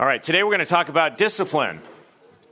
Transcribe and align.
All 0.00 0.06
right, 0.06 0.22
today 0.22 0.42
we're 0.42 0.52
going 0.52 0.60
to 0.60 0.64
talk 0.64 0.88
about 0.88 1.18
discipline. 1.18 1.82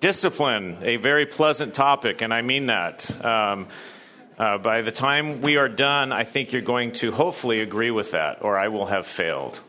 Discipline, 0.00 0.76
a 0.82 0.96
very 0.96 1.24
pleasant 1.24 1.72
topic, 1.72 2.20
and 2.20 2.34
I 2.34 2.42
mean 2.42 2.66
that. 2.66 3.24
Um, 3.24 3.68
uh, 4.38 4.58
by 4.58 4.82
the 4.82 4.92
time 4.92 5.40
we 5.40 5.56
are 5.56 5.70
done, 5.70 6.12
I 6.12 6.24
think 6.24 6.52
you're 6.52 6.60
going 6.60 6.92
to 6.96 7.10
hopefully 7.10 7.60
agree 7.60 7.90
with 7.90 8.10
that, 8.10 8.42
or 8.42 8.58
I 8.58 8.68
will 8.68 8.84
have 8.84 9.06
failed. 9.06 9.62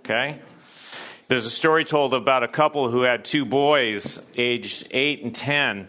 Okay? 0.00 0.38
There's 1.28 1.46
a 1.46 1.50
story 1.50 1.86
told 1.86 2.12
about 2.12 2.42
a 2.42 2.48
couple 2.48 2.90
who 2.90 3.00
had 3.00 3.24
two 3.24 3.46
boys, 3.46 4.26
aged 4.36 4.88
8 4.90 5.22
and 5.22 5.34
10, 5.34 5.88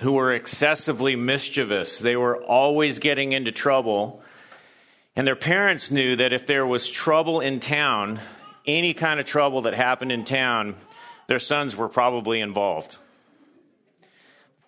who 0.00 0.12
were 0.12 0.34
excessively 0.34 1.16
mischievous. 1.16 1.98
They 1.98 2.14
were 2.14 2.44
always 2.44 2.98
getting 2.98 3.32
into 3.32 3.52
trouble. 3.52 4.22
And 5.16 5.26
their 5.26 5.34
parents 5.34 5.90
knew 5.90 6.14
that 6.16 6.34
if 6.34 6.46
there 6.46 6.66
was 6.66 6.90
trouble 6.90 7.40
in 7.40 7.58
town, 7.58 8.20
any 8.66 8.94
kind 8.94 9.20
of 9.20 9.26
trouble 9.26 9.62
that 9.62 9.74
happened 9.74 10.12
in 10.12 10.24
town, 10.24 10.76
their 11.26 11.38
sons 11.38 11.76
were 11.76 11.88
probably 11.88 12.40
involved. 12.40 12.98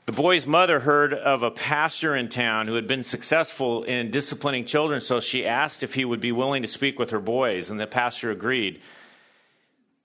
The 0.06 0.12
boy's 0.12 0.46
mother 0.46 0.80
heard 0.80 1.12
of 1.12 1.42
a 1.42 1.50
pastor 1.50 2.16
in 2.16 2.30
town 2.30 2.66
who 2.66 2.76
had 2.76 2.86
been 2.86 3.02
successful 3.02 3.84
in 3.84 4.10
disciplining 4.10 4.64
children, 4.64 5.02
so 5.02 5.20
she 5.20 5.46
asked 5.46 5.82
if 5.82 5.92
he 5.92 6.04
would 6.06 6.20
be 6.20 6.32
willing 6.32 6.62
to 6.62 6.68
speak 6.68 6.98
with 6.98 7.10
her 7.10 7.20
boys, 7.20 7.70
and 7.70 7.78
the 7.78 7.86
pastor 7.86 8.30
agreed. 8.30 8.80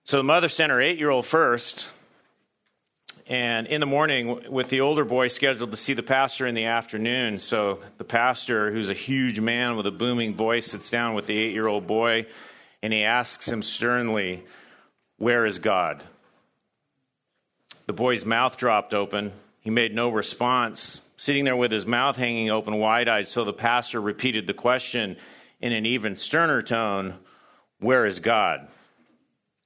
So 0.04 0.18
the 0.18 0.24
mother 0.24 0.50
sent 0.50 0.74
her 0.74 0.82
eight 0.82 1.00
year 1.00 1.10
old 1.10 1.26
first, 1.26 1.90
and 3.28 3.66
in 3.68 3.80
the 3.80 3.86
morning, 3.86 4.52
with 4.52 4.70
the 4.70 4.82
older 4.82 5.06
boy 5.06 5.30
scheduled 5.30 5.72
to 5.72 5.78
see 5.78 5.94
the 5.94 6.04
pastor 6.04 6.46
in 6.46 6.56
the 6.56 6.66
afternoon. 6.66 7.40
So 7.40 7.80
the 7.98 8.04
pastor, 8.04 8.72
who's 8.72 8.90
a 8.90 8.94
huge 8.94 9.40
man 9.40 9.78
with 9.78 9.88
a 9.88 9.92
booming 9.92 10.36
voice, 10.36 10.66
sits 10.66 10.90
down 10.90 11.14
with 11.14 11.28
the 11.28 11.38
eight 11.38 11.54
year 11.54 11.68
old 11.68 11.88
boy 11.88 12.26
and 12.84 12.92
he 12.92 13.06
asks 13.06 13.50
him 13.50 13.64
sternly, 13.64 14.44
Where 15.18 15.46
is 15.46 15.58
God? 15.58 16.04
The 17.88 17.94
boy's 17.94 18.26
mouth 18.26 18.58
dropped 18.58 18.94
open. 18.94 19.32
He 19.62 19.70
made 19.70 19.96
no 19.96 20.10
response, 20.10 21.02
sitting 21.16 21.46
there 21.46 21.56
with 21.56 21.72
his 21.72 21.88
mouth 21.88 22.18
hanging 22.18 22.50
open, 22.50 22.76
wide 22.76 23.08
eyed. 23.08 23.30
So 23.30 23.46
the 23.46 23.54
pastor 23.54 24.02
repeated 24.02 24.46
the 24.46 24.54
question 24.54 25.16
in 25.62 25.72
an 25.72 25.86
even 25.86 26.18
sterner 26.18 26.62
tone 26.62 27.16
Where 27.80 28.06
is 28.06 28.20
God? 28.20 28.68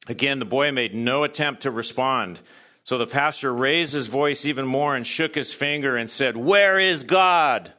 Again, 0.08 0.38
the 0.38 0.46
boy 0.46 0.72
made 0.72 0.94
no 0.94 1.24
attempt 1.24 1.64
to 1.64 1.72
respond. 1.72 2.40
So 2.84 3.00
the 3.00 3.08
pastor 3.08 3.54
raised 3.54 3.94
his 3.94 4.08
voice 4.08 4.46
even 4.46 4.68
more 4.68 4.96
and 4.96 5.06
shook 5.06 5.34
his 5.34 5.54
finger 5.54 5.98
and 5.98 6.10
said, 6.10 6.38
Where 6.38 6.80
is 6.80 7.04
God? 7.04 7.74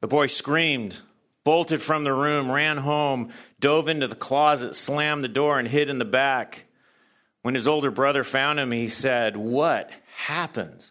The 0.00 0.08
boy 0.08 0.28
screamed, 0.28 1.00
bolted 1.44 1.80
from 1.80 2.04
the 2.04 2.12
room, 2.12 2.50
ran 2.50 2.76
home, 2.76 3.30
dove 3.58 3.88
into 3.88 4.06
the 4.06 4.14
closet, 4.14 4.74
slammed 4.74 5.24
the 5.24 5.28
door, 5.28 5.58
and 5.58 5.66
hid 5.68 5.88
in 5.88 5.98
the 5.98 6.04
back. 6.04 6.64
When 7.42 7.54
his 7.54 7.66
older 7.66 7.90
brother 7.90 8.24
found 8.24 8.60
him, 8.60 8.70
he 8.72 8.88
said, 8.88 9.36
What 9.36 9.90
happened? 10.16 10.90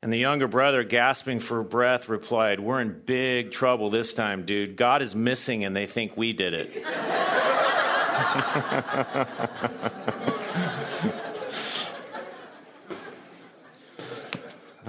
And 0.00 0.12
the 0.12 0.18
younger 0.18 0.46
brother, 0.46 0.84
gasping 0.84 1.40
for 1.40 1.64
breath, 1.64 2.08
replied, 2.08 2.60
We're 2.60 2.80
in 2.80 3.00
big 3.04 3.50
trouble 3.50 3.90
this 3.90 4.14
time, 4.14 4.44
dude. 4.44 4.76
God 4.76 5.02
is 5.02 5.16
missing, 5.16 5.64
and 5.64 5.74
they 5.74 5.86
think 5.86 6.16
we 6.16 6.32
did 6.32 6.54
it. 6.54 6.84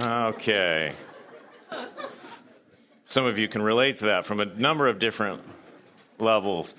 okay. 0.00 0.94
Some 3.10 3.26
of 3.26 3.38
you 3.38 3.48
can 3.48 3.60
relate 3.60 3.96
to 3.96 4.04
that 4.04 4.24
from 4.24 4.38
a 4.38 4.44
number 4.44 4.86
of 4.86 5.00
different 5.00 5.42
levels. 6.20 6.76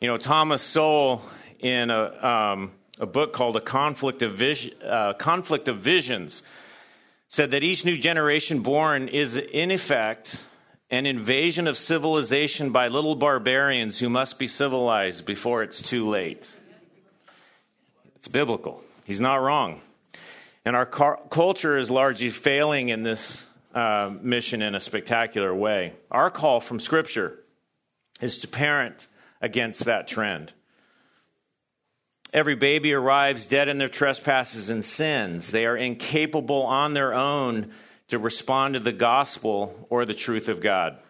You 0.00 0.08
know, 0.08 0.16
Thomas 0.16 0.62
Sowell, 0.62 1.24
in 1.60 1.90
a, 1.90 2.26
um, 2.26 2.72
a 2.98 3.06
book 3.06 3.32
called 3.32 3.56
A 3.56 3.60
Conflict 3.60 4.22
of, 4.22 4.34
Vis- 4.34 4.68
uh, 4.84 5.12
Conflict 5.12 5.68
of 5.68 5.78
Visions, 5.78 6.42
said 7.28 7.52
that 7.52 7.62
each 7.62 7.84
new 7.84 7.96
generation 7.96 8.62
born 8.62 9.06
is, 9.06 9.36
in 9.36 9.70
effect, 9.70 10.42
an 10.90 11.06
invasion 11.06 11.68
of 11.68 11.78
civilization 11.78 12.72
by 12.72 12.88
little 12.88 13.14
barbarians 13.14 14.00
who 14.00 14.08
must 14.08 14.40
be 14.40 14.48
civilized 14.48 15.24
before 15.24 15.62
it's 15.62 15.80
too 15.80 16.04
late. 16.08 16.58
It's 18.16 18.26
biblical. 18.26 18.82
He's 19.04 19.20
not 19.20 19.36
wrong. 19.36 19.82
And 20.64 20.74
our 20.74 20.84
car- 20.84 21.20
culture 21.30 21.76
is 21.76 21.92
largely 21.92 22.30
failing 22.30 22.88
in 22.88 23.04
this 23.04 23.46
uh, 23.78 24.10
mission 24.22 24.60
in 24.60 24.74
a 24.74 24.80
spectacular 24.80 25.54
way. 25.54 25.92
Our 26.10 26.30
call 26.30 26.60
from 26.60 26.80
Scripture 26.80 27.38
is 28.20 28.40
to 28.40 28.48
parent 28.48 29.06
against 29.40 29.84
that 29.84 30.08
trend. 30.08 30.52
Every 32.32 32.56
baby 32.56 32.92
arrives 32.92 33.46
dead 33.46 33.68
in 33.68 33.78
their 33.78 33.88
trespasses 33.88 34.68
and 34.68 34.84
sins. 34.84 35.52
They 35.52 35.64
are 35.64 35.76
incapable 35.76 36.62
on 36.62 36.94
their 36.94 37.14
own 37.14 37.70
to 38.08 38.18
respond 38.18 38.74
to 38.74 38.80
the 38.80 38.92
gospel 38.92 39.86
or 39.88 40.04
the 40.04 40.12
truth 40.12 40.48
of 40.48 40.60
God. 40.60 41.00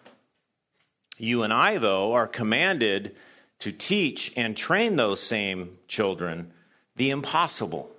You 1.17 1.45
and 1.45 1.55
I, 1.55 1.79
though, 1.79 2.13
are 2.13 2.29
commanded 2.29 3.17
to 3.61 3.73
teach 3.73 4.31
and 4.37 4.55
train 4.55 4.97
those 4.97 5.23
same 5.23 5.79
children 5.89 6.53
the 6.97 7.09
impossible 7.09 7.91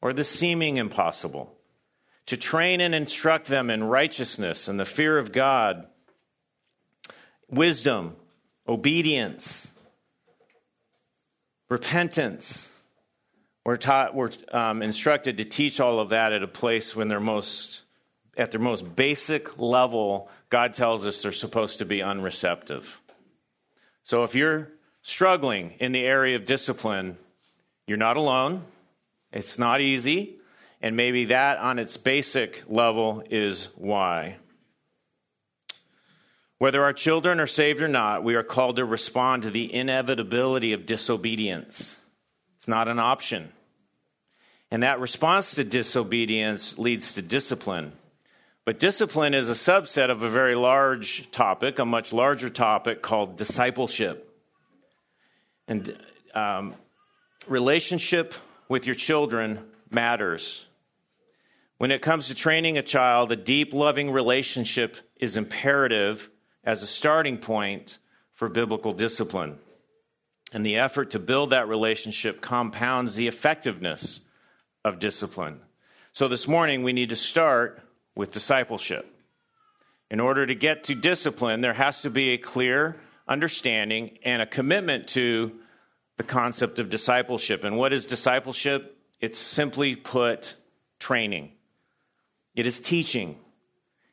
or 0.00 0.14
the 0.14 0.24
seeming 0.24 0.78
impossible 0.78 1.54
to 2.26 2.36
train 2.36 2.80
and 2.80 2.94
instruct 2.94 3.46
them 3.46 3.70
in 3.70 3.82
righteousness 3.84 4.68
and 4.68 4.78
the 4.78 4.84
fear 4.84 5.18
of 5.18 5.32
God, 5.32 5.86
wisdom, 7.48 8.16
obedience, 8.68 9.72
repentance. 11.68 12.70
We're, 13.64 13.76
taught, 13.76 14.14
we're 14.14 14.30
um, 14.52 14.82
instructed 14.82 15.38
to 15.38 15.44
teach 15.44 15.80
all 15.80 16.00
of 16.00 16.10
that 16.10 16.32
at 16.32 16.42
a 16.42 16.48
place 16.48 16.96
when 16.96 17.08
they're 17.08 17.20
most, 17.20 17.82
at 18.36 18.50
their 18.50 18.60
most 18.60 18.96
basic 18.96 19.58
level, 19.58 20.28
God 20.48 20.74
tells 20.74 21.06
us 21.06 21.22
they're 21.22 21.32
supposed 21.32 21.78
to 21.78 21.84
be 21.84 21.98
unreceptive. 21.98 23.00
So 24.02 24.24
if 24.24 24.34
you're 24.34 24.68
struggling 25.02 25.74
in 25.78 25.92
the 25.92 26.04
area 26.04 26.36
of 26.36 26.44
discipline, 26.44 27.16
you're 27.86 27.98
not 27.98 28.16
alone. 28.16 28.64
It's 29.32 29.58
not 29.58 29.80
easy. 29.80 30.39
And 30.80 30.96
maybe 30.96 31.26
that 31.26 31.58
on 31.58 31.78
its 31.78 31.96
basic 31.96 32.62
level 32.68 33.22
is 33.30 33.66
why. 33.76 34.36
Whether 36.58 36.82
our 36.82 36.92
children 36.92 37.40
are 37.40 37.46
saved 37.46 37.80
or 37.80 37.88
not, 37.88 38.22
we 38.22 38.34
are 38.34 38.42
called 38.42 38.76
to 38.76 38.84
respond 38.84 39.42
to 39.44 39.50
the 39.50 39.72
inevitability 39.72 40.72
of 40.72 40.86
disobedience. 40.86 41.98
It's 42.56 42.68
not 42.68 42.88
an 42.88 42.98
option. 42.98 43.50
And 44.70 44.82
that 44.82 45.00
response 45.00 45.54
to 45.54 45.64
disobedience 45.64 46.78
leads 46.78 47.14
to 47.14 47.22
discipline. 47.22 47.92
But 48.64 48.78
discipline 48.78 49.34
is 49.34 49.50
a 49.50 49.54
subset 49.54 50.10
of 50.10 50.22
a 50.22 50.28
very 50.28 50.54
large 50.54 51.30
topic, 51.30 51.78
a 51.78 51.86
much 51.86 52.12
larger 52.12 52.50
topic 52.50 53.02
called 53.02 53.36
discipleship. 53.36 54.38
And 55.66 55.98
um, 56.34 56.74
relationship 57.46 58.34
with 58.68 58.86
your 58.86 58.94
children 58.94 59.60
matters. 59.90 60.66
When 61.80 61.90
it 61.90 62.02
comes 62.02 62.28
to 62.28 62.34
training 62.34 62.76
a 62.76 62.82
child, 62.82 63.32
a 63.32 63.36
deep, 63.36 63.72
loving 63.72 64.10
relationship 64.10 64.98
is 65.16 65.38
imperative 65.38 66.28
as 66.62 66.82
a 66.82 66.86
starting 66.86 67.38
point 67.38 67.96
for 68.34 68.50
biblical 68.50 68.92
discipline. 68.92 69.56
And 70.52 70.66
the 70.66 70.76
effort 70.76 71.12
to 71.12 71.18
build 71.18 71.48
that 71.50 71.68
relationship 71.68 72.42
compounds 72.42 73.14
the 73.14 73.28
effectiveness 73.28 74.20
of 74.84 74.98
discipline. 74.98 75.62
So 76.12 76.28
this 76.28 76.46
morning, 76.46 76.82
we 76.82 76.92
need 76.92 77.08
to 77.08 77.16
start 77.16 77.80
with 78.14 78.30
discipleship. 78.30 79.10
In 80.10 80.20
order 80.20 80.44
to 80.44 80.54
get 80.54 80.84
to 80.84 80.94
discipline, 80.94 81.62
there 81.62 81.72
has 81.72 82.02
to 82.02 82.10
be 82.10 82.32
a 82.32 82.36
clear 82.36 83.00
understanding 83.26 84.18
and 84.22 84.42
a 84.42 84.46
commitment 84.46 85.08
to 85.08 85.52
the 86.18 86.24
concept 86.24 86.78
of 86.78 86.90
discipleship. 86.90 87.64
And 87.64 87.78
what 87.78 87.94
is 87.94 88.04
discipleship? 88.04 88.98
It's 89.18 89.38
simply 89.38 89.96
put 89.96 90.56
training. 90.98 91.52
It 92.54 92.66
is 92.66 92.80
teaching. 92.80 93.36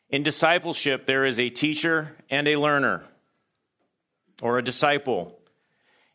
In 0.10 0.24
discipleship, 0.24 1.06
there 1.06 1.26
is 1.26 1.40
a 1.40 1.50
teacher 1.50 2.16
and 2.30 2.48
a 2.48 2.56
learner, 2.56 3.04
or 4.42 4.58
a 4.58 4.64
disciple. 4.64 5.38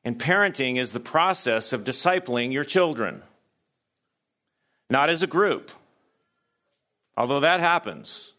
And 0.05 0.19
parenting 0.19 0.79
is 0.79 0.93
the 0.93 1.01
process 1.01 1.73
of 1.73 1.85
discipling 1.85 2.53
your 2.53 2.65
children, 2.65 3.23
not 4.89 5.11
as 5.11 5.23
a 5.23 5.27
group, 5.27 5.71
although 7.17 7.41
that 7.41 7.61
happens. 7.61 8.35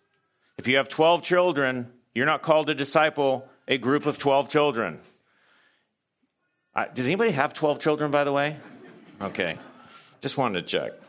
If 0.57 0.68
you 0.68 0.77
have 0.77 0.89
12 0.89 1.24
children, 1.24 1.91
you're 2.13 2.25
not 2.25 2.41
called 2.41 2.68
to 2.68 2.75
disciple 2.75 3.47
a 3.68 3.77
group 3.77 4.06
of 4.06 4.18
12 4.18 4.50
children. 4.50 5.00
Uh, 6.75 6.85
does 6.94 7.06
anybody 7.06 7.31
have 7.31 7.53
12 7.53 7.80
children, 7.80 8.12
by 8.12 8.24
the 8.24 8.31
way? 8.31 8.57
Okay. 9.21 9.57
Just 10.21 10.38
wanted 10.38 10.62
to 10.62 10.65
check. 10.65 11.03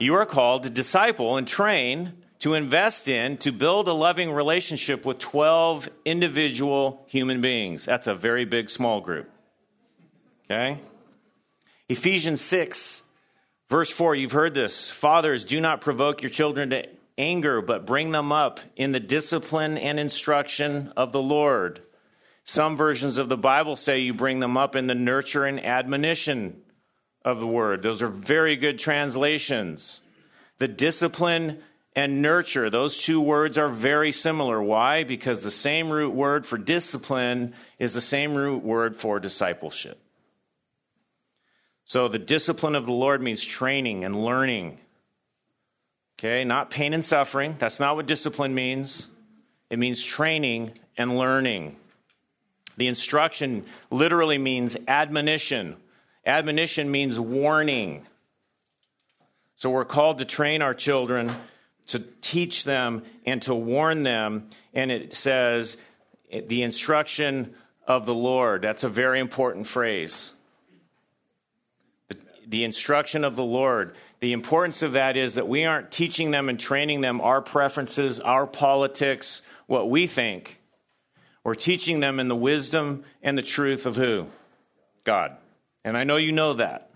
You 0.00 0.14
are 0.14 0.24
called 0.24 0.62
to 0.62 0.70
disciple 0.70 1.36
and 1.36 1.46
train, 1.46 2.14
to 2.38 2.54
invest 2.54 3.06
in, 3.06 3.36
to 3.36 3.52
build 3.52 3.86
a 3.86 3.92
loving 3.92 4.32
relationship 4.32 5.04
with 5.04 5.18
12 5.18 5.90
individual 6.06 7.04
human 7.06 7.42
beings. 7.42 7.84
That's 7.84 8.06
a 8.06 8.14
very 8.14 8.46
big 8.46 8.70
small 8.70 9.02
group. 9.02 9.30
Okay? 10.46 10.80
Ephesians 11.90 12.40
6, 12.40 13.02
verse 13.68 13.90
4, 13.90 14.14
you've 14.14 14.32
heard 14.32 14.54
this. 14.54 14.90
Fathers, 14.90 15.44
do 15.44 15.60
not 15.60 15.82
provoke 15.82 16.22
your 16.22 16.30
children 16.30 16.70
to 16.70 16.88
anger, 17.18 17.60
but 17.60 17.84
bring 17.84 18.10
them 18.10 18.32
up 18.32 18.58
in 18.76 18.92
the 18.92 19.00
discipline 19.00 19.76
and 19.76 20.00
instruction 20.00 20.94
of 20.96 21.12
the 21.12 21.20
Lord. 21.20 21.82
Some 22.44 22.74
versions 22.78 23.18
of 23.18 23.28
the 23.28 23.36
Bible 23.36 23.76
say 23.76 23.98
you 23.98 24.14
bring 24.14 24.40
them 24.40 24.56
up 24.56 24.76
in 24.76 24.86
the 24.86 24.94
nurture 24.94 25.44
and 25.44 25.62
admonition 25.62 26.62
of 27.24 27.40
the 27.40 27.46
word. 27.46 27.82
Those 27.82 28.02
are 28.02 28.08
very 28.08 28.56
good 28.56 28.78
translations. 28.78 30.00
The 30.58 30.68
discipline 30.68 31.62
and 31.96 32.22
nurture, 32.22 32.70
those 32.70 33.02
two 33.02 33.20
words 33.20 33.58
are 33.58 33.68
very 33.68 34.12
similar. 34.12 34.62
Why? 34.62 35.04
Because 35.04 35.42
the 35.42 35.50
same 35.50 35.90
root 35.90 36.14
word 36.14 36.46
for 36.46 36.56
discipline 36.56 37.54
is 37.78 37.92
the 37.92 38.00
same 38.00 38.34
root 38.34 38.62
word 38.62 38.96
for 38.96 39.18
discipleship. 39.18 40.00
So 41.84 42.06
the 42.06 42.20
discipline 42.20 42.76
of 42.76 42.86
the 42.86 42.92
Lord 42.92 43.20
means 43.20 43.42
training 43.42 44.04
and 44.04 44.24
learning. 44.24 44.78
Okay, 46.18 46.44
not 46.44 46.70
pain 46.70 46.94
and 46.94 47.04
suffering. 47.04 47.56
That's 47.58 47.80
not 47.80 47.96
what 47.96 48.06
discipline 48.06 48.54
means. 48.54 49.08
It 49.70 49.78
means 49.78 50.04
training 50.04 50.72
and 50.96 51.16
learning. 51.16 51.76
The 52.76 52.86
instruction 52.86 53.64
literally 53.90 54.38
means 54.38 54.76
admonition. 54.86 55.76
Admonition 56.24 56.90
means 56.90 57.18
warning. 57.18 58.06
So 59.56 59.70
we're 59.70 59.84
called 59.84 60.18
to 60.18 60.24
train 60.24 60.62
our 60.62 60.74
children, 60.74 61.34
to 61.88 61.98
teach 62.20 62.64
them, 62.64 63.02
and 63.26 63.42
to 63.42 63.54
warn 63.54 64.02
them. 64.02 64.50
And 64.74 64.90
it 64.90 65.14
says, 65.14 65.76
the 66.30 66.62
instruction 66.62 67.54
of 67.86 68.06
the 68.06 68.14
Lord. 68.14 68.62
That's 68.62 68.84
a 68.84 68.88
very 68.88 69.20
important 69.20 69.66
phrase 69.66 70.32
the 72.50 72.64
instruction 72.64 73.24
of 73.24 73.36
the 73.36 73.44
Lord. 73.44 73.94
The 74.18 74.32
importance 74.32 74.82
of 74.82 74.92
that 74.92 75.16
is 75.16 75.36
that 75.36 75.48
we 75.48 75.64
aren't 75.64 75.92
teaching 75.92 76.32
them 76.32 76.48
and 76.48 76.58
training 76.58 77.00
them 77.00 77.20
our 77.20 77.40
preferences, 77.40 78.18
our 78.18 78.46
politics, 78.46 79.42
what 79.66 79.88
we 79.88 80.08
think. 80.08 80.60
We're 81.44 81.54
teaching 81.54 82.00
them 82.00 82.18
in 82.18 82.26
the 82.26 82.36
wisdom 82.36 83.04
and 83.22 83.38
the 83.38 83.42
truth 83.42 83.86
of 83.86 83.94
who? 83.94 84.26
God. 85.04 85.36
And 85.84 85.96
I 85.96 86.04
know 86.04 86.16
you 86.16 86.32
know 86.32 86.54
that. 86.54 86.90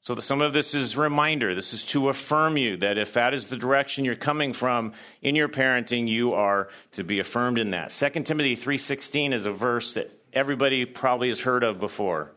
So 0.00 0.16
some 0.16 0.40
of 0.40 0.52
this 0.52 0.74
is 0.74 0.96
reminder. 0.96 1.54
This 1.54 1.72
is 1.72 1.84
to 1.86 2.08
affirm 2.08 2.56
you 2.56 2.76
that 2.78 2.98
if 2.98 3.12
that 3.12 3.34
is 3.34 3.46
the 3.46 3.56
direction 3.56 4.04
you're 4.04 4.16
coming 4.16 4.52
from 4.52 4.94
in 5.20 5.36
your 5.36 5.48
parenting, 5.48 6.08
you 6.08 6.32
are 6.32 6.68
to 6.92 7.04
be 7.04 7.20
affirmed 7.20 7.58
in 7.58 7.70
that. 7.70 7.92
2 7.92 8.24
Timothy 8.24 8.56
3:16 8.56 9.32
is 9.32 9.46
a 9.46 9.52
verse 9.52 9.94
that 9.94 10.10
everybody 10.32 10.84
probably 10.84 11.28
has 11.28 11.40
heard 11.40 11.62
of 11.62 11.78
before. 11.78 12.32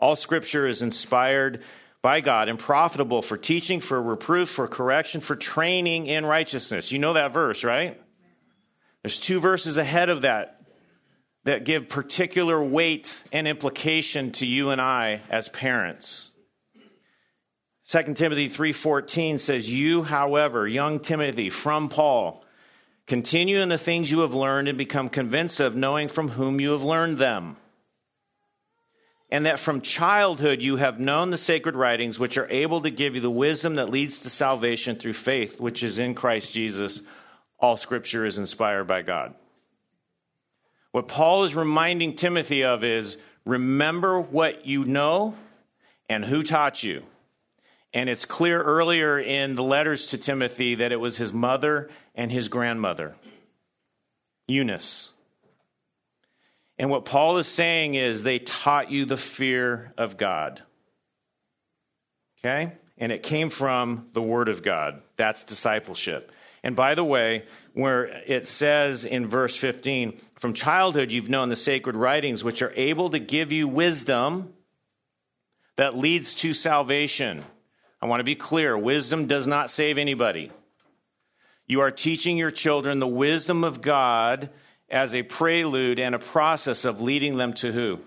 All 0.00 0.16
scripture 0.16 0.66
is 0.66 0.82
inspired 0.82 1.62
by 2.02 2.20
God 2.20 2.48
and 2.48 2.58
profitable 2.58 3.22
for 3.22 3.36
teaching, 3.36 3.80
for 3.80 4.02
reproof, 4.02 4.48
for 4.48 4.66
correction, 4.66 5.20
for 5.20 5.36
training 5.36 6.06
in 6.06 6.26
righteousness. 6.26 6.90
You 6.90 6.98
know 6.98 7.12
that 7.12 7.32
verse, 7.32 7.62
right? 7.62 8.00
There's 9.02 9.20
two 9.20 9.38
verses 9.38 9.76
ahead 9.76 10.08
of 10.08 10.22
that 10.22 10.59
that 11.44 11.64
give 11.64 11.88
particular 11.88 12.62
weight 12.62 13.22
and 13.32 13.48
implication 13.48 14.32
to 14.32 14.46
you 14.46 14.70
and 14.70 14.80
I 14.80 15.22
as 15.30 15.48
parents. 15.48 16.30
2 17.84 18.14
Timothy 18.14 18.48
3:14 18.48 19.38
says, 19.38 19.72
"You, 19.72 20.02
however, 20.02 20.68
young 20.68 21.00
Timothy, 21.00 21.50
from 21.50 21.88
Paul, 21.88 22.44
continue 23.06 23.58
in 23.58 23.68
the 23.68 23.78
things 23.78 24.10
you 24.10 24.20
have 24.20 24.34
learned 24.34 24.68
and 24.68 24.78
become 24.78 25.08
convinced 25.08 25.58
of 25.58 25.74
knowing 25.74 26.08
from 26.08 26.30
whom 26.30 26.60
you 26.60 26.72
have 26.72 26.84
learned 26.84 27.18
them." 27.18 27.56
and 29.30 29.46
that 29.46 29.58
from 29.58 29.80
childhood 29.80 30.60
you 30.60 30.76
have 30.76 30.98
known 30.98 31.30
the 31.30 31.36
sacred 31.36 31.76
writings, 31.76 32.18
which 32.18 32.36
are 32.36 32.50
able 32.50 32.80
to 32.82 32.90
give 32.90 33.14
you 33.14 33.20
the 33.20 33.30
wisdom 33.30 33.76
that 33.76 33.90
leads 33.90 34.22
to 34.22 34.30
salvation 34.30 34.96
through 34.96 35.12
faith, 35.12 35.60
which 35.60 35.82
is 35.82 35.98
in 35.98 36.14
Christ 36.14 36.52
Jesus. 36.52 37.02
All 37.58 37.76
scripture 37.76 38.24
is 38.24 38.38
inspired 38.38 38.84
by 38.84 39.02
God. 39.02 39.34
What 40.92 41.08
Paul 41.08 41.44
is 41.44 41.54
reminding 41.54 42.16
Timothy 42.16 42.64
of 42.64 42.82
is 42.82 43.18
remember 43.44 44.20
what 44.20 44.66
you 44.66 44.84
know 44.84 45.34
and 46.08 46.24
who 46.24 46.42
taught 46.42 46.82
you. 46.82 47.04
And 47.92 48.08
it's 48.08 48.24
clear 48.24 48.62
earlier 48.62 49.18
in 49.18 49.54
the 49.56 49.62
letters 49.62 50.08
to 50.08 50.18
Timothy 50.18 50.76
that 50.76 50.92
it 50.92 51.00
was 51.00 51.16
his 51.16 51.32
mother 51.32 51.90
and 52.14 52.30
his 52.30 52.48
grandmother, 52.48 53.14
Eunice. 54.46 55.10
And 56.78 56.88
what 56.88 57.04
Paul 57.04 57.38
is 57.38 57.46
saying 57.46 57.94
is 57.94 58.22
they 58.22 58.38
taught 58.38 58.90
you 58.90 59.04
the 59.04 59.16
fear 59.16 59.92
of 59.98 60.16
God. 60.16 60.62
Okay? 62.38 62.72
And 62.96 63.12
it 63.12 63.22
came 63.22 63.50
from 63.50 64.08
the 64.12 64.22
Word 64.22 64.48
of 64.48 64.62
God. 64.62 65.02
That's 65.16 65.42
discipleship. 65.42 66.32
And 66.62 66.76
by 66.76 66.94
the 66.94 67.04
way, 67.04 67.44
where 67.72 68.04
it 68.26 68.46
says 68.46 69.04
in 69.04 69.26
verse 69.26 69.56
15, 69.56 70.20
from 70.34 70.52
childhood 70.52 71.12
you've 71.12 71.30
known 71.30 71.48
the 71.48 71.56
sacred 71.56 71.96
writings, 71.96 72.44
which 72.44 72.62
are 72.62 72.72
able 72.76 73.10
to 73.10 73.18
give 73.18 73.52
you 73.52 73.66
wisdom 73.66 74.52
that 75.76 75.96
leads 75.96 76.34
to 76.36 76.52
salvation. 76.52 77.42
I 78.02 78.06
want 78.06 78.20
to 78.20 78.24
be 78.24 78.34
clear 78.34 78.76
wisdom 78.76 79.26
does 79.26 79.46
not 79.46 79.70
save 79.70 79.96
anybody. 79.98 80.50
You 81.66 81.80
are 81.80 81.90
teaching 81.90 82.36
your 82.36 82.50
children 82.50 82.98
the 82.98 83.06
wisdom 83.06 83.64
of 83.64 83.80
God 83.80 84.50
as 84.90 85.14
a 85.14 85.22
prelude 85.22 86.00
and 86.00 86.14
a 86.14 86.18
process 86.18 86.84
of 86.84 87.00
leading 87.00 87.36
them 87.36 87.52
to 87.54 87.70
who? 87.72 88.00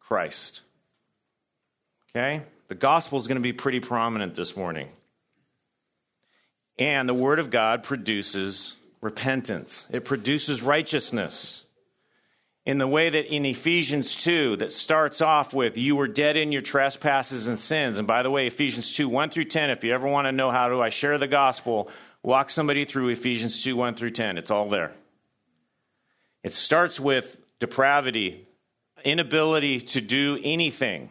Christ. 0.00 0.62
Okay? 2.10 2.42
The 2.68 2.74
gospel 2.74 3.18
is 3.18 3.28
going 3.28 3.36
to 3.36 3.42
be 3.42 3.52
pretty 3.52 3.80
prominent 3.80 4.34
this 4.34 4.56
morning. 4.56 4.88
And 6.78 7.08
the 7.08 7.14
word 7.14 7.38
of 7.38 7.50
God 7.50 7.82
produces 7.82 8.76
repentance, 9.00 9.86
it 9.90 10.04
produces 10.04 10.62
righteousness. 10.62 11.64
In 12.66 12.78
the 12.78 12.88
way 12.88 13.10
that 13.10 13.26
in 13.26 13.44
Ephesians 13.44 14.16
2, 14.16 14.56
that 14.56 14.72
starts 14.72 15.20
off 15.20 15.52
with, 15.52 15.76
You 15.76 15.96
were 15.96 16.08
dead 16.08 16.38
in 16.38 16.50
your 16.50 16.62
trespasses 16.62 17.46
and 17.46 17.60
sins. 17.60 17.98
And 17.98 18.08
by 18.08 18.22
the 18.22 18.30
way, 18.30 18.46
Ephesians 18.46 18.90
2, 18.92 19.06
1 19.06 19.28
through 19.28 19.44
10, 19.44 19.68
if 19.68 19.84
you 19.84 19.92
ever 19.92 20.08
want 20.08 20.28
to 20.28 20.32
know 20.32 20.50
how 20.50 20.70
do 20.70 20.80
I 20.80 20.88
share 20.88 21.18
the 21.18 21.28
gospel, 21.28 21.90
walk 22.22 22.48
somebody 22.48 22.86
through 22.86 23.08
Ephesians 23.08 23.62
2, 23.62 23.76
1 23.76 23.96
through 23.96 24.12
10. 24.12 24.38
It's 24.38 24.50
all 24.50 24.70
there. 24.70 24.92
It 26.42 26.54
starts 26.54 26.98
with 26.98 27.38
depravity, 27.58 28.46
inability 29.04 29.82
to 29.82 30.00
do 30.00 30.40
anything, 30.42 31.10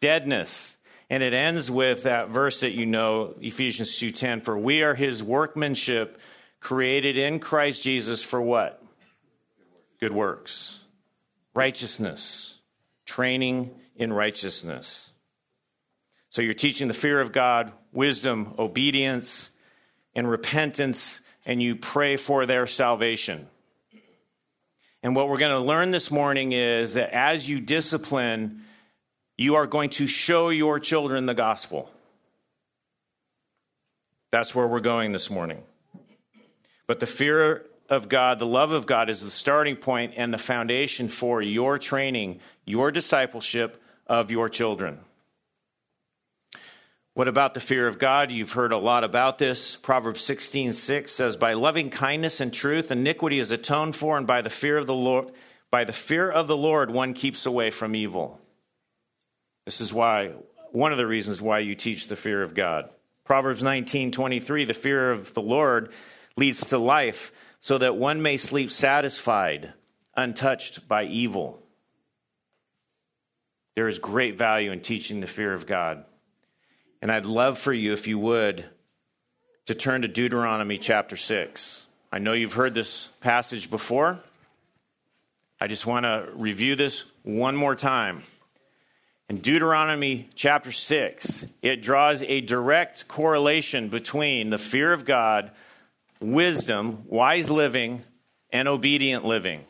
deadness, 0.00 0.75
and 1.08 1.22
it 1.22 1.32
ends 1.32 1.70
with 1.70 2.02
that 2.02 2.28
verse 2.28 2.60
that 2.60 2.72
you 2.72 2.86
know, 2.86 3.34
Ephesians 3.40 3.96
2:10, 3.98 4.40
for 4.42 4.58
we 4.58 4.82
are 4.82 4.94
his 4.94 5.22
workmanship 5.22 6.20
created 6.60 7.16
in 7.16 7.38
Christ 7.38 7.82
Jesus 7.82 8.24
for 8.24 8.40
what? 8.40 8.82
Good 10.00 10.12
works. 10.12 10.80
Righteousness. 11.54 12.54
Training 13.04 13.78
in 13.94 14.12
righteousness. 14.12 15.10
So 16.30 16.42
you're 16.42 16.54
teaching 16.54 16.88
the 16.88 16.94
fear 16.94 17.20
of 17.20 17.32
God, 17.32 17.72
wisdom, 17.92 18.54
obedience, 18.58 19.50
and 20.14 20.28
repentance, 20.28 21.20
and 21.46 21.62
you 21.62 21.76
pray 21.76 22.16
for 22.16 22.44
their 22.44 22.66
salvation. 22.66 23.48
And 25.02 25.14
what 25.14 25.28
we're 25.28 25.38
going 25.38 25.52
to 25.52 25.66
learn 25.66 25.92
this 25.92 26.10
morning 26.10 26.52
is 26.52 26.94
that 26.94 27.10
as 27.10 27.48
you 27.48 27.60
discipline, 27.60 28.64
you 29.38 29.54
are 29.56 29.66
going 29.66 29.90
to 29.90 30.06
show 30.06 30.48
your 30.48 30.80
children 30.80 31.26
the 31.26 31.34
gospel. 31.34 31.90
That's 34.30 34.54
where 34.54 34.66
we're 34.66 34.80
going 34.80 35.12
this 35.12 35.30
morning. 35.30 35.62
But 36.86 37.00
the 37.00 37.06
fear 37.06 37.64
of 37.88 38.08
God, 38.08 38.38
the 38.38 38.46
love 38.46 38.72
of 38.72 38.86
God, 38.86 39.10
is 39.10 39.22
the 39.22 39.30
starting 39.30 39.76
point 39.76 40.14
and 40.16 40.32
the 40.32 40.38
foundation 40.38 41.08
for 41.08 41.42
your 41.42 41.78
training, 41.78 42.40
your 42.64 42.90
discipleship 42.90 43.82
of 44.06 44.30
your 44.30 44.48
children. 44.48 45.00
What 47.14 47.28
about 47.28 47.54
the 47.54 47.60
fear 47.60 47.88
of 47.88 47.98
God? 47.98 48.30
You've 48.30 48.52
heard 48.52 48.72
a 48.72 48.78
lot 48.78 49.02
about 49.02 49.38
this. 49.38 49.74
Proverbs 49.74 50.20
16, 50.20 50.72
6 50.72 51.12
says, 51.12 51.36
By 51.36 51.54
loving 51.54 51.88
kindness 51.88 52.40
and 52.40 52.52
truth, 52.52 52.90
iniquity 52.90 53.38
is 53.38 53.50
atoned 53.50 53.96
for, 53.96 54.18
and 54.18 54.26
by 54.26 54.42
the 54.42 54.50
fear 54.50 54.76
of 54.76 54.86
the 54.86 54.94
Lord, 54.94 55.32
by 55.70 55.84
the 55.84 55.94
fear 55.94 56.30
of 56.30 56.46
the 56.46 56.56
Lord, 56.56 56.90
one 56.90 57.14
keeps 57.14 57.46
away 57.46 57.70
from 57.70 57.94
evil. 57.94 58.38
This 59.66 59.80
is 59.80 59.92
why, 59.92 60.32
one 60.70 60.92
of 60.92 60.98
the 60.98 61.06
reasons 61.06 61.42
why 61.42 61.58
you 61.58 61.74
teach 61.74 62.06
the 62.06 62.16
fear 62.16 62.42
of 62.42 62.54
God. 62.54 62.88
Proverbs 63.24 63.62
19, 63.62 64.12
23, 64.12 64.64
the 64.64 64.72
fear 64.72 65.10
of 65.10 65.34
the 65.34 65.42
Lord 65.42 65.90
leads 66.36 66.66
to 66.66 66.78
life, 66.78 67.32
so 67.58 67.76
that 67.76 67.96
one 67.96 68.22
may 68.22 68.36
sleep 68.36 68.70
satisfied, 68.70 69.72
untouched 70.16 70.86
by 70.86 71.04
evil. 71.04 71.60
There 73.74 73.88
is 73.88 73.98
great 73.98 74.38
value 74.38 74.70
in 74.70 74.80
teaching 74.80 75.20
the 75.20 75.26
fear 75.26 75.52
of 75.52 75.66
God. 75.66 76.04
And 77.02 77.10
I'd 77.10 77.26
love 77.26 77.58
for 77.58 77.72
you, 77.72 77.92
if 77.92 78.06
you 78.06 78.20
would, 78.20 78.64
to 79.66 79.74
turn 79.74 80.02
to 80.02 80.08
Deuteronomy 80.08 80.78
chapter 80.78 81.16
6. 81.16 81.84
I 82.12 82.20
know 82.20 82.32
you've 82.34 82.52
heard 82.52 82.74
this 82.74 83.08
passage 83.20 83.68
before. 83.68 84.20
I 85.60 85.66
just 85.66 85.86
want 85.86 86.04
to 86.04 86.28
review 86.34 86.76
this 86.76 87.04
one 87.24 87.56
more 87.56 87.74
time. 87.74 88.22
In 89.28 89.38
Deuteronomy 89.38 90.28
chapter 90.36 90.70
6, 90.70 91.48
it 91.60 91.82
draws 91.82 92.22
a 92.22 92.40
direct 92.42 93.08
correlation 93.08 93.88
between 93.88 94.50
the 94.50 94.58
fear 94.58 94.92
of 94.92 95.04
God, 95.04 95.50
wisdom, 96.20 97.02
wise 97.08 97.50
living, 97.50 98.04
and 98.50 98.68
obedient 98.68 99.24
living. 99.24 99.64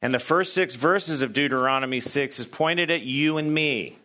And 0.00 0.14
the 0.14 0.18
first 0.18 0.54
six 0.54 0.76
verses 0.76 1.20
of 1.20 1.34
Deuteronomy 1.34 2.00
6 2.00 2.38
is 2.38 2.46
pointed 2.46 2.90
at 2.90 3.02
you 3.02 3.36
and 3.36 3.52
me. 3.52 3.98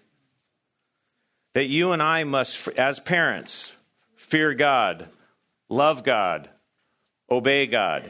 That 1.53 1.68
you 1.68 1.94
and 1.94 2.01
I 2.01 2.25
must, 2.25 2.68
as 2.70 3.00
parents, 3.00 3.74
fear 4.15 4.53
God, 4.53 5.08
love 5.70 6.03
God, 6.03 6.50
obey 7.30 7.65
God. 7.65 8.10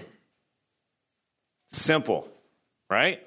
Simple, 1.70 2.28
right? 2.90 3.26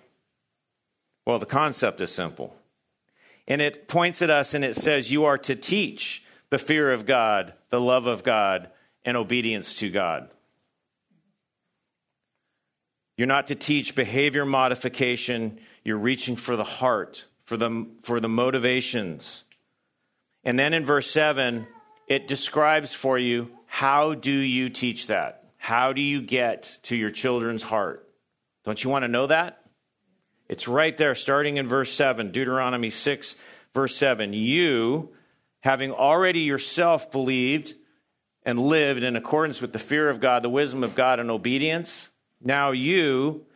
Well, 1.25 1.39
the 1.39 1.47
concept 1.47 2.01
is 2.01 2.13
simple. 2.13 2.55
And 3.47 3.61
it 3.61 3.89
points 3.89 4.23
at 4.23 4.31
us 4.31 4.55
and 4.55 4.65
it 4.65 4.77
says, 4.77 5.13
You 5.13 5.25
are 5.25 5.39
to 5.39 5.55
teach 5.55 6.25
the 6.51 6.59
fear 6.59 6.93
of 6.93 7.07
God, 7.07 7.55
the 7.71 7.81
love 7.81 8.07
of 8.07 8.23
God, 8.23 8.71
and 9.05 9.17
obedience 9.17 9.77
to 9.77 9.91
God. 9.91 10.31
You're 13.17 13.27
not 13.27 13.49
to 13.49 13.55
teach 13.55 13.95
behavior 13.95 14.45
modification. 14.45 15.61
You're 15.85 15.99
reaching 15.99 16.37
for 16.37 16.57
the 16.57 16.65
heart, 16.65 17.27
for 17.45 17.57
the, 17.57 17.87
for 18.03 18.19
the 18.19 18.29
motivations. 18.29 19.45
And 20.43 20.59
then 20.59 20.75
in 20.75 20.85
verse 20.85 21.11
7, 21.11 21.67
it 22.09 22.29
describes 22.29 22.95
for 22.95 23.19
you 23.19 23.51
how 23.67 24.15
do 24.15 24.33
you 24.33 24.69
teach 24.69 25.09
that? 25.09 25.53
How 25.57 25.93
do 25.93 26.01
you 26.01 26.23
get 26.23 26.79
to 26.85 26.97
your 26.97 27.11
children's 27.11 27.63
heart? 27.63 28.09
Don't 28.65 28.83
you 28.83 28.91
want 28.91 29.03
to 29.05 29.09
know 29.09 29.27
that? 29.27 29.64
It's 30.55 30.69
right 30.69 30.97
there, 30.97 31.17
starting 31.17 31.57
in 31.57 31.67
verse 31.67 31.93
7, 31.93 32.31
Deuteronomy 32.31 32.89
6, 32.89 33.35
verse 33.75 33.97
7. 33.97 34.33
You, 34.33 35.13
having 35.63 35.91
already 35.91 36.43
yourself 36.43 37.11
believed 37.11 37.75
and 38.45 38.61
lived 38.61 39.03
in 39.03 39.17
accordance 39.17 39.61
with 39.61 39.73
the 39.73 39.81
fear 39.81 40.09
of 40.09 40.21
God, 40.21 40.45
the 40.45 40.49
wisdom 40.49 40.85
of 40.85 40.95
God, 40.95 41.19
and 41.19 41.29
obedience, 41.29 42.09
now 42.41 42.71
you 42.71 43.47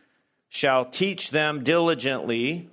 shall 0.49 0.83
teach 0.83 1.31
them 1.31 1.63
diligently. 1.63 2.69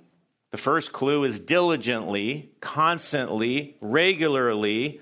The 0.51 0.57
first 0.57 0.91
clue 0.91 1.23
is 1.23 1.39
diligently, 1.39 2.51
constantly, 2.59 3.77
regularly, 3.79 4.99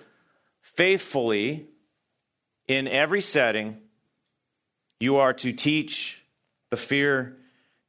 faithfully, 0.61 1.65
in 2.67 2.87
every 2.87 3.21
setting. 3.21 3.81
You 4.99 5.15
are 5.15 5.33
to 5.33 5.51
teach 5.51 6.23
the 6.69 6.77
fear, 6.77 7.37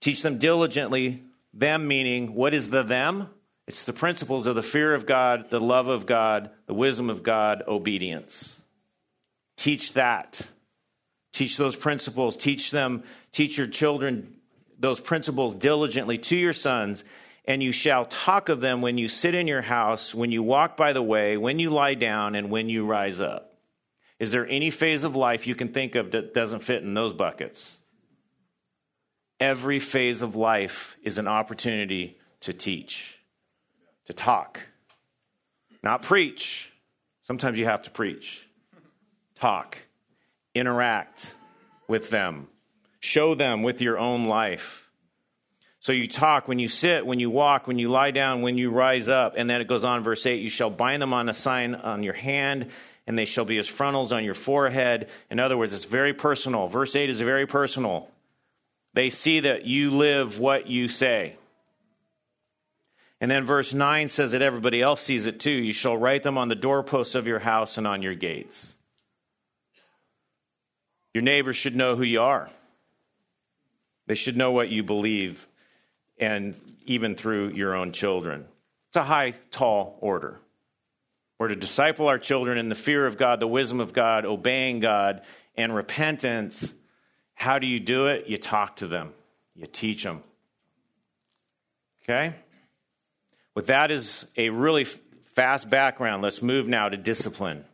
teach 0.01 0.23
them 0.23 0.39
diligently, 0.39 1.25
them 1.59 1.89
meaning, 1.89 2.35
what 2.35 2.55
is 2.55 2.71
the 2.71 2.83
them? 2.83 3.31
It's 3.67 3.85
the 3.85 3.93
principles 3.93 4.47
of 4.47 4.55
the 4.55 4.63
fear 4.63 4.95
of 4.95 5.07
God, 5.07 5.51
the 5.51 5.61
love 5.61 5.89
of 5.89 6.07
God, 6.07 6.51
the 6.67 6.75
wisdom 6.75 7.11
of 7.11 7.23
God, 7.23 7.63
obedience. 7.67 8.61
Teach 9.57 9.95
that. 9.95 10.49
Teach 11.33 11.57
those 11.57 11.75
principles. 11.75 12.37
Teach 12.37 12.71
them, 12.71 13.03
teach 13.33 13.59
your 13.59 13.67
children 13.67 14.37
those 14.79 15.01
principles 15.01 15.55
diligently 15.55 16.19
to 16.19 16.37
your 16.37 16.53
sons, 16.53 17.03
and 17.47 17.63
you 17.63 17.73
shall 17.73 18.05
talk 18.05 18.49
of 18.49 18.61
them 18.61 18.83
when 18.83 18.99
you 18.99 19.09
sit 19.09 19.35
in 19.35 19.47
your 19.47 19.63
house, 19.63 20.15
when 20.15 20.31
you 20.31 20.43
walk 20.43 20.77
by 20.77 20.93
the 20.93 21.03
way, 21.03 21.37
when 21.37 21.59
you 21.59 21.71
lie 21.71 21.95
down, 21.95 22.35
and 22.35 22.51
when 22.51 22.69
you 22.69 22.85
rise 22.85 23.21
up. 23.21 23.55
Is 24.19 24.33
there 24.33 24.47
any 24.47 24.71
phase 24.71 25.05
of 25.05 25.17
life 25.17 25.47
you 25.47 25.55
can 25.55 25.69
think 25.69 25.95
of 25.95 26.11
that 26.11 26.35
doesn't 26.35 26.63
fit 26.63 26.83
in 26.83 26.95
those 26.95 27.13
buckets? 27.13 27.79
Every 29.39 29.79
phase 29.79 30.23
of 30.23 30.37
life 30.37 30.97
is 31.03 31.19
an 31.19 31.29
opportunity 31.29 32.19
to 32.41 32.53
teach, 32.53 33.19
to 34.07 34.13
talk, 34.13 34.61
not 35.83 36.03
preach. 36.03 36.73
Sometimes 37.23 37.59
you 37.59 37.65
have 37.65 37.83
to 37.83 37.91
preach. 37.91 38.47
Talk 39.35 39.79
interact 40.57 41.35
with 41.87 42.09
them, 42.11 42.49
show 42.99 43.35
them 43.35 43.63
with 43.63 43.83
your 43.83 43.99
own 43.99 44.27
life. 44.27 44.91
So 45.81 45.93
you 45.93 46.09
talk 46.09 46.49
when 46.49 46.59
you 46.59 46.67
sit, 46.67 47.07
when 47.07 47.21
you 47.21 47.31
walk, 47.31 47.69
when 47.69 47.79
you 47.79 47.91
lie 47.91 48.11
down, 48.11 48.43
when 48.43 48.59
you 48.59 48.71
rise 48.71 49.09
up. 49.09 49.35
And 49.37 49.49
then 49.49 49.61
it 49.61 49.69
goes 49.69 49.85
on, 49.85 50.03
verse 50.03 50.27
8 50.27 50.41
you 50.41 50.51
shall 50.51 50.71
bind 50.71 51.01
them 51.01 51.13
on 51.13 51.29
a 51.29 51.35
sign 51.35 51.77
on 51.77 52.03
your 52.03 52.15
hand, 52.15 52.71
and 53.07 53.17
they 53.17 53.27
shall 53.27 53.45
be 53.45 53.59
as 53.59 53.69
frontals 53.69 54.13
on 54.13 54.25
your 54.25 54.35
forehead. 54.35 55.09
In 55.31 55.39
other 55.39 55.57
words, 55.57 55.75
it's 55.75 55.85
very 55.85 56.13
personal. 56.13 56.67
Verse 56.67 56.97
8 56.97 57.09
is 57.09 57.21
very 57.21 57.47
personal. 57.47 58.09
They 58.97 59.11
see 59.11 59.41
that 59.41 59.67
you 59.67 59.91
live 59.91 60.41
what 60.41 60.69
you 60.69 60.89
say. 60.89 61.37
And 63.21 63.31
then 63.31 63.45
verse 63.45 63.75
9 63.75 64.09
says 64.09 64.33
that 64.33 64.41
everybody 64.41 64.81
else 64.81 65.03
sees 65.03 65.27
it 65.27 65.39
too. 65.39 65.51
You 65.51 65.75
shall 65.75 65.99
write 65.99 66.23
them 66.23 66.39
on 66.39 66.49
the 66.49 66.55
doorposts 66.55 67.15
of 67.15 67.27
your 67.27 67.39
house 67.39 67.77
and 67.77 67.87
on 67.87 68.01
your 68.01 68.15
gates. 68.15 68.75
Your 71.13 71.21
neighbors 71.21 71.57
should 71.59 71.77
know 71.77 71.95
who 71.95 72.05
you 72.05 72.23
are. 72.23 72.49
They 74.07 74.15
should 74.15 74.39
know 74.39 74.53
what 74.53 74.71
you 74.71 74.83
believe, 74.83 75.47
and 76.19 76.59
even 76.87 77.17
through 77.17 77.51
your 77.51 77.75
own 77.75 77.93
children. 77.93 78.47
It's 78.89 78.97
a 78.97 79.05
high, 79.05 79.35
tall 79.51 79.99
order. 80.01 80.41
We're 81.39 81.49
to 81.49 81.57
disciple 81.57 82.09
our 82.09 82.19
children 82.19 82.57
in 82.57 82.71
the 82.71 82.75
fear 82.75 83.05
of 83.05 83.19
God, 83.19 83.41
the 83.41 83.47
wisdom 83.47 83.81
of 83.81 83.93
God, 83.93 84.25
obeying 84.25 84.81
God, 84.81 85.21
and 85.55 85.75
repentance. 85.75 86.73
How 87.37 87.61
do 87.61 87.67
you 87.67 87.79
do 87.79 88.09
it? 88.09 88.27
You 88.27 88.39
talk 88.39 88.77
to 88.77 88.89
them, 88.89 89.13
you 89.55 89.67
teach 89.67 90.03
them. 90.03 90.23
Okay? 92.03 92.35
With 93.55 93.69
that 93.69 93.91
is 93.91 94.27
a 94.37 94.51
really 94.51 94.85
fast 94.85 95.71
background, 95.71 96.23
let's 96.23 96.43
move 96.43 96.67
now 96.67 96.89
to 96.89 96.97
discipline. 96.97 97.65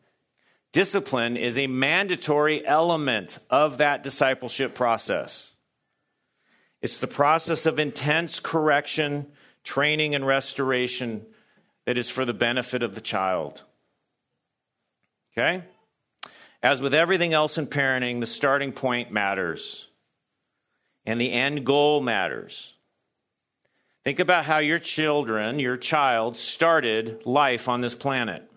Discipline 0.73 1.37
is 1.37 1.57
a 1.57 1.66
mandatory 1.66 2.66
element 2.66 3.38
of 3.50 3.78
that 3.78 4.02
discipleship 4.02 4.75
process. 4.75 5.52
It's 6.81 7.00
the 7.00 7.07
process 7.07 7.64
of 7.64 7.78
intense 7.78 8.40
correction, 8.40 9.26
training, 9.62 10.14
and 10.14 10.26
restoration 10.26 11.25
that 11.85 11.99
is 11.99 12.11
for 12.11 12.25
the 12.25 12.35
benefit 12.35 12.83
of 12.83 12.95
the 12.95 13.00
child. 13.00 13.62
Okay? 15.33 15.62
As 16.62 16.81
with 16.81 16.95
everything 16.95 17.33
else 17.33 17.59
in 17.59 17.66
parenting, 17.66 18.21
the 18.21 18.26
starting 18.26 18.73
point 18.73 19.11
matters, 19.11 19.88
and 21.04 21.21
the 21.21 21.33
end 21.33 21.66
goal 21.66 22.00
matters. 22.00 22.75
Think 24.04 24.21
about 24.21 24.45
how 24.45 24.59
your 24.59 24.78
children, 24.78 25.59
your 25.59 25.76
child, 25.76 26.37
started 26.37 27.25
life 27.25 27.69
on 27.69 27.81
this 27.81 27.95
planet. 27.95 28.49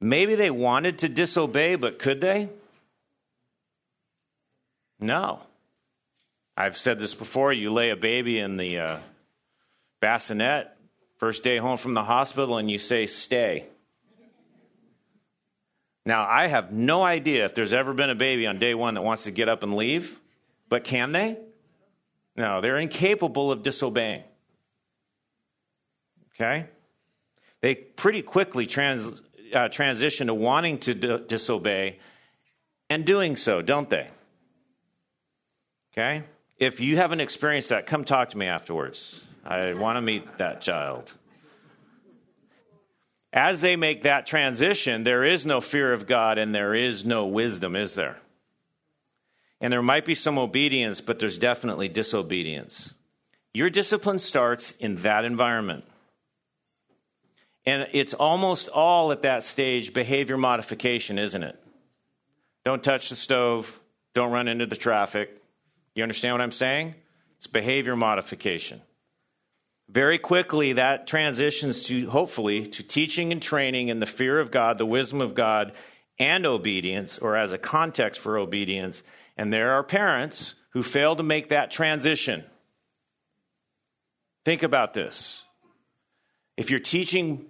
Maybe 0.00 0.34
they 0.34 0.50
wanted 0.50 0.98
to 1.00 1.08
disobey, 1.08 1.76
but 1.76 1.98
could 1.98 2.20
they? 2.20 2.48
No. 5.00 5.40
I've 6.56 6.76
said 6.76 6.98
this 6.98 7.14
before. 7.14 7.52
You 7.52 7.72
lay 7.72 7.90
a 7.90 7.96
baby 7.96 8.38
in 8.38 8.56
the 8.56 8.78
uh, 8.78 8.98
bassinet, 10.00 10.68
first 11.18 11.44
day 11.44 11.58
home 11.58 11.76
from 11.76 11.94
the 11.94 12.04
hospital, 12.04 12.58
and 12.58 12.70
you 12.70 12.78
say, 12.78 13.06
stay. 13.06 13.66
Now, 16.06 16.24
I 16.24 16.46
have 16.46 16.70
no 16.72 17.02
idea 17.02 17.44
if 17.44 17.54
there's 17.54 17.72
ever 17.74 17.92
been 17.92 18.10
a 18.10 18.14
baby 18.14 18.46
on 18.46 18.60
day 18.60 18.74
one 18.74 18.94
that 18.94 19.02
wants 19.02 19.24
to 19.24 19.32
get 19.32 19.48
up 19.48 19.64
and 19.64 19.74
leave, 19.74 20.20
but 20.68 20.84
can 20.84 21.10
they? 21.10 21.36
No, 22.36 22.60
they're 22.60 22.78
incapable 22.78 23.50
of 23.50 23.64
disobeying. 23.64 24.22
Okay? 26.34 26.66
They 27.60 27.74
pretty 27.74 28.22
quickly 28.22 28.66
trans- 28.66 29.20
uh, 29.52 29.68
transition 29.68 30.28
to 30.28 30.34
wanting 30.34 30.78
to 30.78 30.94
d- 30.94 31.24
disobey 31.26 31.98
and 32.88 33.04
doing 33.04 33.36
so, 33.36 33.60
don't 33.60 33.90
they? 33.90 34.06
Okay? 35.92 36.22
If 36.58 36.78
you 36.78 36.96
haven't 36.96 37.20
experienced 37.20 37.70
that, 37.70 37.86
come 37.86 38.04
talk 38.04 38.30
to 38.30 38.38
me 38.38 38.46
afterwards. 38.46 39.26
I 39.44 39.74
want 39.74 39.96
to 39.96 40.02
meet 40.02 40.38
that 40.38 40.60
child. 40.60 41.14
As 43.36 43.60
they 43.60 43.76
make 43.76 44.02
that 44.02 44.24
transition, 44.24 45.04
there 45.04 45.22
is 45.22 45.44
no 45.44 45.60
fear 45.60 45.92
of 45.92 46.06
God 46.06 46.38
and 46.38 46.54
there 46.54 46.74
is 46.74 47.04
no 47.04 47.26
wisdom, 47.26 47.76
is 47.76 47.94
there? 47.94 48.16
And 49.60 49.70
there 49.70 49.82
might 49.82 50.06
be 50.06 50.14
some 50.14 50.38
obedience, 50.38 51.02
but 51.02 51.18
there's 51.18 51.38
definitely 51.38 51.90
disobedience. 51.90 52.94
Your 53.52 53.68
discipline 53.68 54.20
starts 54.20 54.70
in 54.72 54.96
that 54.96 55.26
environment. 55.26 55.84
And 57.66 57.88
it's 57.92 58.14
almost 58.14 58.70
all 58.70 59.12
at 59.12 59.22
that 59.22 59.44
stage 59.44 59.92
behavior 59.92 60.38
modification, 60.38 61.18
isn't 61.18 61.42
it? 61.42 61.62
Don't 62.64 62.82
touch 62.82 63.10
the 63.10 63.16
stove. 63.16 63.80
Don't 64.14 64.32
run 64.32 64.48
into 64.48 64.64
the 64.64 64.76
traffic. 64.76 65.42
You 65.94 66.02
understand 66.02 66.32
what 66.32 66.40
I'm 66.40 66.52
saying? 66.52 66.94
It's 67.36 67.46
behavior 67.46 67.96
modification. 67.96 68.80
Very 69.88 70.18
quickly, 70.18 70.74
that 70.74 71.06
transitions 71.06 71.84
to 71.84 72.10
hopefully 72.10 72.66
to 72.66 72.82
teaching 72.82 73.32
and 73.32 73.40
training 73.40 73.88
in 73.88 74.00
the 74.00 74.06
fear 74.06 74.40
of 74.40 74.50
God, 74.50 74.78
the 74.78 74.86
wisdom 74.86 75.20
of 75.20 75.34
God, 75.34 75.72
and 76.18 76.44
obedience, 76.44 77.18
or 77.18 77.36
as 77.36 77.52
a 77.52 77.58
context 77.58 78.20
for 78.20 78.38
obedience. 78.38 79.02
And 79.36 79.52
there 79.52 79.72
are 79.72 79.82
parents 79.82 80.54
who 80.70 80.82
fail 80.82 81.14
to 81.16 81.22
make 81.22 81.50
that 81.50 81.70
transition. 81.70 82.44
Think 84.44 84.62
about 84.62 84.94
this. 84.94 85.44
If 86.56 86.70
you're 86.70 86.80
teaching 86.80 87.46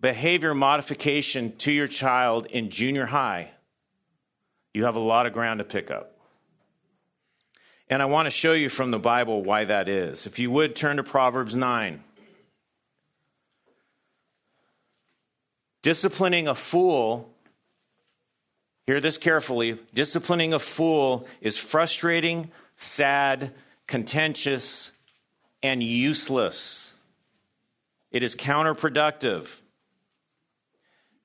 behavior 0.00 0.54
modification 0.54 1.56
to 1.58 1.72
your 1.72 1.88
child 1.88 2.46
in 2.46 2.70
junior 2.70 3.06
high, 3.06 3.50
you 4.72 4.84
have 4.84 4.96
a 4.96 5.00
lot 5.00 5.26
of 5.26 5.32
ground 5.32 5.58
to 5.58 5.64
pick 5.64 5.90
up. 5.90 6.15
And 7.88 8.02
I 8.02 8.06
want 8.06 8.26
to 8.26 8.30
show 8.30 8.52
you 8.52 8.68
from 8.68 8.90
the 8.90 8.98
Bible 8.98 9.44
why 9.44 9.64
that 9.64 9.88
is. 9.88 10.26
If 10.26 10.38
you 10.38 10.50
would 10.50 10.74
turn 10.74 10.96
to 10.96 11.04
Proverbs 11.04 11.54
9. 11.54 12.02
Disciplining 15.82 16.48
a 16.48 16.54
fool, 16.56 17.30
hear 18.86 19.00
this 19.00 19.18
carefully 19.18 19.78
disciplining 19.94 20.52
a 20.52 20.58
fool 20.58 21.28
is 21.40 21.58
frustrating, 21.58 22.50
sad, 22.74 23.52
contentious, 23.86 24.90
and 25.62 25.80
useless. 25.80 26.92
It 28.10 28.24
is 28.24 28.34
counterproductive. 28.34 29.60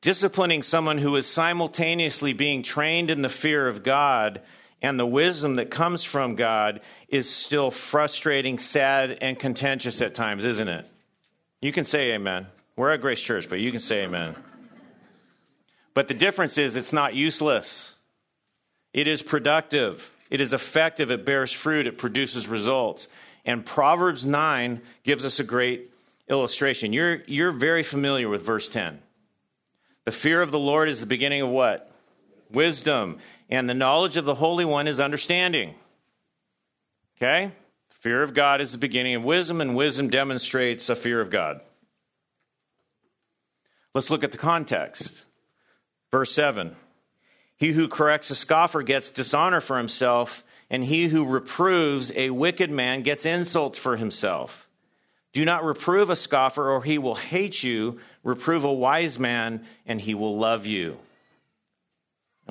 Disciplining 0.01 0.62
someone 0.62 1.00
who 1.00 1.15
is 1.15 1.25
simultaneously 1.25 2.34
being 2.34 2.62
trained 2.62 3.10
in 3.10 3.24
the 3.24 3.30
fear 3.30 3.68
of 3.68 3.82
God 3.82 4.41
and 4.81 5.00
the 5.00 5.05
wisdom 5.05 5.55
that 5.57 5.69
comes 5.69 6.03
from 6.03 6.35
God 6.35 6.81
is 7.07 7.29
still 7.29 7.69
frustrating, 7.69 8.57
sad, 8.57 9.17
and 9.21 9.38
contentious 9.38 10.01
at 10.01 10.15
times, 10.15 10.43
isn't 10.45 10.67
it? 10.67 10.88
You 11.61 11.71
can 11.71 11.85
say 11.85 12.13
amen. 12.13 12.47
We're 12.75 12.91
at 12.91 13.01
Grace 13.01 13.21
Church, 13.21 13.47
but 13.47 13.59
you 13.59 13.71
can 13.71 13.79
say 13.79 14.03
amen. 14.03 14.35
But 15.93 16.07
the 16.07 16.13
difference 16.13 16.57
is 16.57 16.77
it's 16.77 16.93
not 16.93 17.13
useless, 17.13 17.95
it 18.93 19.07
is 19.07 19.21
productive, 19.21 20.17
it 20.29 20.41
is 20.41 20.53
effective, 20.53 21.11
it 21.11 21.25
bears 21.25 21.51
fruit, 21.51 21.85
it 21.85 21.97
produces 21.97 22.47
results. 22.47 23.07
And 23.45 23.65
Proverbs 23.65 24.25
9 24.25 24.81
gives 25.03 25.25
us 25.25 25.39
a 25.39 25.43
great 25.43 25.91
illustration. 26.29 26.93
You're, 26.93 27.23
you're 27.25 27.51
very 27.51 27.83
familiar 27.83 28.29
with 28.29 28.43
verse 28.43 28.69
10. 28.69 29.00
The 30.05 30.11
fear 30.11 30.41
of 30.41 30.51
the 30.51 30.59
Lord 30.59 30.89
is 30.89 31.00
the 31.00 31.05
beginning 31.05 31.41
of 31.41 31.50
what? 31.50 31.91
Wisdom 32.51 33.19
and 33.51 33.70
the 33.70 33.74
knowledge 33.74 34.15
of 34.15 34.25
the 34.25 34.36
Holy 34.36 34.63
One 34.63 34.88
is 34.88 35.01
understanding. 35.01 35.75
Okay? 37.17 37.51
Fear 37.89 38.24
of 38.24 38.34
God 38.34 38.62
is 38.62 38.72
the 38.72 38.77
beginning 38.77 39.13
of 39.13 39.24
wisdom, 39.24 39.62
and 39.62 39.75
wisdom 39.75 40.10
demonstrates 40.10 40.89
a 40.89 40.96
fear 40.96 41.22
of 41.22 41.29
God. 41.29 41.62
Let's 43.93 44.10
look 44.10 44.24
at 44.24 44.31
the 44.31 44.38
context. 44.38 45.25
Verse 46.10 46.31
7 46.31 46.75
He 47.58 47.74
who 47.74 47.88
corrects 47.88 48.31
a 48.31 48.36
scoffer 48.36 48.81
gets 48.81 49.12
dishonor 49.12 49.62
for 49.62 49.77
himself, 49.77 50.43
and 50.70 50.86
he 50.86 51.10
who 51.10 51.25
reproves 51.27 52.12
a 52.15 52.29
wicked 52.29 52.72
man 52.72 53.01
gets 53.01 53.25
insults 53.25 53.77
for 53.77 53.98
himself. 53.98 54.67
Do 55.34 55.46
not 55.46 55.63
reprove 55.63 56.10
a 56.10 56.15
scoffer, 56.15 56.72
or 56.72 56.84
he 56.84 56.98
will 56.98 57.15
hate 57.15 57.63
you. 57.63 58.00
Reprove 58.24 58.63
a 58.63 58.74
wise 58.74 59.20
man, 59.20 59.65
and 59.86 60.00
he 60.00 60.15
will 60.15 60.38
love 60.38 60.65
you. 60.65 60.98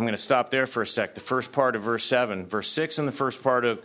I'm 0.00 0.06
going 0.06 0.16
to 0.16 0.22
stop 0.22 0.48
there 0.48 0.66
for 0.66 0.80
a 0.80 0.86
sec. 0.86 1.14
The 1.14 1.20
first 1.20 1.52
part 1.52 1.76
of 1.76 1.82
verse 1.82 2.06
7, 2.06 2.46
verse 2.46 2.70
6 2.70 2.98
and 2.98 3.06
the 3.06 3.12
first 3.12 3.42
part 3.42 3.66
of, 3.66 3.82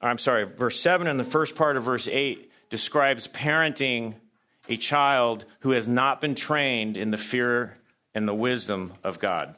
I'm 0.00 0.16
sorry, 0.16 0.44
verse 0.44 0.78
7 0.78 1.08
and 1.08 1.18
the 1.18 1.24
first 1.24 1.56
part 1.56 1.76
of 1.76 1.82
verse 1.82 2.06
8 2.06 2.52
describes 2.70 3.26
parenting 3.26 4.14
a 4.68 4.76
child 4.76 5.44
who 5.60 5.72
has 5.72 5.88
not 5.88 6.20
been 6.20 6.36
trained 6.36 6.96
in 6.96 7.10
the 7.10 7.18
fear 7.18 7.78
and 8.14 8.28
the 8.28 8.34
wisdom 8.34 8.92
of 9.02 9.18
God. 9.18 9.56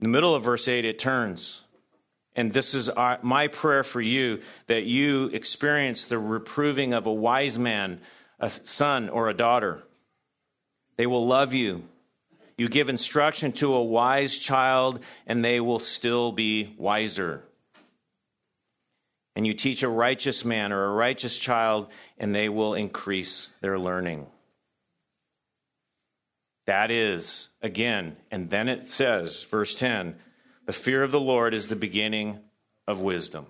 In 0.00 0.04
the 0.04 0.08
middle 0.08 0.34
of 0.34 0.42
verse 0.42 0.66
8, 0.66 0.86
it 0.86 0.98
turns. 0.98 1.60
And 2.34 2.50
this 2.50 2.72
is 2.72 2.88
uh, 2.88 3.18
my 3.20 3.48
prayer 3.48 3.84
for 3.84 4.00
you 4.00 4.40
that 4.68 4.84
you 4.84 5.26
experience 5.34 6.06
the 6.06 6.18
reproving 6.18 6.94
of 6.94 7.06
a 7.06 7.12
wise 7.12 7.58
man, 7.58 8.00
a 8.40 8.48
son, 8.48 9.10
or 9.10 9.28
a 9.28 9.34
daughter. 9.34 9.82
They 10.96 11.06
will 11.06 11.26
love 11.26 11.52
you. 11.52 11.84
You 12.62 12.68
give 12.68 12.88
instruction 12.88 13.50
to 13.54 13.74
a 13.74 13.82
wise 13.82 14.38
child, 14.38 15.00
and 15.26 15.44
they 15.44 15.58
will 15.58 15.80
still 15.80 16.30
be 16.30 16.76
wiser. 16.78 17.42
And 19.34 19.44
you 19.44 19.52
teach 19.52 19.82
a 19.82 19.88
righteous 19.88 20.44
man 20.44 20.70
or 20.70 20.84
a 20.84 20.92
righteous 20.92 21.36
child, 21.36 21.88
and 22.18 22.32
they 22.32 22.48
will 22.48 22.74
increase 22.74 23.48
their 23.62 23.80
learning. 23.80 24.28
That 26.66 26.92
is, 26.92 27.48
again, 27.62 28.16
and 28.30 28.48
then 28.48 28.68
it 28.68 28.88
says, 28.88 29.42
verse 29.42 29.74
10 29.74 30.14
the 30.64 30.72
fear 30.72 31.02
of 31.02 31.10
the 31.10 31.18
Lord 31.18 31.54
is 31.54 31.66
the 31.66 31.74
beginning 31.74 32.38
of 32.86 33.00
wisdom. 33.00 33.46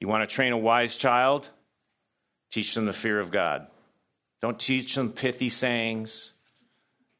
You 0.00 0.08
want 0.08 0.28
to 0.28 0.34
train 0.34 0.52
a 0.52 0.58
wise 0.58 0.96
child? 0.96 1.50
Teach 2.50 2.74
them 2.74 2.86
the 2.86 2.92
fear 2.92 3.20
of 3.20 3.30
God. 3.30 3.68
Don't 4.40 4.58
teach 4.58 4.96
them 4.96 5.12
pithy 5.12 5.48
sayings. 5.48 6.32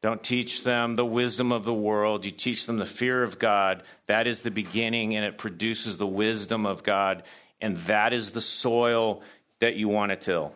Don't 0.01 0.23
teach 0.23 0.63
them 0.63 0.95
the 0.95 1.05
wisdom 1.05 1.51
of 1.51 1.65
the 1.65 1.73
world. 1.73 2.23
You 2.23 2.31
teach 2.31 2.65
them 2.65 2.77
the 2.77 2.85
fear 2.85 3.23
of 3.23 3.39
God. 3.39 3.83
That 4.05 4.27
is 4.27 4.41
the 4.41 4.51
beginning, 4.51 5.15
and 5.15 5.25
it 5.25 5.37
produces 5.37 5.97
the 5.97 6.07
wisdom 6.07 6.65
of 6.65 6.83
God. 6.83 7.23
And 7.59 7.77
that 7.79 8.13
is 8.13 8.31
the 8.31 8.41
soil 8.41 9.23
that 9.59 9.75
you 9.75 9.87
want 9.87 10.11
to 10.11 10.15
till. 10.15 10.53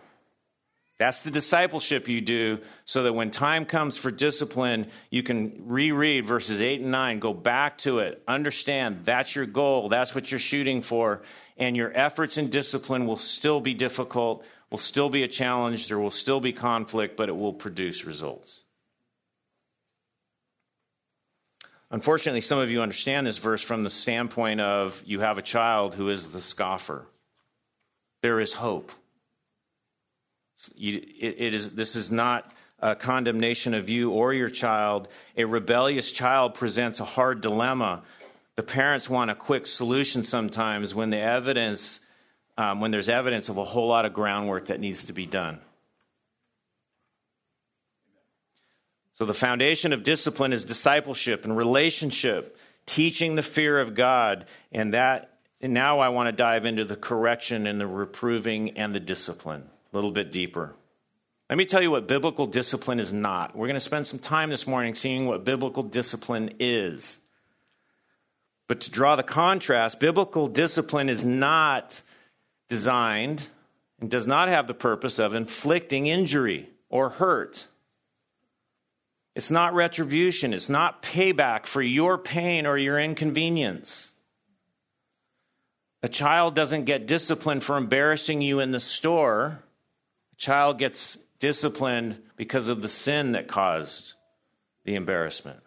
That's 1.02 1.24
the 1.24 1.32
discipleship 1.32 2.08
you 2.08 2.22
do 2.22 2.60
so 2.86 3.02
that 3.02 3.14
when 3.14 3.32
time 3.32 3.66
comes 3.66 3.98
for 3.98 4.12
discipline, 4.12 4.86
you 5.10 5.24
can 5.24 5.64
reread 5.66 6.28
verses 6.28 6.62
8 6.62 6.82
and 6.82 6.92
9, 6.92 7.18
go 7.18 7.34
back 7.34 7.80
to 7.80 7.98
it, 7.98 8.22
understand 8.28 9.04
that's 9.04 9.36
your 9.36 9.48
goal, 9.48 9.90
that's 9.90 10.14
what 10.14 10.30
you're 10.30 10.40
shooting 10.40 10.84
for, 10.84 11.24
and 11.58 11.76
your 11.76 11.92
efforts 11.96 12.38
in 12.38 12.52
discipline 12.52 13.08
will 13.08 13.18
still 13.18 13.60
be 13.60 13.74
difficult, 13.74 14.46
will 14.70 14.78
still 14.78 15.10
be 15.10 15.24
a 15.24 15.28
challenge, 15.28 15.88
there 15.88 15.98
will 15.98 16.12
still 16.12 16.40
be 16.40 16.54
conflict, 16.54 17.18
but 17.18 17.30
it 17.30 17.36
will 17.36 17.54
produce 17.54 18.06
results. 18.06 18.62
Unfortunately, 21.92 22.40
some 22.40 22.60
of 22.60 22.72
you 22.72 22.82
understand 22.82 23.28
this 23.28 23.38
verse 23.38 23.62
from 23.62 23.84
the 23.84 23.90
standpoint 23.90 24.62
of 24.62 25.04
you 25.06 25.20
have 25.20 25.38
a 25.38 25.42
child 25.42 25.94
who 25.94 26.10
is 26.10 26.32
the 26.32 26.42
scoffer. 26.42 27.06
There 28.22 28.40
is 28.40 28.54
hope. 28.54 28.94
it, 30.78 31.54
is, 31.54 31.72
this 31.72 31.98
is 31.98 32.10
not 32.10 32.54
a 32.80 32.96
condemnation 32.96 33.74
of 33.74 33.90
you 33.90 34.12
or 34.12 34.34
your 34.34 34.50
child. 34.50 35.10
A 35.36 35.44
rebellious 35.44 36.14
child 36.14 36.54
presents 36.54 37.02
a 37.02 37.06
hard 37.06 37.42
dilemma. 37.42 38.04
The 38.56 38.64
parents 38.64 39.10
want 39.10 39.30
a 39.30 39.36
quick 39.36 39.68
solution 39.68 40.24
sometimes 40.24 40.96
when 40.96 41.10
the 41.10 41.20
evidence, 41.20 42.00
um, 42.58 42.80
when 42.80 42.92
there's 42.92 43.10
evidence 43.10 43.50
of 43.50 43.58
a 43.58 43.66
whole 43.66 43.90
lot 43.90 44.06
of 44.06 44.14
groundwork 44.14 44.68
that 44.68 44.80
needs 44.80 45.04
to 45.06 45.14
be 45.14 45.26
done. 45.26 45.60
So, 49.22 49.26
the 49.26 49.36
foundation 49.36 49.94
of 49.94 50.02
discipline 50.02 50.52
is 50.52 50.66
discipleship 50.66 51.46
and 51.46 51.56
relationship, 51.56 52.58
teaching 52.88 53.36
the 53.36 53.44
fear 53.44 53.80
of 53.80 53.94
God. 53.94 54.48
And 54.72 54.96
that, 54.96 55.38
and 55.62 55.76
now 55.76 56.00
I 56.00 56.10
want 56.10 56.26
to 56.26 56.32
dive 56.32 56.66
into 56.66 56.86
the 56.86 56.96
correction 56.96 57.68
and 57.68 57.80
the 57.80 57.86
reproving 57.86 58.80
and 58.80 58.96
the 58.96 59.00
discipline 59.00 59.70
a 59.94 59.96
little 59.96 60.10
bit 60.10 60.32
deeper. 60.32 60.74
Let 61.52 61.60
me 61.60 61.66
tell 61.66 61.84
you 61.84 61.92
what 61.92 62.08
biblical 62.08 62.48
discipline 62.48 63.00
is 63.00 63.14
not. 63.14 63.56
We're 63.56 63.68
going 63.68 63.76
to 63.76 63.80
spend 63.80 64.08
some 64.08 64.18
time 64.18 64.50
this 64.50 64.66
morning 64.66 64.96
seeing 64.96 65.28
what 65.28 65.44
biblical 65.44 65.84
discipline 65.84 66.56
is. 66.60 67.20
But 68.68 68.82
to 68.82 68.90
draw 68.90 69.16
the 69.16 69.22
contrast, 69.22 70.00
biblical 70.00 70.48
discipline 70.48 71.10
is 71.10 71.24
not 71.24 72.02
designed 72.70 73.50
and 74.00 74.10
does 74.10 74.26
not 74.26 74.50
have 74.50 74.66
the 74.66 74.74
purpose 74.74 75.20
of 75.20 75.36
inflicting 75.36 76.08
injury 76.08 76.72
or 76.90 77.10
hurt. 77.10 77.68
It's 79.36 79.52
not 79.52 79.74
retribution. 79.74 80.54
It's 80.54 80.70
not 80.70 81.02
payback 81.02 81.66
for 81.66 81.82
your 81.82 82.18
pain 82.18 82.66
or 82.66 82.78
your 82.78 83.00
inconvenience. 83.00 84.12
A 86.04 86.10
child 86.10 86.56
doesn't 86.56 86.86
get 86.86 87.08
disciplined 87.08 87.64
for 87.64 87.78
embarrassing 87.78 88.42
you 88.42 88.60
in 88.60 88.72
the 88.72 88.80
store. 88.80 89.64
A 90.34 90.36
child 90.36 90.80
gets 90.80 91.18
disciplined 91.40 92.22
because 92.36 92.68
of 92.68 92.82
the 92.82 92.88
sin 92.88 93.34
that 93.34 93.48
caused 93.48 94.16
the 94.84 94.96
embarrassment. 94.96 95.60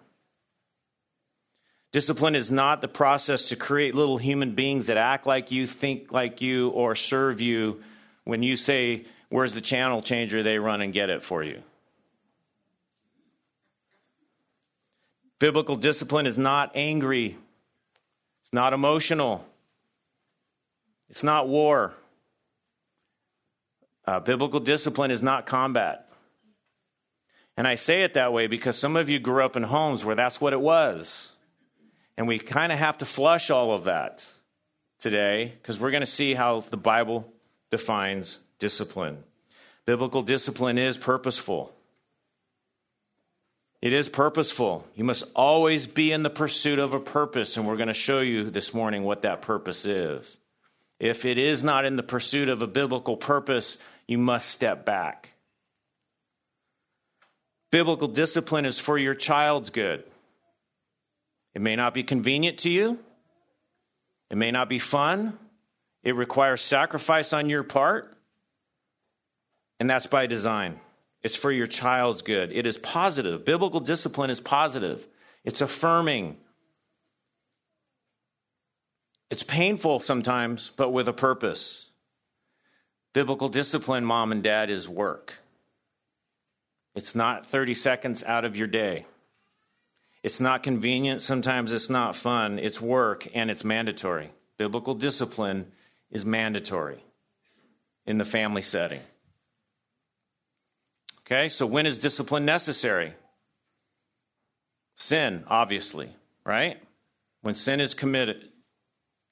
Discipline 1.92 2.34
is 2.34 2.50
not 2.50 2.80
the 2.80 2.88
process 2.88 3.48
to 3.50 3.56
create 3.56 3.94
little 3.94 4.18
human 4.18 4.56
beings 4.56 4.86
that 4.86 4.96
act 4.96 5.26
like 5.26 5.52
you, 5.52 5.68
think 5.68 6.10
like 6.10 6.42
you, 6.42 6.70
or 6.70 6.96
serve 6.96 7.40
you. 7.40 7.80
When 8.24 8.42
you 8.42 8.56
say, 8.56 9.06
Where's 9.28 9.54
the 9.54 9.60
channel 9.60 10.02
changer? 10.02 10.42
they 10.42 10.58
run 10.58 10.80
and 10.80 10.92
get 10.92 11.10
it 11.10 11.22
for 11.22 11.42
you. 11.42 11.62
Biblical 15.44 15.76
discipline 15.76 16.26
is 16.26 16.38
not 16.38 16.70
angry, 16.74 17.36
it's 18.40 18.54
not 18.54 18.72
emotional, 18.72 19.44
it's 21.10 21.22
not 21.22 21.48
war. 21.48 21.92
Uh, 24.06 24.20
biblical 24.20 24.58
discipline 24.58 25.10
is 25.10 25.22
not 25.22 25.44
combat. 25.44 26.08
And 27.58 27.68
I 27.68 27.74
say 27.74 28.04
it 28.04 28.14
that 28.14 28.32
way 28.32 28.46
because 28.46 28.78
some 28.78 28.96
of 28.96 29.10
you 29.10 29.18
grew 29.18 29.44
up 29.44 29.54
in 29.54 29.64
homes 29.64 30.02
where 30.02 30.14
that's 30.14 30.40
what 30.40 30.54
it 30.54 30.62
was. 30.62 31.32
And 32.16 32.26
we 32.26 32.38
kind 32.38 32.72
of 32.72 32.78
have 32.78 32.96
to 32.96 33.04
flush 33.04 33.50
all 33.50 33.74
of 33.74 33.84
that 33.84 34.26
today 34.98 35.52
because 35.60 35.78
we're 35.78 35.90
going 35.90 36.00
to 36.00 36.06
see 36.06 36.32
how 36.32 36.64
the 36.70 36.78
Bible 36.78 37.30
defines 37.70 38.38
discipline. 38.58 39.22
Biblical 39.84 40.22
discipline 40.22 40.78
is 40.78 40.96
purposeful. 40.96 41.73
It 43.84 43.92
is 43.92 44.08
purposeful. 44.08 44.86
You 44.94 45.04
must 45.04 45.24
always 45.34 45.86
be 45.86 46.10
in 46.10 46.22
the 46.22 46.30
pursuit 46.30 46.78
of 46.78 46.94
a 46.94 46.98
purpose, 46.98 47.58
and 47.58 47.66
we're 47.66 47.76
going 47.76 47.88
to 47.88 47.92
show 47.92 48.20
you 48.20 48.48
this 48.48 48.72
morning 48.72 49.04
what 49.04 49.20
that 49.22 49.42
purpose 49.42 49.84
is. 49.84 50.38
If 50.98 51.26
it 51.26 51.36
is 51.36 51.62
not 51.62 51.84
in 51.84 51.96
the 51.96 52.02
pursuit 52.02 52.48
of 52.48 52.62
a 52.62 52.66
biblical 52.66 53.18
purpose, 53.18 53.76
you 54.08 54.16
must 54.16 54.48
step 54.48 54.86
back. 54.86 55.34
Biblical 57.70 58.08
discipline 58.08 58.64
is 58.64 58.80
for 58.80 58.96
your 58.96 59.12
child's 59.12 59.68
good. 59.68 60.02
It 61.54 61.60
may 61.60 61.76
not 61.76 61.92
be 61.92 62.04
convenient 62.04 62.60
to 62.60 62.70
you, 62.70 62.98
it 64.30 64.38
may 64.38 64.50
not 64.50 64.70
be 64.70 64.78
fun, 64.78 65.38
it 66.02 66.16
requires 66.16 66.62
sacrifice 66.62 67.34
on 67.34 67.50
your 67.50 67.62
part, 67.62 68.16
and 69.78 69.90
that's 69.90 70.06
by 70.06 70.26
design. 70.26 70.80
It's 71.24 71.34
for 71.34 71.50
your 71.50 71.66
child's 71.66 72.20
good. 72.20 72.52
It 72.52 72.66
is 72.66 72.76
positive. 72.76 73.46
Biblical 73.46 73.80
discipline 73.80 74.30
is 74.30 74.40
positive, 74.40 75.08
it's 75.42 75.60
affirming. 75.60 76.36
It's 79.30 79.42
painful 79.42 79.98
sometimes, 79.98 80.70
but 80.76 80.90
with 80.90 81.08
a 81.08 81.12
purpose. 81.12 81.90
Biblical 83.14 83.48
discipline, 83.48 84.04
mom 84.04 84.30
and 84.30 84.44
dad, 84.44 84.70
is 84.70 84.88
work. 84.88 85.38
It's 86.94 87.14
not 87.14 87.46
30 87.46 87.74
seconds 87.74 88.22
out 88.22 88.44
of 88.44 88.56
your 88.56 88.68
day. 88.68 89.06
It's 90.22 90.40
not 90.40 90.62
convenient. 90.62 91.20
Sometimes 91.20 91.72
it's 91.72 91.90
not 91.90 92.14
fun. 92.14 92.58
It's 92.58 92.80
work 92.80 93.26
and 93.34 93.50
it's 93.50 93.64
mandatory. 93.64 94.30
Biblical 94.56 94.94
discipline 94.94 95.72
is 96.10 96.24
mandatory 96.24 97.02
in 98.06 98.18
the 98.18 98.24
family 98.24 98.62
setting. 98.62 99.00
Okay, 101.26 101.48
so 101.48 101.66
when 101.66 101.86
is 101.86 101.96
discipline 101.98 102.44
necessary? 102.44 103.14
Sin, 104.96 105.44
obviously, 105.48 106.10
right? 106.44 106.80
When 107.40 107.54
sin 107.54 107.80
is 107.80 107.94
committed, 107.94 108.50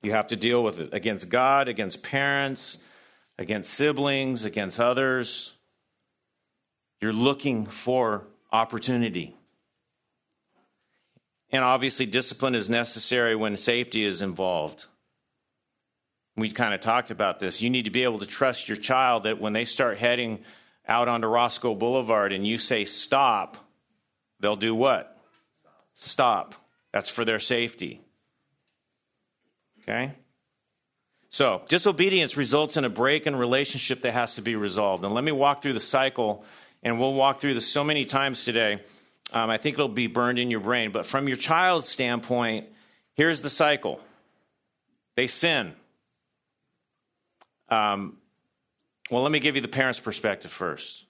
you 0.03 0.13
have 0.13 0.29
to 0.29 0.37
deal 0.37 0.63
with 0.63 0.81
it 0.81 0.93
against 0.93 1.29
God, 1.29 1.69
against 1.69 2.03
parents, 2.03 2.79
against 3.39 3.75
siblings, 3.75 4.45
against 4.45 4.81
others. 4.81 5.53
You're 7.01 7.13
looking 7.13 7.67
for 7.67 8.25
opportunity. 8.51 9.37
And 11.51 11.63
obviously, 11.63 12.07
discipline 12.07 12.55
is 12.55 12.71
necessary 12.71 13.37
when 13.37 13.57
safety 13.57 14.05
is 14.05 14.23
involved. 14.23 14.87
We 16.37 16.51
kind 16.51 16.73
of 16.73 16.81
talked 16.81 17.11
about 17.11 17.39
this. 17.39 17.61
You 17.61 17.69
need 17.69 17.85
to 17.85 17.91
be 17.91 18.05
able 18.05 18.21
to 18.21 18.27
trust 18.27 18.69
your 18.69 18.79
child 18.79 19.25
that 19.25 19.39
when 19.39 19.53
they 19.53 19.67
start 19.67 19.99
heading 19.99 20.43
out 20.87 21.09
onto 21.09 21.27
Roscoe 21.27 21.75
Boulevard 21.75 22.33
and 22.33 22.47
you 22.47 22.59
say 22.59 22.85
stop, 22.85 23.57
they'll 24.41 24.57
do 24.57 24.75
what? 24.75 25.17
Stop. 25.95 26.55
That's 26.93 27.11
for 27.11 27.25
their 27.25 27.41
safety. 27.41 28.01
Okay? 29.83 30.13
So, 31.29 31.63
disobedience 31.69 32.37
results 32.37 32.77
in 32.77 32.85
a 32.85 32.91
break 32.91 33.27
in 33.27 33.35
relationship 33.35 34.03
that 34.03 34.13
has 34.13 34.35
to 34.35 34.43
be 34.43 34.55
resolved. 34.55 35.03
And 35.05 35.15
let 35.15 35.25
me 35.25 35.33
walk 35.33 35.63
through 35.63 35.73
the 35.73 35.81
cycle 35.81 36.45
and 36.83 37.01
we'll 37.01 37.15
walk 37.15 37.41
through 37.41 37.55
this 37.55 37.67
so 37.67 37.83
many 37.83 38.05
times 38.05 38.45
today. 38.45 38.83
Um, 39.33 39.49
I 39.49 39.57
think 39.57 39.75
it'll 39.75 39.89
be 39.89 40.09
burned 40.09 40.39
in 40.39 40.51
your 40.51 40.61
brain. 40.61 40.93
But 40.93 41.07
from 41.07 41.29
your 41.29 41.39
child's 41.39 41.89
standpoint, 41.89 42.67
here's 43.15 43.41
the 43.41 43.49
cycle 43.49 44.01
they 45.17 45.27
sin. 45.27 45.73
Um, 47.69 48.19
well, 49.13 49.23
let 49.23 49.31
me 49.31 49.41
give 49.41 49.57
you 49.57 49.61
the 49.61 49.69
parent's 49.69 50.01
perspective 50.01 50.51
first. 50.51 51.05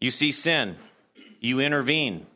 You 0.00 0.10
see 0.10 0.32
sin, 0.32 0.76
you 1.40 1.60
intervene. 1.60 2.26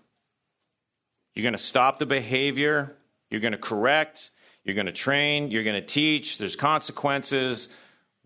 You're 1.35 1.44
going 1.44 1.55
to 1.55 1.59
stop 1.59 1.99
the 1.99 2.05
behavior, 2.05 2.94
you're 3.31 3.40
going 3.40 3.53
to 3.53 3.59
correct, 3.59 4.31
you're 4.62 4.75
going 4.75 4.87
to 4.87 4.92
train, 4.92 5.51
you're 5.51 5.64
going 5.64 5.81
to 5.81 5.87
teach, 5.87 6.37
there's 6.37 6.57
consequences. 6.57 7.70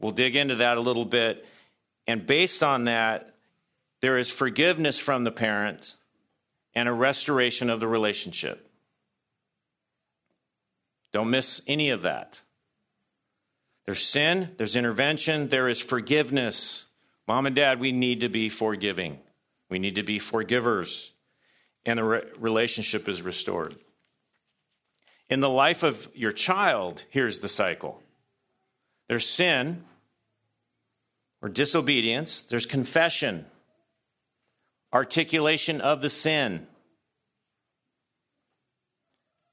We'll 0.00 0.10
dig 0.10 0.34
into 0.34 0.56
that 0.56 0.76
a 0.76 0.80
little 0.80 1.04
bit. 1.04 1.46
And 2.08 2.26
based 2.26 2.64
on 2.64 2.84
that, 2.84 3.36
there 4.00 4.18
is 4.18 4.28
forgiveness 4.28 4.98
from 4.98 5.22
the 5.22 5.30
parent 5.30 5.94
and 6.74 6.88
a 6.88 6.92
restoration 6.92 7.70
of 7.70 7.78
the 7.78 7.86
relationship. 7.86 8.68
Don't 11.12 11.30
miss 11.30 11.62
any 11.68 11.90
of 11.90 12.02
that. 12.02 12.42
There's 13.86 14.02
sin, 14.02 14.50
there's 14.56 14.76
intervention, 14.76 15.48
there 15.48 15.68
is 15.68 15.80
forgiveness. 15.80 16.86
Mom 17.28 17.46
and 17.46 17.54
dad, 17.54 17.80
we 17.80 17.92
need 17.92 18.20
to 18.20 18.28
be 18.28 18.48
forgiving. 18.48 19.18
We 19.68 19.78
need 19.78 19.96
to 19.96 20.02
be 20.02 20.18
forgivers, 20.18 21.12
and 21.84 21.98
the 21.98 22.04
re- 22.04 22.22
relationship 22.38 23.08
is 23.08 23.22
restored. 23.22 23.76
In 25.28 25.40
the 25.40 25.50
life 25.50 25.82
of 25.82 26.08
your 26.14 26.32
child, 26.32 27.04
here's 27.10 27.40
the 27.40 27.48
cycle 27.48 28.02
there's 29.08 29.28
sin 29.28 29.84
or 31.42 31.48
disobedience, 31.48 32.40
there's 32.42 32.66
confession 32.66 33.46
articulation 34.94 35.80
of 35.80 36.00
the 36.00 36.08
sin. 36.08 36.66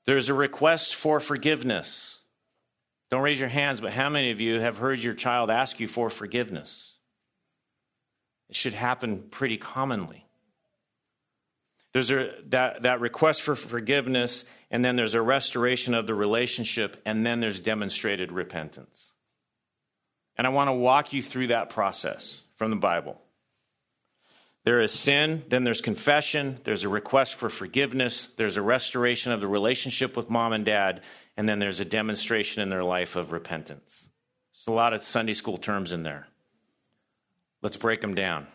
There's 0.05 0.29
a 0.29 0.33
request 0.33 0.95
for 0.95 1.19
forgiveness. 1.19 2.19
Don't 3.11 3.21
raise 3.21 3.39
your 3.39 3.49
hands, 3.49 3.81
but 3.81 3.91
how 3.91 4.09
many 4.09 4.31
of 4.31 4.39
you 4.39 4.61
have 4.61 4.77
heard 4.77 4.99
your 5.01 5.13
child 5.13 5.51
ask 5.51 5.81
you 5.81 5.87
for 5.87 6.09
forgiveness? 6.09 6.93
It 8.49 8.55
should 8.55 8.73
happen 8.73 9.23
pretty 9.29 9.57
commonly. 9.57 10.25
There's 11.93 12.09
a, 12.09 12.33
that, 12.47 12.83
that 12.83 13.01
request 13.01 13.41
for 13.41 13.57
forgiveness, 13.57 14.45
and 14.71 14.83
then 14.83 14.95
there's 14.95 15.13
a 15.13 15.21
restoration 15.21 15.93
of 15.93 16.07
the 16.07 16.15
relationship, 16.15 17.01
and 17.05 17.25
then 17.25 17.41
there's 17.41 17.59
demonstrated 17.59 18.31
repentance. 18.31 19.11
And 20.37 20.47
I 20.47 20.51
want 20.51 20.69
to 20.69 20.73
walk 20.73 21.11
you 21.11 21.21
through 21.21 21.47
that 21.47 21.69
process 21.69 22.43
from 22.55 22.69
the 22.71 22.77
Bible. 22.77 23.19
There 24.63 24.79
is 24.79 24.91
sin, 24.91 25.43
then 25.49 25.65
there's 25.65 25.81
confession, 25.81 26.59
there's 26.63 26.83
a 26.83 26.89
request 26.89 27.35
for 27.35 27.49
forgiveness, 27.49 28.27
there's 28.37 28.57
a 28.57 28.61
restoration 28.61 29.31
of 29.31 29.41
the 29.41 29.47
relationship 29.47 30.15
with 30.15 30.29
mom 30.29 30.53
and 30.53 30.63
dad, 30.63 31.01
and 31.37 31.47
then 31.47 31.59
there's 31.59 31.79
a 31.79 31.85
demonstration 31.85 32.61
in 32.61 32.69
their 32.69 32.83
life 32.83 33.15
of 33.15 33.31
repentance. 33.31 34.07
It's 34.51 34.67
a 34.67 34.71
lot 34.71 34.93
of 34.93 35.03
Sunday 35.03 35.33
school 35.33 35.57
terms 35.57 35.91
in 35.91 36.03
there. 36.03 36.27
Let's 37.61 37.77
break 37.77 38.01
them 38.01 38.15
down. 38.15 38.47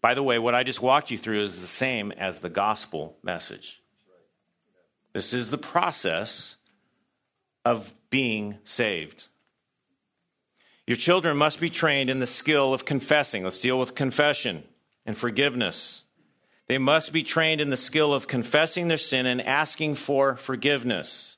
By 0.00 0.14
the 0.14 0.22
way, 0.22 0.38
what 0.38 0.54
I 0.54 0.62
just 0.62 0.82
walked 0.82 1.10
you 1.10 1.18
through 1.18 1.42
is 1.42 1.60
the 1.60 1.66
same 1.66 2.12
as 2.12 2.38
the 2.38 2.48
gospel 2.48 3.16
message. 3.22 3.82
This 5.12 5.32
is 5.32 5.50
the 5.50 5.58
process 5.58 6.56
of 7.64 7.92
being 8.10 8.58
saved. 8.64 9.28
Your 10.86 10.96
children 10.96 11.36
must 11.36 11.58
be 11.58 11.70
trained 11.70 12.10
in 12.10 12.20
the 12.20 12.26
skill 12.26 12.72
of 12.72 12.84
confessing. 12.84 13.42
Let's 13.42 13.60
deal 13.60 13.78
with 13.78 13.94
confession 13.94 14.62
and 15.04 15.16
forgiveness. 15.16 16.04
They 16.68 16.78
must 16.78 17.12
be 17.12 17.22
trained 17.22 17.60
in 17.60 17.70
the 17.70 17.76
skill 17.76 18.12
of 18.12 18.28
confessing 18.28 18.88
their 18.88 18.96
sin 18.96 19.26
and 19.26 19.40
asking 19.40 19.96
for 19.96 20.36
forgiveness. 20.36 21.35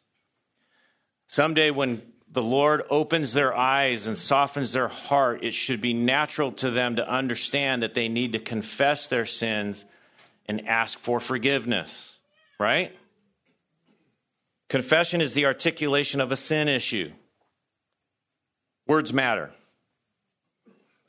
Someday, 1.29 1.71
when 1.71 2.03
the 2.31 2.43
Lord 2.43 2.83
opens 2.91 3.33
their 3.33 3.57
eyes 3.57 4.07
and 4.07 4.19
softens 4.19 4.73
their 4.73 4.89
heart, 4.89 5.45
it 5.45 5.55
should 5.55 5.81
be 5.81 5.95
natural 5.95 6.53
to 6.53 6.71
them 6.71 6.97
to 6.97 7.09
understand 7.09 7.83
that 7.83 7.95
they 7.95 8.09
need 8.09 8.33
to 8.33 8.39
confess 8.39 9.07
their 9.07 9.27
sins 9.27 9.85
and 10.47 10.67
ask 10.67 10.99
for 10.99 11.21
forgiveness, 11.21 12.17
right? 12.59 12.97
Confession 14.69 15.21
is 15.21 15.35
the 15.35 15.47
articulation 15.47 16.21
of 16.21 16.33
a 16.33 16.37
sin 16.37 16.69
issue. 16.69 17.13
Words 18.87 19.13
matter. 19.13 19.51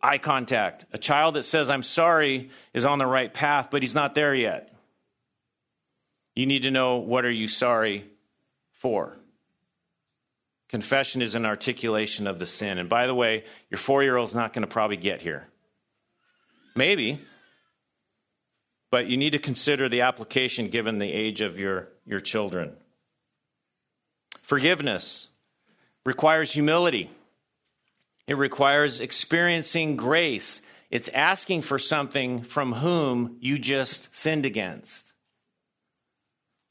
Eye 0.01 0.17
contact. 0.17 0.85
A 0.93 0.97
child 0.97 1.35
that 1.35 1.43
says, 1.43 1.69
I'm 1.69 1.83
sorry, 1.83 2.49
is 2.73 2.85
on 2.85 2.99
the 2.99 3.05
right 3.05 3.33
path, 3.33 3.69
but 3.71 3.81
he's 3.81 3.95
not 3.95 4.15
there 4.15 4.35
yet. 4.35 4.73
You 6.35 6.45
need 6.45 6.63
to 6.63 6.71
know 6.71 6.97
what 6.97 7.25
are 7.25 7.31
you 7.31 7.49
sorry 7.49 8.05
for? 8.71 9.17
Confession 10.69 11.21
is 11.23 11.33
an 11.33 11.45
articulation 11.45 12.27
of 12.27 12.37
the 12.37 12.45
sin. 12.45 12.77
And 12.77 12.87
by 12.87 13.07
the 13.07 13.15
way, 13.15 13.43
your 13.69 13.79
four 13.79 14.03
year 14.03 14.15
old's 14.15 14.35
not 14.35 14.53
going 14.53 14.61
to 14.61 14.71
probably 14.71 14.97
get 14.97 15.21
here. 15.21 15.47
Maybe, 16.75 17.19
but 18.91 19.07
you 19.07 19.17
need 19.17 19.31
to 19.31 19.39
consider 19.39 19.89
the 19.89 20.01
application 20.01 20.69
given 20.69 20.99
the 20.99 21.11
age 21.11 21.41
of 21.41 21.57
your, 21.59 21.89
your 22.05 22.19
children. 22.19 22.75
Forgiveness 24.43 25.27
requires 26.05 26.53
humility. 26.53 27.09
It 28.27 28.37
requires 28.37 29.01
experiencing 29.01 29.95
grace. 29.95 30.61
It's 30.91 31.09
asking 31.09 31.63
for 31.63 31.79
something 31.79 32.43
from 32.43 32.73
whom 32.73 33.37
you 33.39 33.57
just 33.57 34.15
sinned 34.15 34.45
against. 34.45 35.13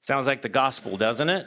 Sounds 0.03 0.27
like 0.27 0.43
the 0.43 0.49
gospel, 0.49 0.97
doesn't 0.97 1.29
it? 1.29 1.47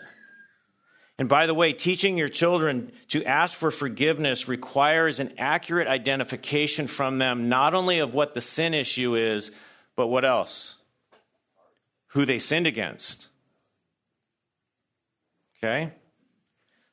And 1.22 1.30
by 1.30 1.46
the 1.46 1.54
way, 1.54 1.72
teaching 1.72 2.18
your 2.18 2.30
children 2.30 2.92
to 3.10 3.24
ask 3.26 3.56
for 3.56 3.70
forgiveness 3.70 4.48
requires 4.48 5.20
an 5.20 5.36
accurate 5.38 5.88
identification 5.88 6.88
from 6.88 7.20
them, 7.20 7.48
not 7.48 7.76
only 7.76 8.00
of 8.00 8.16
what 8.16 8.34
the 8.34 8.42
sin 8.42 8.74
issue 8.74 9.14
is, 9.14 9.52
but 9.96 10.08
what 10.08 10.26
else? 10.26 10.78
Who 12.14 12.26
they 12.26 12.40
sinned 12.40 12.66
against. 12.66 13.28
Okay? 15.60 15.94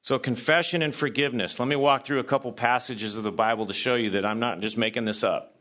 So, 0.03 0.19
confession 0.19 0.83
and 0.83 0.95
forgiveness. 0.95 1.59
Let 1.59 1.67
me 1.67 1.77
walk 1.77 2.05
through 2.05 2.19
a 2.19 2.25
couple 2.25 2.53
passages 2.53 3.17
of 3.17 3.23
the 3.23 3.33
Bible 3.33 3.64
to 3.64 3.73
show 3.73 3.95
you 3.95 4.11
that 4.11 4.27
I'm 4.27 4.41
not 4.41 4.61
just 4.61 4.77
making 4.77 5.07
this 5.07 5.25
up. 5.25 5.57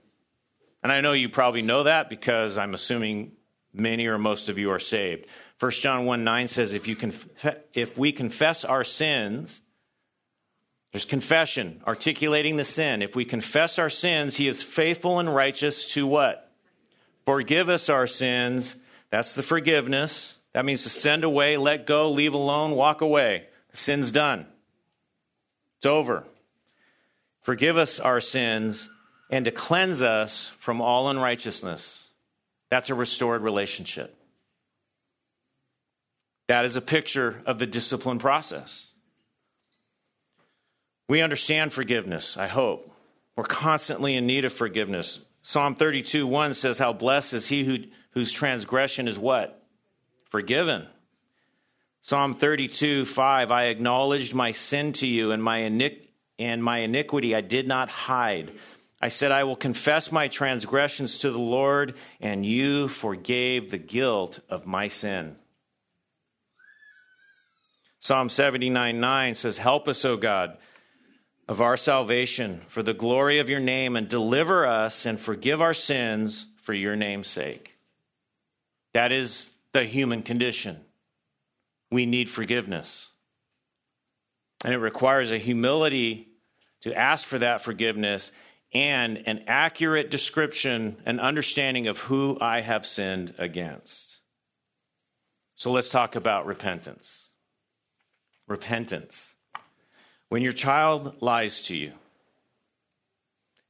And 0.84 0.92
I 0.92 1.00
know 1.00 1.14
you 1.14 1.30
probably 1.30 1.62
know 1.62 1.84
that 1.84 2.10
because 2.10 2.58
I'm 2.58 2.74
assuming 2.74 3.32
many 3.74 4.08
or 4.08 4.18
most 4.18 4.50
of 4.50 4.58
you 4.58 4.72
are 4.72 4.80
saved. 4.80 5.26
1 5.60 5.72
John 5.72 6.06
1 6.06 6.24
9 6.24 6.48
says, 6.48 6.74
if, 6.74 6.88
you 6.88 6.96
conf- 6.96 7.28
if 7.74 7.98
we 7.98 8.12
confess 8.12 8.64
our 8.64 8.84
sins, 8.84 9.62
there's 10.92 11.06
confession, 11.06 11.82
articulating 11.86 12.58
the 12.58 12.64
sin. 12.64 13.02
If 13.02 13.16
we 13.16 13.26
confess 13.26 13.80
our 13.80 13.90
sins, 13.90 14.38
he 14.38 14.48
is 14.48 14.64
faithful 14.64 15.20
and 15.20 15.34
righteous 15.34 15.86
to 15.94 16.08
what? 16.08 16.52
Forgive 17.26 17.70
us 17.70 17.90
our 17.90 18.08
sins. 18.08 18.78
That's 19.10 19.36
the 19.36 19.44
forgiveness. 19.44 20.38
That 20.54 20.66
means 20.66 20.84
to 20.84 20.90
send 20.90 21.24
away, 21.24 21.58
let 21.58 21.86
go, 21.86 22.12
leave 22.12 22.34
alone, 22.34 22.72
walk 22.72 23.02
away. 23.02 23.48
The 23.72 23.78
sin's 23.78 24.12
done. 24.12 24.48
It's 25.78 25.86
over. 25.86 26.24
Forgive 27.42 27.78
us 27.78 28.00
our 28.00 28.22
sins 28.22 28.90
and 29.30 29.46
to 29.46 29.52
cleanse 29.52 30.02
us 30.02 30.52
from 30.60 30.82
all 30.82 31.10
unrighteousness. 31.10 32.06
That's 32.70 32.90
a 32.90 32.96
restored 32.96 33.42
relationship. 33.42 34.16
That 36.48 36.66
is 36.66 36.76
a 36.76 36.82
picture 36.82 37.42
of 37.46 37.60
the 37.60 37.68
discipline 37.68 38.20
process. 38.20 38.88
We 41.10 41.22
understand 41.22 41.74
forgiveness, 41.74 42.38
I 42.38 42.48
hope. 42.48 42.92
We're 43.36 43.44
constantly 43.44 44.16
in 44.16 44.26
need 44.26 44.46
of 44.46 44.54
forgiveness. 44.54 45.20
Psalm 45.42 45.76
32 45.76 46.26
1 46.26 46.54
says, 46.54 46.80
How 46.80 46.92
blessed 46.92 47.34
is 47.34 47.48
he 47.48 47.64
who, 47.64 47.78
whose 48.12 48.32
transgression 48.32 49.08
is 49.08 49.20
what? 49.20 49.64
Forgiven. 50.30 50.88
Psalm 52.02 52.36
32 52.36 53.06
5 53.06 53.52
I 53.52 53.66
acknowledged 53.66 54.34
my 54.34 54.52
sin 54.52 54.94
to 54.94 55.08
you, 55.08 55.32
and 55.32 55.44
my, 55.44 55.62
iniqu- 55.62 56.08
and 56.40 56.64
my 56.64 56.80
iniquity 56.80 57.36
I 57.36 57.42
did 57.42 57.68
not 57.68 57.90
hide. 57.90 58.54
I 59.02 59.10
said, 59.10 59.32
I 59.32 59.44
will 59.44 59.56
confess 59.56 60.12
my 60.12 60.28
transgressions 60.28 61.20
to 61.20 61.32
the 61.32 61.38
Lord, 61.38 61.94
and 62.20 62.46
you 62.46 62.88
forgave 62.88 63.70
the 63.70 63.78
guilt 63.78 64.40
of 64.50 64.66
my 64.66 64.88
sin. 64.88 65.36
Psalm 68.08 68.30
79 68.30 69.02
9 69.02 69.36
says, 69.36 69.58
Help 69.58 69.90
us, 69.90 70.06
O 70.06 70.16
God, 70.16 70.58
of 71.50 71.62
our 71.62 71.76
salvation, 71.76 72.62
for 72.70 72.82
the 72.82 72.94
glory 72.94 73.40
of 73.40 73.50
your 73.50 73.60
name, 73.60 73.98
and 73.98 74.08
deliver 74.08 74.66
us 74.66 75.06
and 75.06 75.20
forgive 75.20 75.62
our 75.62 75.74
sins 75.74 76.46
for 76.62 76.74
your 76.74 76.96
name's 76.96 77.28
sake. 77.28 77.78
That 78.94 79.12
is 79.12 79.52
the 79.74 79.84
human 79.84 80.22
condition. 80.22 80.80
We 81.92 82.06
need 82.06 82.30
forgiveness. 82.30 83.10
And 84.64 84.74
it 84.74 84.78
requires 84.78 85.34
a 85.34 85.38
humility 85.38 86.30
to 86.84 86.98
ask 86.98 87.28
for 87.28 87.40
that 87.40 87.62
forgiveness 87.62 88.32
and 88.74 89.22
an 89.28 89.44
accurate 89.48 90.10
description 90.10 90.96
and 91.06 91.20
understanding 91.20 91.88
of 91.88 92.00
who 92.00 92.38
I 92.40 92.62
have 92.62 92.86
sinned 92.86 93.34
against. 93.38 94.20
So 95.56 95.74
let's 95.74 95.90
talk 95.90 96.16
about 96.16 96.46
repentance. 96.46 97.27
Repentance. 98.48 99.36
When 100.30 100.42
your 100.42 100.54
child 100.54 101.22
lies 101.22 101.62
to 101.64 101.76
you 101.76 101.94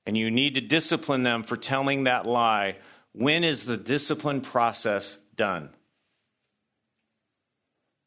and 0.06 0.18
you 0.18 0.32
need 0.32 0.56
to 0.56 0.62
discipline 0.62 1.24
them 1.24 1.44
for 1.44 1.58
telling 1.58 2.06
that 2.06 2.26
lie, 2.26 2.78
when 3.14 3.44
is 3.44 3.66
the 3.66 3.78
discipline 3.78 4.42
process 4.42 5.18
done? 5.36 5.64
Have 5.64 5.74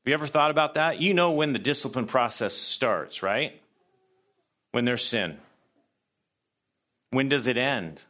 you 0.07 0.15
ever 0.15 0.27
thought 0.27 0.51
about 0.51 0.75
that? 0.75 1.01
You 1.01 1.13
know 1.13 1.33
when 1.33 1.53
the 1.53 1.59
discipline 1.59 2.07
process 2.07 2.55
starts, 2.55 3.23
right? 3.23 3.61
When 4.73 4.85
there's 4.85 5.05
sin. 5.05 5.39
When 7.11 7.29
does 7.29 7.47
it 7.47 7.59
end? 7.59 8.03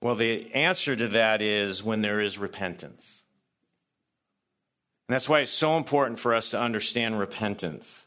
Well, 0.00 0.14
the 0.14 0.52
answer 0.54 0.96
to 0.96 1.08
that 1.08 1.42
is 1.42 1.82
when 1.82 2.02
there 2.02 2.20
is 2.20 2.38
repentance. 2.38 3.22
And 5.10 5.14
that's 5.16 5.28
why 5.28 5.40
it's 5.40 5.50
so 5.50 5.76
important 5.76 6.20
for 6.20 6.32
us 6.36 6.52
to 6.52 6.60
understand 6.60 7.18
repentance. 7.18 8.06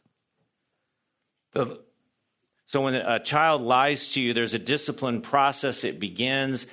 so 1.54 2.82
when 2.82 2.96
a 2.96 3.20
child 3.20 3.62
lies 3.62 4.14
to 4.14 4.22
you, 4.22 4.34
there's 4.34 4.54
a 4.54 4.58
discipline 4.58 5.20
process. 5.20 5.84
It 5.84 6.00
begins. 6.00 6.66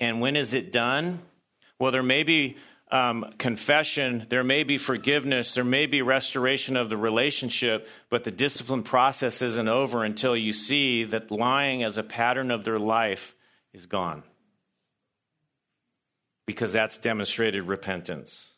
And 0.00 0.20
when 0.20 0.34
is 0.34 0.54
it 0.54 0.72
done? 0.72 1.20
Well, 1.78 1.92
there 1.92 2.02
may 2.02 2.24
be 2.24 2.56
um, 2.90 3.32
confession, 3.38 4.26
there 4.28 4.42
may 4.42 4.64
be 4.64 4.76
forgiveness, 4.76 5.54
there 5.54 5.62
may 5.62 5.86
be 5.86 6.02
restoration 6.02 6.76
of 6.76 6.90
the 6.90 6.96
relationship, 6.96 7.88
but 8.10 8.24
the 8.24 8.32
discipline 8.32 8.82
process 8.82 9.40
isn't 9.40 9.68
over 9.68 10.02
until 10.02 10.36
you 10.36 10.52
see 10.52 11.04
that 11.04 11.30
lying 11.30 11.84
as 11.84 11.96
a 11.96 12.02
pattern 12.02 12.50
of 12.50 12.64
their 12.64 12.80
life 12.80 13.36
is 13.72 13.86
gone. 13.86 14.24
Because 16.44 16.72
that's 16.72 16.98
demonstrated 16.98 17.62
repentance. 17.68 18.50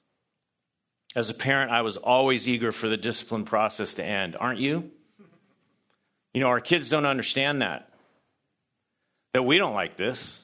As 1.15 1.31
a 1.31 1.35
parent, 1.35 1.71
I 1.71 1.83
was 1.83 1.97
always 1.97 2.47
eager 2.47 2.71
for 2.73 2.89
the 2.89 2.97
discipline 2.97 3.45
process 3.45 3.95
to 3.95 4.05
end, 4.05 4.37
aren't 4.39 4.61
you? 4.61 4.91
You 6.35 6.41
know, 6.41 6.49
our 6.49 6.61
kids 6.61 6.91
don't 6.91 7.07
understand 7.07 7.63
that. 7.63 7.91
That 9.33 9.43
we 9.43 9.59
don't 9.59 9.75
like 9.75 9.97
this. 9.97 10.41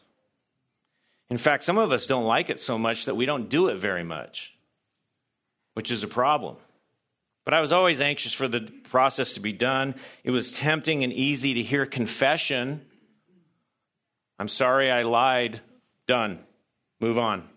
In 1.30 1.38
fact, 1.38 1.64
some 1.64 1.78
of 1.78 1.92
us 1.92 2.06
don't 2.06 2.24
like 2.24 2.50
it 2.50 2.60
so 2.60 2.78
much 2.78 3.06
that 3.06 3.14
we 3.14 3.26
don't 3.26 3.48
do 3.48 3.68
it 3.68 3.76
very 3.76 4.04
much, 4.04 4.54
which 5.74 5.90
is 5.90 6.02
a 6.02 6.08
problem. 6.08 6.56
But 7.44 7.54
I 7.54 7.60
was 7.60 7.72
always 7.72 8.00
anxious 8.00 8.32
for 8.32 8.48
the 8.48 8.62
process 8.84 9.34
to 9.34 9.40
be 9.40 9.52
done. 9.52 9.94
It 10.22 10.30
was 10.30 10.52
tempting 10.52 11.04
and 11.04 11.12
easy 11.12 11.54
to 11.54 11.62
hear 11.62 11.84
confession. 11.86 12.84
I'm 14.38 14.48
sorry 14.48 14.90
I 14.90 15.02
lied. 15.02 15.60
Done. 16.06 16.40
Move 17.00 17.18
on. 17.18 17.48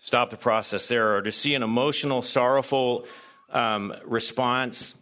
Stop 0.00 0.30
the 0.30 0.36
process 0.36 0.88
there. 0.88 1.16
Or 1.16 1.22
to 1.22 1.30
see 1.30 1.54
an 1.54 1.62
emotional, 1.62 2.22
sorrowful 2.22 3.06
um, 3.50 3.94
response 4.04 4.96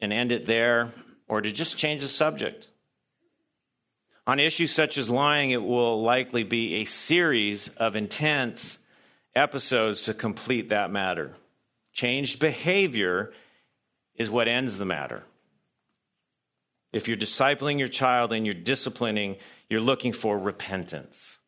and 0.00 0.12
end 0.12 0.32
it 0.32 0.46
there. 0.46 0.92
Or 1.28 1.40
to 1.40 1.52
just 1.52 1.78
change 1.78 2.00
the 2.00 2.08
subject. 2.08 2.68
On 4.26 4.40
issues 4.40 4.72
such 4.72 4.98
as 4.98 5.08
lying, 5.08 5.50
it 5.50 5.62
will 5.62 6.02
likely 6.02 6.42
be 6.42 6.76
a 6.76 6.84
series 6.86 7.68
of 7.76 7.96
intense 7.96 8.78
episodes 9.34 10.04
to 10.04 10.14
complete 10.14 10.70
that 10.70 10.90
matter. 10.90 11.34
Changed 11.92 12.40
behavior 12.40 13.32
is 14.16 14.28
what 14.28 14.48
ends 14.48 14.78
the 14.78 14.84
matter. 14.84 15.24
If 16.92 17.06
you're 17.06 17.16
discipling 17.16 17.78
your 17.78 17.88
child 17.88 18.32
and 18.32 18.46
you're 18.46 18.54
disciplining, 18.54 19.36
you're 19.68 19.80
looking 19.80 20.12
for 20.12 20.38
repentance. 20.38 21.38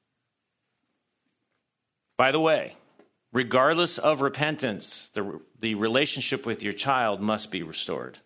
By 2.16 2.32
the 2.32 2.40
way, 2.40 2.76
regardless 3.32 3.98
of 3.98 4.20
repentance, 4.20 5.10
the, 5.14 5.40
the 5.60 5.74
relationship 5.74 6.46
with 6.46 6.62
your 6.62 6.72
child 6.72 7.20
must 7.20 7.50
be 7.50 7.62
restored. 7.62 8.18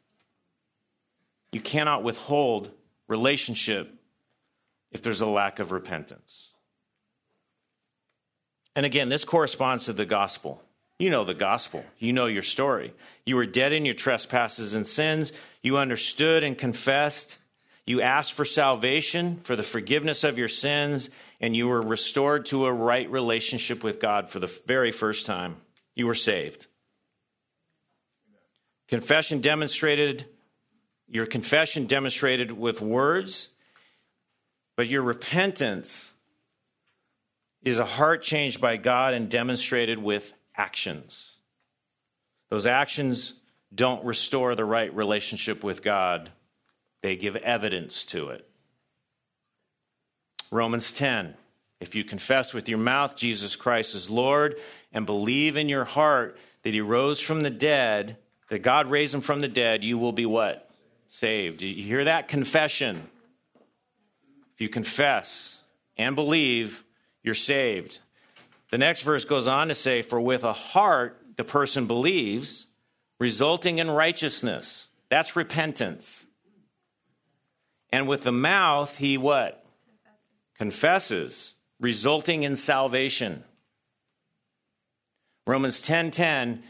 You 1.53 1.61
cannot 1.61 2.03
withhold 2.03 2.71
relationship 3.07 3.95
if 4.91 5.03
there's 5.03 5.21
a 5.21 5.27
lack 5.27 5.59
of 5.59 5.73
repentance. 5.73 6.51
And 8.77 8.85
again, 8.87 9.09
this 9.09 9.25
corresponds 9.25 9.85
to 9.87 9.93
the 9.93 10.07
gospel. 10.07 10.63
You 10.99 11.11
know 11.11 11.25
the 11.25 11.35
gospel. 11.35 11.85
You 11.99 12.13
know 12.13 12.27
your 12.27 12.43
story. 12.43 12.93
You 13.27 13.37
were 13.37 13.47
dead 13.47 13.73
in 13.73 13.85
your 13.85 13.95
trespasses 13.95 14.75
and 14.75 14.87
sins. 14.87 15.33
You 15.63 15.79
understood 15.79 16.43
and 16.43 16.57
confessed. 16.57 17.39
You 17.87 18.01
asked 18.01 18.33
for 18.33 18.45
salvation, 18.45 19.41
for 19.45 19.57
the 19.57 19.63
forgiveness 19.63 20.25
of 20.25 20.39
your 20.39 20.49
sins, 20.49 21.11
and 21.41 21.57
you 21.57 21.69
were 21.69 21.83
restored 21.83 22.47
to 22.47 22.67
a 22.67 22.73
right 22.73 23.11
relationship 23.11 23.85
with 23.85 24.01
God 24.01 24.31
for 24.31 24.39
the 24.39 24.53
very 24.67 24.93
first 24.93 25.27
time. 25.27 25.57
You 25.95 26.07
were 26.07 26.15
saved. 26.15 26.67
Confession 28.89 29.41
demonstrated, 29.41 30.27
your 31.09 31.27
confession 31.27 31.87
demonstrated 31.87 32.53
with 32.53 32.81
words 32.81 33.49
but 34.77 34.89
your 34.89 35.03
repentance 35.03 36.13
is 37.63 37.79
a 37.79 37.85
heart 37.85 38.23
changed 38.23 38.61
by 38.61 38.77
God 38.77 39.15
and 39.15 39.31
demonstrated 39.31 39.99
with 39.99 40.35
actions. 40.57 41.37
Those 42.51 42.67
actions 42.67 43.35
don't 43.75 44.05
restore 44.05 44.55
the 44.55 44.65
right 44.65 44.95
relationship 44.95 45.65
with 45.65 45.83
God, 45.83 46.31
they 47.03 47.17
give 47.17 47.37
evidence 47.37 48.05
to 48.07 48.31
it. 48.31 48.49
Romans 50.55 50.93
10 50.93 51.35
If 51.81 51.97
you 51.97 52.05
confess 52.05 52.55
with 52.55 52.69
your 52.69 52.79
mouth 52.79 53.17
Jesus 53.17 53.57
Christ 53.57 53.97
is 53.97 54.09
Lord 54.09 54.57
and 54.93 55.05
believe 55.05 55.57
in 55.57 55.69
your 55.69 55.85
heart 55.85 56.39
that 56.63 56.73
he 56.73 56.81
rose 56.81 57.21
from 57.21 57.43
the 57.43 57.51
dead, 57.51 58.17
that 58.51 58.61
God 58.61 58.89
raised 58.89 59.13
him 59.13 59.21
from 59.21 59.41
the 59.41 59.49
dead, 59.49 59.83
you 59.83 59.99
will 59.99 60.13
be 60.13 60.27
what? 60.27 60.71
Saved. 61.09 61.59
Did 61.59 61.77
you 61.77 61.83
hear 61.83 62.05
that? 62.05 62.29
Confession. 62.29 63.09
If 64.55 64.61
you 64.61 64.69
confess 64.69 65.61
and 65.97 66.15
believe, 66.15 66.85
you're 67.25 67.35
saved. 67.35 67.99
The 68.71 68.79
next 68.79 69.03
verse 69.03 69.25
goes 69.25 69.49
on 69.49 69.69
to 69.69 69.75
say, 69.75 70.03
For 70.03 70.21
with 70.21 70.45
a 70.45 70.53
heart 70.53 71.21
the 71.35 71.45
person 71.45 71.87
believes, 71.87 72.67
resulting 73.19 73.79
in 73.79 73.91
righteousness. 73.91 74.87
That's 75.09 75.35
repentance. 75.35 76.27
And 77.91 78.07
with 78.07 78.23
the 78.23 78.33
mouth, 78.33 78.97
he 78.97 79.19
what? 79.19 79.64
Confesses, 80.59 81.55
resulting 81.81 82.43
in 82.43 82.57
salvation. 82.57 83.45
Romans 85.47 85.83
10:10 85.83 86.63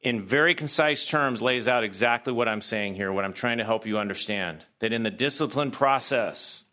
in 0.00 0.26
very 0.26 0.54
concise 0.54 1.06
terms 1.06 1.40
lays 1.40 1.68
out 1.68 1.84
exactly 1.84 2.32
what 2.32 2.48
I'm 2.48 2.60
saying 2.60 2.96
here, 2.96 3.12
what 3.12 3.24
I'm 3.24 3.32
trying 3.32 3.58
to 3.58 3.64
help 3.64 3.86
you 3.86 3.98
understand. 3.98 4.64
That 4.80 4.92
in 4.92 5.04
the 5.04 5.10
discipline 5.10 5.70
process, 5.70 6.64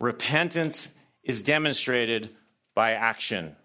repentance 0.00 0.94
is 1.22 1.42
demonstrated 1.42 2.34
by 2.74 2.92
action. 2.92 3.56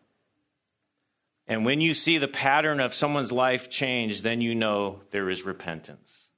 And 1.48 1.66
when 1.66 1.82
you 1.82 1.94
see 1.94 2.18
the 2.18 2.28
pattern 2.28 2.80
of 2.80 2.94
someone's 2.94 3.32
life 3.32 3.70
change, 3.70 4.22
then 4.22 4.42
you 4.42 4.56
know 4.56 5.02
there 5.12 5.30
is 5.30 5.44
repentance. 5.44 6.30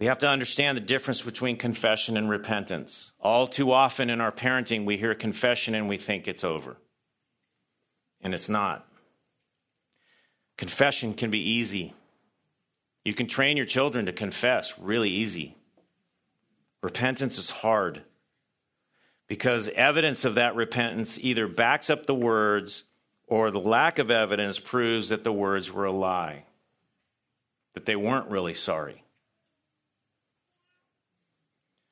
We 0.00 0.06
have 0.06 0.20
to 0.20 0.28
understand 0.28 0.78
the 0.78 0.82
difference 0.82 1.20
between 1.20 1.58
confession 1.58 2.16
and 2.16 2.30
repentance. 2.30 3.12
All 3.20 3.46
too 3.46 3.70
often 3.70 4.08
in 4.08 4.18
our 4.22 4.32
parenting, 4.32 4.86
we 4.86 4.96
hear 4.96 5.14
confession 5.14 5.74
and 5.74 5.90
we 5.90 5.98
think 5.98 6.26
it's 6.26 6.42
over. 6.42 6.78
And 8.22 8.32
it's 8.32 8.48
not. 8.48 8.88
Confession 10.56 11.12
can 11.12 11.30
be 11.30 11.38
easy. 11.38 11.92
You 13.04 13.12
can 13.12 13.26
train 13.26 13.58
your 13.58 13.66
children 13.66 14.06
to 14.06 14.12
confess 14.12 14.78
really 14.78 15.10
easy. 15.10 15.58
Repentance 16.82 17.36
is 17.36 17.50
hard 17.50 18.02
because 19.28 19.68
evidence 19.68 20.24
of 20.24 20.36
that 20.36 20.54
repentance 20.54 21.18
either 21.20 21.46
backs 21.46 21.90
up 21.90 22.06
the 22.06 22.14
words 22.14 22.84
or 23.26 23.50
the 23.50 23.60
lack 23.60 23.98
of 23.98 24.10
evidence 24.10 24.58
proves 24.58 25.10
that 25.10 25.24
the 25.24 25.32
words 25.32 25.70
were 25.70 25.84
a 25.84 25.92
lie, 25.92 26.44
that 27.74 27.84
they 27.84 27.96
weren't 27.96 28.30
really 28.30 28.54
sorry. 28.54 29.04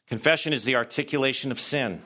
Confession 0.09 0.53
is 0.53 0.65
the 0.65 0.77
articulation 0.77 1.53
of 1.53 1.61
sin 1.61 2.03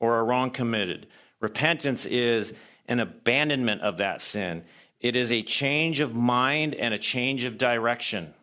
or 0.00 0.18
a 0.18 0.24
wrong 0.24 0.50
committed. 0.50 1.06
Repentance 1.40 2.04
is 2.04 2.52
an 2.88 3.00
abandonment 3.00 3.80
of 3.82 3.98
that 3.98 4.20
sin. 4.20 4.64
It 5.00 5.16
is 5.16 5.30
a 5.30 5.42
change 5.42 6.00
of 6.00 6.14
mind 6.14 6.74
and 6.74 6.92
a 6.92 6.98
change 6.98 7.44
of 7.44 7.58
direction. 7.58 8.34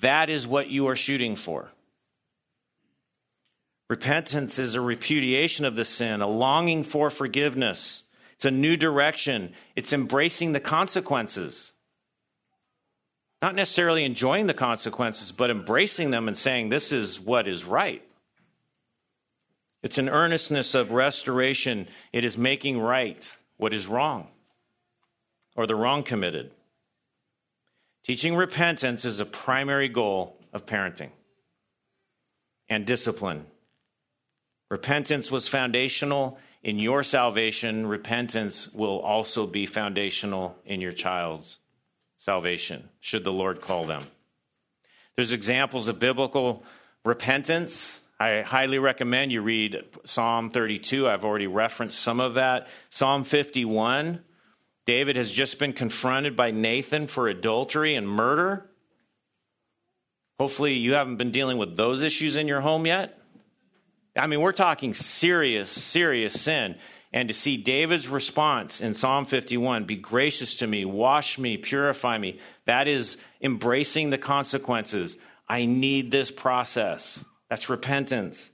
That 0.00 0.30
is 0.30 0.46
what 0.46 0.68
you 0.68 0.88
are 0.88 0.96
shooting 0.96 1.36
for. 1.36 1.70
Repentance 3.88 4.58
is 4.58 4.74
a 4.74 4.80
repudiation 4.80 5.64
of 5.64 5.76
the 5.76 5.84
sin, 5.84 6.20
a 6.20 6.26
longing 6.26 6.82
for 6.82 7.08
forgiveness. 7.08 8.02
It's 8.34 8.44
a 8.44 8.50
new 8.50 8.76
direction. 8.76 9.52
It's 9.76 9.92
embracing 9.92 10.52
the 10.52 10.60
consequences. 10.60 11.72
Not 13.42 13.54
necessarily 13.54 14.04
enjoying 14.04 14.46
the 14.46 14.54
consequences, 14.54 15.30
but 15.32 15.50
embracing 15.50 16.10
them 16.10 16.28
and 16.28 16.36
saying, 16.36 16.68
This 16.68 16.92
is 16.92 17.20
what 17.20 17.46
is 17.46 17.64
right. 17.64 18.02
It's 19.82 19.98
an 19.98 20.08
earnestness 20.08 20.74
of 20.74 20.90
restoration. 20.90 21.86
It 22.12 22.24
is 22.24 22.38
making 22.38 22.80
right 22.80 23.36
what 23.56 23.74
is 23.74 23.86
wrong 23.86 24.28
or 25.54 25.66
the 25.66 25.76
wrong 25.76 26.02
committed. 26.02 26.50
Teaching 28.04 28.36
repentance 28.36 29.04
is 29.04 29.20
a 29.20 29.26
primary 29.26 29.88
goal 29.88 30.36
of 30.52 30.66
parenting 30.66 31.10
and 32.68 32.86
discipline 32.86 33.46
Repentance 34.68 35.30
was 35.30 35.46
foundational 35.46 36.38
in 36.62 36.78
your 36.78 37.04
salvation. 37.04 37.86
Repentance 37.86 38.72
will 38.72 38.98
also 38.98 39.46
be 39.46 39.64
foundational 39.64 40.56
in 40.64 40.80
your 40.80 40.92
child's 40.92 41.58
salvation, 42.18 42.88
should 43.00 43.24
the 43.24 43.32
Lord 43.32 43.60
call 43.60 43.84
them. 43.84 44.06
There's 45.16 45.32
examples 45.32 45.88
of 45.88 45.98
biblical 45.98 46.62
repentance. 47.04 48.00
I 48.18 48.42
highly 48.42 48.78
recommend 48.78 49.32
you 49.32 49.42
read 49.42 49.82
Psalm 50.04 50.50
32. 50.50 51.08
I've 51.08 51.24
already 51.24 51.46
referenced 51.46 52.00
some 52.00 52.20
of 52.20 52.34
that. 52.34 52.68
Psalm 52.90 53.24
51. 53.24 54.22
David 54.86 55.16
has 55.16 55.32
just 55.32 55.58
been 55.58 55.72
confronted 55.72 56.36
by 56.36 56.50
Nathan 56.50 57.06
for 57.08 57.28
adultery 57.28 57.94
and 57.94 58.08
murder. 58.08 58.70
Hopefully, 60.38 60.74
you 60.74 60.94
haven't 60.94 61.16
been 61.16 61.30
dealing 61.30 61.58
with 61.58 61.76
those 61.76 62.02
issues 62.02 62.36
in 62.36 62.46
your 62.46 62.60
home 62.60 62.86
yet. 62.86 63.18
I 64.16 64.26
mean, 64.26 64.40
we're 64.40 64.52
talking 64.52 64.94
serious, 64.94 65.70
serious 65.70 66.40
sin. 66.40 66.76
And 67.16 67.28
to 67.28 67.34
see 67.34 67.56
David's 67.56 68.08
response 68.08 68.82
in 68.82 68.92
Psalm 68.92 69.24
51 69.24 69.84
be 69.84 69.96
gracious 69.96 70.56
to 70.56 70.66
me, 70.66 70.84
wash 70.84 71.38
me, 71.38 71.56
purify 71.56 72.18
me, 72.18 72.40
that 72.66 72.88
is 72.88 73.16
embracing 73.40 74.10
the 74.10 74.18
consequences. 74.18 75.16
I 75.48 75.64
need 75.64 76.10
this 76.10 76.30
process. 76.30 77.24
That's 77.48 77.70
repentance. 77.70 78.50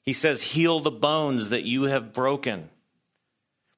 He 0.00 0.14
says, 0.14 0.40
Heal 0.40 0.80
the 0.80 0.90
bones 0.90 1.50
that 1.50 1.64
you 1.64 1.82
have 1.82 2.14
broken. 2.14 2.70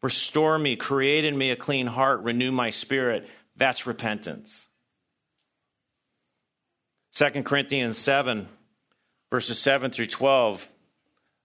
Restore 0.05 0.57
me, 0.57 0.77
create 0.77 1.25
in 1.25 1.37
me 1.37 1.51
a 1.51 1.57
clean 1.57 1.89
heart, 1.89 2.23
renew 2.23 2.53
my 2.53 2.71
spirit. 2.71 3.29
That's 3.57 3.89
repentance. 3.89 4.69
2 7.17 7.43
Corinthians 7.43 7.99
7, 7.99 8.47
verses 9.33 9.59
7 9.59 9.91
through 9.91 10.07
12 10.07 10.71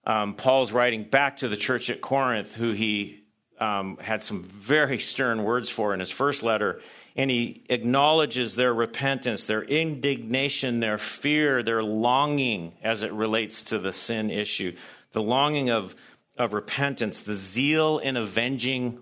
um, 0.04 0.34
Paul's 0.34 0.72
writing 0.72 1.04
back 1.04 1.38
to 1.38 1.48
the 1.48 1.56
church 1.56 1.90
at 1.90 2.00
Corinth, 2.00 2.54
who 2.54 2.72
he 2.72 3.22
um, 3.60 3.96
had 3.98 4.22
some 4.22 4.42
very 4.42 4.98
stern 4.98 5.44
words 5.44 5.70
for 5.70 5.94
in 5.94 6.00
his 6.00 6.10
first 6.10 6.42
letter. 6.42 6.80
And 7.14 7.30
he 7.30 7.64
acknowledges 7.68 8.56
their 8.56 8.74
repentance, 8.74 9.46
their 9.46 9.62
indignation, 9.62 10.80
their 10.80 10.98
fear, 10.98 11.62
their 11.62 11.82
longing 11.82 12.72
as 12.82 13.02
it 13.02 13.12
relates 13.12 13.62
to 13.64 13.78
the 13.78 13.92
sin 13.92 14.30
issue, 14.30 14.74
the 15.12 15.22
longing 15.22 15.70
of, 15.70 15.94
of 16.36 16.54
repentance, 16.54 17.22
the 17.22 17.34
zeal 17.34 17.98
in 17.98 18.16
avenging 18.16 18.98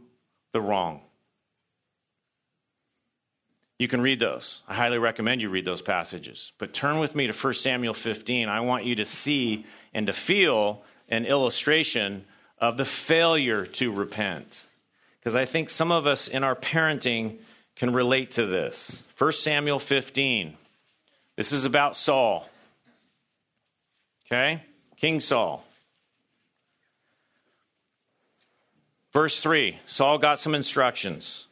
the 0.53 0.61
wrong. 0.61 1.01
You 3.79 3.89
can 3.89 4.03
read 4.03 4.21
those. 4.21 4.63
I 4.69 4.75
highly 4.75 4.99
recommend 4.99 5.41
you 5.41 5.49
read 5.49 5.65
those 5.65 5.81
passages. 5.81 6.53
But 6.59 6.75
turn 6.75 6.99
with 6.99 7.15
me 7.15 7.29
to 7.29 7.33
1 7.33 7.55
Samuel 7.55 7.95
15. 7.95 8.47
I 8.51 8.61
want 8.61 8.85
you 8.85 8.97
to 8.97 9.07
see 9.07 9.65
and 9.95 10.07
to 10.09 10.13
feel 10.13 10.83
an 11.11 11.27
illustration 11.27 12.25
of 12.59 12.77
the 12.77 12.85
failure 12.85 13.66
to 13.66 13.92
repent. 13.92 14.66
Because 15.18 15.35
I 15.37 15.44
think 15.44 15.68
some 15.68 15.92
of 15.92 16.07
us 16.07 16.29
in 16.29 16.44
our 16.44 16.57
parenting 16.57 17.38
can 17.77 17.92
relate 17.92 18.33
to 18.33 18.46
this. 18.46 19.03
1 19.18 19.33
Samuel 19.33 19.79
15. 19.79 20.57
This 21.37 21.53
is 21.53 21.64
about 21.64 21.96
Saul. 21.96 22.49
Okay? 24.27 24.62
King 24.96 25.20
Saul. 25.20 25.64
Verse 29.12 29.40
3 29.40 29.79
Saul 29.87 30.18
got 30.18 30.38
some 30.38 30.55
instructions. 30.55 31.46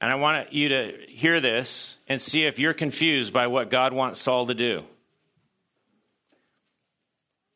And 0.00 0.12
I 0.12 0.16
want 0.16 0.52
you 0.52 0.68
to 0.68 0.92
hear 1.08 1.40
this 1.40 1.96
and 2.06 2.20
see 2.20 2.44
if 2.44 2.58
you're 2.58 2.74
confused 2.74 3.32
by 3.32 3.46
what 3.46 3.70
God 3.70 3.92
wants 3.94 4.20
Saul 4.20 4.46
to 4.46 4.54
do. 4.54 4.84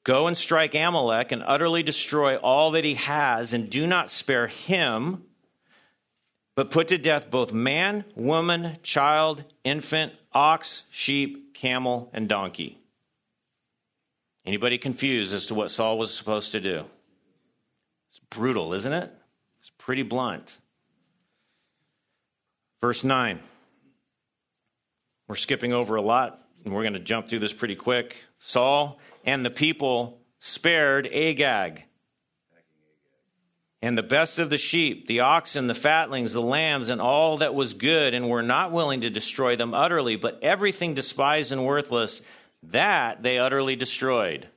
Go 0.04 0.26
and 0.26 0.36
strike 0.36 0.74
Amalek 0.74 1.30
and 1.30 1.42
utterly 1.46 1.82
destroy 1.82 2.36
all 2.36 2.70
that 2.72 2.84
he 2.84 2.94
has, 2.94 3.52
and 3.52 3.68
do 3.68 3.86
not 3.86 4.10
spare 4.10 4.46
him, 4.46 5.24
but 6.56 6.70
put 6.70 6.88
to 6.88 6.98
death 6.98 7.30
both 7.30 7.52
man, 7.52 8.04
woman, 8.14 8.78
child, 8.82 9.44
infant, 9.62 10.12
ox, 10.32 10.84
sheep, 10.90 11.54
camel, 11.54 12.10
and 12.12 12.28
donkey. 12.28 12.78
Anybody 14.46 14.78
confused 14.78 15.34
as 15.34 15.46
to 15.46 15.54
what 15.54 15.70
Saul 15.70 15.98
was 15.98 16.14
supposed 16.14 16.52
to 16.52 16.60
do? 16.60 16.86
It's 18.08 18.20
brutal, 18.30 18.72
isn't 18.72 18.92
it? 18.92 19.12
It's 19.60 19.70
pretty 19.70 20.02
blunt. 20.02 20.58
Verse 22.80 23.04
9. 23.04 23.38
We're 25.28 25.36
skipping 25.36 25.72
over 25.72 25.96
a 25.96 26.02
lot, 26.02 26.42
and 26.64 26.74
we're 26.74 26.82
going 26.82 26.94
to 26.94 26.98
jump 26.98 27.28
through 27.28 27.38
this 27.40 27.52
pretty 27.52 27.76
quick. 27.76 28.16
Saul 28.38 28.98
and 29.24 29.44
the 29.44 29.50
people 29.50 30.20
spared 30.38 31.06
Agag. 31.06 31.84
And 33.82 33.96
the 33.96 34.02
best 34.02 34.38
of 34.38 34.50
the 34.50 34.58
sheep, 34.58 35.06
the 35.06 35.20
oxen, 35.20 35.66
the 35.66 35.74
fatlings, 35.74 36.32
the 36.32 36.42
lambs, 36.42 36.90
and 36.90 37.00
all 37.00 37.38
that 37.38 37.54
was 37.54 37.72
good, 37.72 38.12
and 38.12 38.28
were 38.28 38.42
not 38.42 38.72
willing 38.72 39.00
to 39.00 39.10
destroy 39.10 39.56
them 39.56 39.72
utterly, 39.72 40.16
but 40.16 40.38
everything 40.42 40.92
despised 40.92 41.50
and 41.50 41.64
worthless, 41.64 42.20
that 42.62 43.22
they 43.22 43.38
utterly 43.38 43.76
destroyed. 43.76 44.48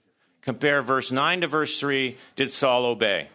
Compare 0.41 0.81
verse 0.81 1.09
9 1.09 1.41
to 1.41 1.47
verse 1.47 1.79
3. 1.79 2.17
Did 2.35 2.51
Saul 2.51 2.85
obey? 2.85 3.29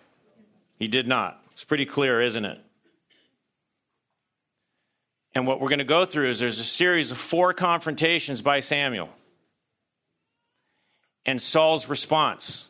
He 0.79 0.89
did 0.89 1.09
not. 1.09 1.43
It's 1.53 1.65
pretty 1.65 1.87
clear, 1.87 2.21
isn't 2.21 2.45
it? 2.45 2.61
And 5.35 5.47
what 5.47 5.61
we're 5.61 5.69
going 5.69 5.79
to 5.79 5.85
go 5.85 6.05
through 6.05 6.29
is 6.29 6.39
there's 6.39 6.61
a 6.61 6.65
series 6.65 7.11
of 7.11 7.17
four 7.17 7.55
confrontations 7.55 8.43
by 8.43 8.61
Samuel 8.61 9.09
and 11.29 11.43
Saul's 11.43 11.91
response 11.91 12.67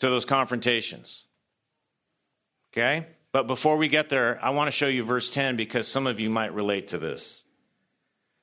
to 0.00 0.10
those 0.10 0.26
confrontations. 0.26 1.24
Okay? 2.70 3.06
But 3.32 3.46
before 3.46 3.78
we 3.78 3.88
get 3.88 4.10
there, 4.10 4.38
I 4.44 4.50
want 4.50 4.68
to 4.68 4.70
show 4.70 4.86
you 4.86 5.02
verse 5.02 5.32
10 5.32 5.56
because 5.56 5.88
some 5.88 6.06
of 6.06 6.20
you 6.20 6.28
might 6.28 6.52
relate 6.52 6.88
to 6.88 6.98
this. 6.98 7.42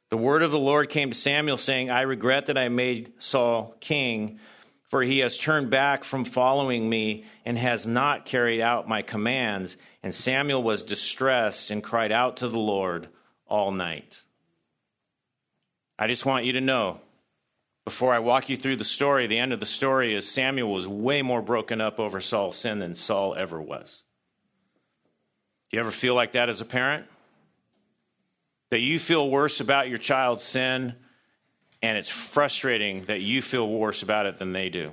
The 0.10 0.18
word 0.18 0.42
of 0.42 0.50
the 0.50 0.58
Lord 0.58 0.90
came 0.90 1.12
to 1.12 1.16
Samuel, 1.16 1.58
saying, 1.58 1.92
I 1.92 2.02
regret 2.02 2.48
that 2.48 2.58
I 2.58 2.70
made 2.70 3.14
Saul 3.20 3.76
king, 3.80 4.40
for 4.90 5.04
he 5.04 5.20
has 5.20 5.38
turned 5.38 5.70
back 5.70 6.04
from 6.04 6.26
following 6.26 6.90
me 6.90 7.26
and 7.46 7.60
has 7.60 7.86
not 7.86 8.26
carried 8.26 8.60
out 8.60 8.90
my 8.90 9.04
commands. 9.04 9.78
And 10.02 10.16
Samuel 10.16 10.64
was 10.64 10.82
distressed 10.82 11.70
and 11.70 11.84
cried 11.84 12.12
out 12.12 12.38
to 12.38 12.50
the 12.50 12.58
Lord 12.58 13.08
all 13.46 13.72
night. 13.72 14.24
I 16.00 16.08
just 16.08 16.26
want 16.26 16.46
you 16.46 16.54
to 16.54 16.62
know, 16.62 17.02
before 17.90 18.14
I 18.14 18.20
walk 18.20 18.50
you 18.50 18.56
through 18.56 18.76
the 18.76 18.86
story, 18.86 19.26
the 19.26 19.40
end 19.40 19.52
of 19.52 19.60
the 19.60 19.66
story 19.66 20.14
is 20.14 20.30
Samuel 20.30 20.72
was 20.72 20.88
way 20.88 21.24
more 21.24 21.42
broken 21.42 21.82
up 21.82 22.00
over 22.00 22.22
Saul's 22.22 22.56
sin 22.56 22.78
than 22.78 22.94
Saul 22.94 23.34
ever 23.34 23.60
was. 23.60 24.04
Do 25.72 25.78
you 25.78 25.80
ever 25.80 25.90
feel 25.90 26.14
like 26.14 26.34
that 26.34 26.50
as 26.50 26.62
a 26.62 26.66
parent? 26.66 27.08
That 28.70 28.82
you 28.82 29.00
feel 29.00 29.28
worse 29.28 29.60
about 29.60 29.90
your 29.90 29.98
child's 29.98 30.44
sin, 30.44 30.94
and 31.82 31.98
it's 31.98 32.10
frustrating 32.10 33.06
that 33.06 33.22
you 33.22 33.42
feel 33.42 33.68
worse 33.68 34.04
about 34.04 34.28
it 34.28 34.38
than 34.38 34.54
they 34.54 34.70
do. 34.70 34.92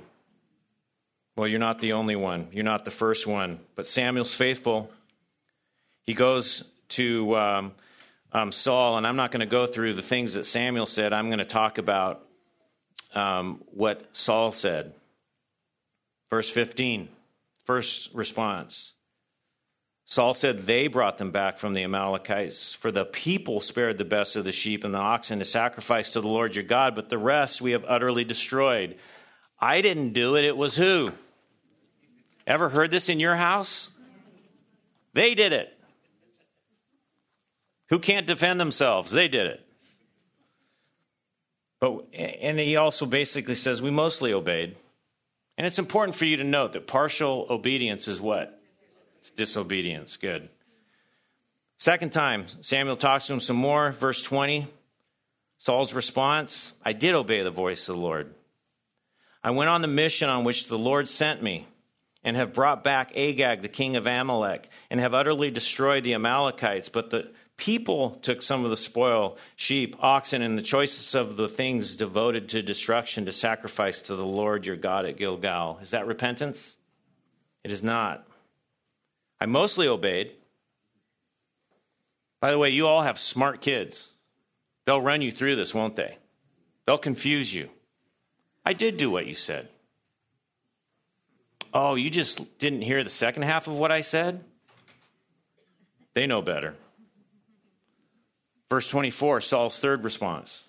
Well, 1.35 1.47
you're 1.47 1.59
not 1.59 1.79
the 1.79 1.93
only 1.93 2.15
one. 2.15 2.47
You're 2.51 2.63
not 2.63 2.83
the 2.83 2.89
first 2.89 3.27
one. 3.27 3.59
But 3.75 3.85
Samuel's 3.85 4.33
faithful. 4.33 4.89
He 6.01 6.15
goes 6.15 6.63
to 6.89 7.37
um, 7.37 7.73
um, 8.31 8.51
Saul, 8.51 8.97
and 8.97 9.05
I'm 9.05 9.17
not 9.17 9.31
going 9.31 9.41
to 9.41 9.45
go 9.45 9.67
through 9.67 9.93
the 9.93 10.01
things 10.01 10.33
that 10.33 10.47
Samuel 10.47 10.87
said. 10.87 11.13
I'm 11.13 11.27
going 11.27 11.37
to 11.37 11.45
talk 11.45 11.77
about 11.77 12.23
um, 13.13 13.63
what 13.73 14.05
Saul 14.13 14.51
said. 14.51 14.93
Verse 16.29 16.49
15, 16.49 17.07
first 17.65 18.13
response. 18.13 18.93
Saul 20.05 20.33
said 20.33 20.59
they 20.59 20.87
brought 20.87 21.17
them 21.17 21.31
back 21.31 21.57
from 21.57 21.73
the 21.73 21.83
Amalekites, 21.83 22.73
for 22.73 22.91
the 22.91 23.03
people 23.05 23.59
spared 23.59 23.97
the 23.97 24.05
best 24.05 24.37
of 24.37 24.45
the 24.45 24.53
sheep 24.53 24.85
and 24.85 24.93
the 24.93 24.99
oxen 24.99 25.39
to 25.39 25.45
sacrifice 25.45 26.11
to 26.11 26.21
the 26.21 26.27
Lord 26.27 26.55
your 26.55 26.63
God, 26.63 26.95
but 26.95 27.09
the 27.09 27.17
rest 27.17 27.61
we 27.61 27.71
have 27.71 27.83
utterly 27.85 28.23
destroyed. 28.23 28.97
I 29.59 29.81
didn't 29.81 30.13
do 30.13 30.37
it, 30.37 30.45
it 30.45 30.55
was 30.55 30.77
who? 30.77 31.11
Ever 32.45 32.69
heard 32.69 32.89
this 32.89 33.09
in 33.09 33.19
your 33.19 33.35
house? 33.35 33.89
They 35.13 35.35
did 35.35 35.51
it. 35.51 35.77
Who 37.89 37.99
can't 37.99 38.27
defend 38.27 38.61
themselves? 38.61 39.11
They 39.11 39.27
did 39.27 39.47
it. 39.47 39.66
But 41.79 42.05
and 42.13 42.59
he 42.59 42.75
also 42.75 43.05
basically 43.05 43.55
says 43.55 43.81
we 43.81 43.91
mostly 43.91 44.33
obeyed. 44.33 44.75
And 45.57 45.65
it's 45.65 45.79
important 45.79 46.15
for 46.15 46.25
you 46.25 46.37
to 46.37 46.43
note 46.43 46.73
that 46.73 46.87
partial 46.87 47.47
obedience 47.49 48.07
is 48.07 48.21
what? 48.21 48.59
It's 49.19 49.31
disobedience. 49.31 50.17
Good. 50.17 50.49
Second 51.79 52.11
time, 52.11 52.45
Samuel 52.61 52.95
talks 52.95 53.27
to 53.27 53.33
him 53.33 53.39
some 53.39 53.57
more. 53.57 53.91
Verse 53.91 54.21
20. 54.21 54.67
Saul's 55.59 55.93
response 55.93 56.73
I 56.85 56.93
did 56.93 57.15
obey 57.15 57.41
the 57.41 57.51
voice 57.51 57.89
of 57.89 57.95
the 57.95 58.01
Lord. 58.01 58.33
I 59.43 59.51
went 59.51 59.69
on 59.69 59.81
the 59.81 59.87
mission 59.87 60.29
on 60.29 60.43
which 60.43 60.67
the 60.67 60.77
Lord 60.77 61.07
sent 61.07 61.41
me 61.41 61.67
and 62.23 62.35
have 62.35 62.53
brought 62.53 62.83
back 62.83 63.11
Agag, 63.15 63.61
the 63.61 63.67
king 63.67 63.95
of 63.95 64.05
Amalek, 64.05 64.69
and 64.89 64.99
have 64.99 65.13
utterly 65.13 65.49
destroyed 65.51 66.03
the 66.03 66.13
Amalekites. 66.13 66.89
But 66.89 67.09
the 67.09 67.31
people 67.57 68.11
took 68.21 68.41
some 68.41 68.63
of 68.63 68.69
the 68.69 68.77
spoil 68.77 69.37
sheep, 69.55 69.95
oxen, 69.99 70.41
and 70.41 70.57
the 70.57 70.61
choicest 70.61 71.15
of 71.15 71.35
the 71.35 71.49
things 71.49 71.95
devoted 71.95 72.47
to 72.49 72.61
destruction 72.61 73.25
to 73.25 73.33
sacrifice 73.33 74.01
to 74.03 74.15
the 74.15 74.25
Lord 74.25 74.65
your 74.65 74.75
God 74.75 75.05
at 75.05 75.17
Gilgal. 75.17 75.79
Is 75.81 75.89
that 75.91 76.07
repentance? 76.07 76.77
It 77.63 77.71
is 77.71 77.83
not. 77.83 78.25
I 79.41 79.45
mostly 79.45 79.87
obeyed. 79.87 80.31
By 82.39 82.51
the 82.51 82.57
way, 82.57 82.69
you 82.69 82.87
all 82.87 83.01
have 83.01 83.19
smart 83.19 83.61
kids. 83.61 84.11
They'll 84.85 85.01
run 85.01 85.21
you 85.21 85.31
through 85.31 85.55
this, 85.55 85.73
won't 85.73 85.95
they? 85.95 86.17
They'll 86.85 86.97
confuse 86.97 87.53
you. 87.53 87.69
I 88.65 88.73
did 88.73 88.97
do 88.97 89.09
what 89.09 89.25
you 89.25 89.35
said. 89.35 89.67
Oh, 91.73 91.95
you 91.95 92.09
just 92.09 92.59
didn't 92.59 92.81
hear 92.83 93.03
the 93.03 93.09
second 93.09 93.43
half 93.43 93.67
of 93.67 93.77
what 93.77 93.91
I 93.91 94.01
said? 94.01 94.43
They 96.13 96.25
know 96.27 96.41
better. 96.41 96.75
Verse 98.69 98.89
24, 98.89 99.41
Saul's 99.41 99.79
third 99.79 100.03
response. 100.03 100.67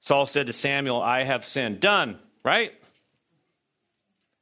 Saul 0.00 0.26
said 0.26 0.48
to 0.48 0.52
Samuel, 0.52 1.00
I 1.00 1.22
have 1.22 1.44
sinned. 1.44 1.80
Done, 1.80 2.18
right? 2.44 2.72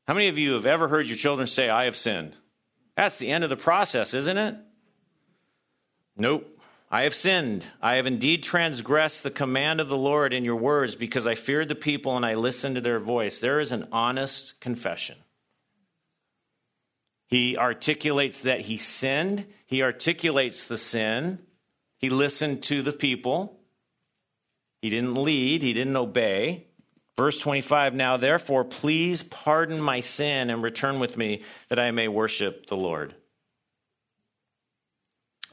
How 0.08 0.14
many 0.14 0.28
of 0.28 0.38
you 0.38 0.54
have 0.54 0.66
ever 0.66 0.88
heard 0.88 1.06
your 1.06 1.16
children 1.16 1.46
say, 1.46 1.68
I 1.68 1.84
have 1.84 1.96
sinned? 1.96 2.36
That's 2.96 3.18
the 3.18 3.30
end 3.30 3.44
of 3.44 3.50
the 3.50 3.56
process, 3.56 4.14
isn't 4.14 4.38
it? 4.38 4.56
Nope. 6.16 6.48
I 6.90 7.04
have 7.04 7.14
sinned. 7.14 7.64
I 7.80 7.94
have 7.94 8.06
indeed 8.06 8.42
transgressed 8.42 9.22
the 9.22 9.30
command 9.30 9.80
of 9.80 9.88
the 9.88 9.96
Lord 9.96 10.34
in 10.34 10.44
your 10.44 10.56
words 10.56 10.94
because 10.94 11.26
I 11.26 11.34
feared 11.34 11.68
the 11.68 11.74
people 11.74 12.16
and 12.16 12.26
I 12.26 12.34
listened 12.34 12.74
to 12.74 12.82
their 12.82 13.00
voice. 13.00 13.38
There 13.38 13.60
is 13.60 13.72
an 13.72 13.88
honest 13.92 14.60
confession. 14.60 15.16
He 17.28 17.56
articulates 17.56 18.40
that 18.40 18.60
he 18.60 18.76
sinned, 18.76 19.46
he 19.64 19.82
articulates 19.82 20.66
the 20.66 20.76
sin, 20.76 21.38
he 22.02 22.10
listened 22.10 22.64
to 22.64 22.82
the 22.82 22.92
people, 22.92 23.60
he 24.82 24.90
didn't 24.90 25.14
lead, 25.14 25.62
he 25.62 25.72
didn't 25.72 25.96
obey. 25.96 26.66
Verse 27.16 27.38
25 27.38 27.94
Now 27.94 28.16
therefore, 28.16 28.64
please 28.64 29.22
pardon 29.22 29.80
my 29.80 30.00
sin 30.00 30.50
and 30.50 30.62
return 30.62 30.98
with 30.98 31.16
me 31.16 31.42
that 31.68 31.78
I 31.78 31.92
may 31.92 32.08
worship 32.08 32.66
the 32.66 32.76
Lord. 32.76 33.14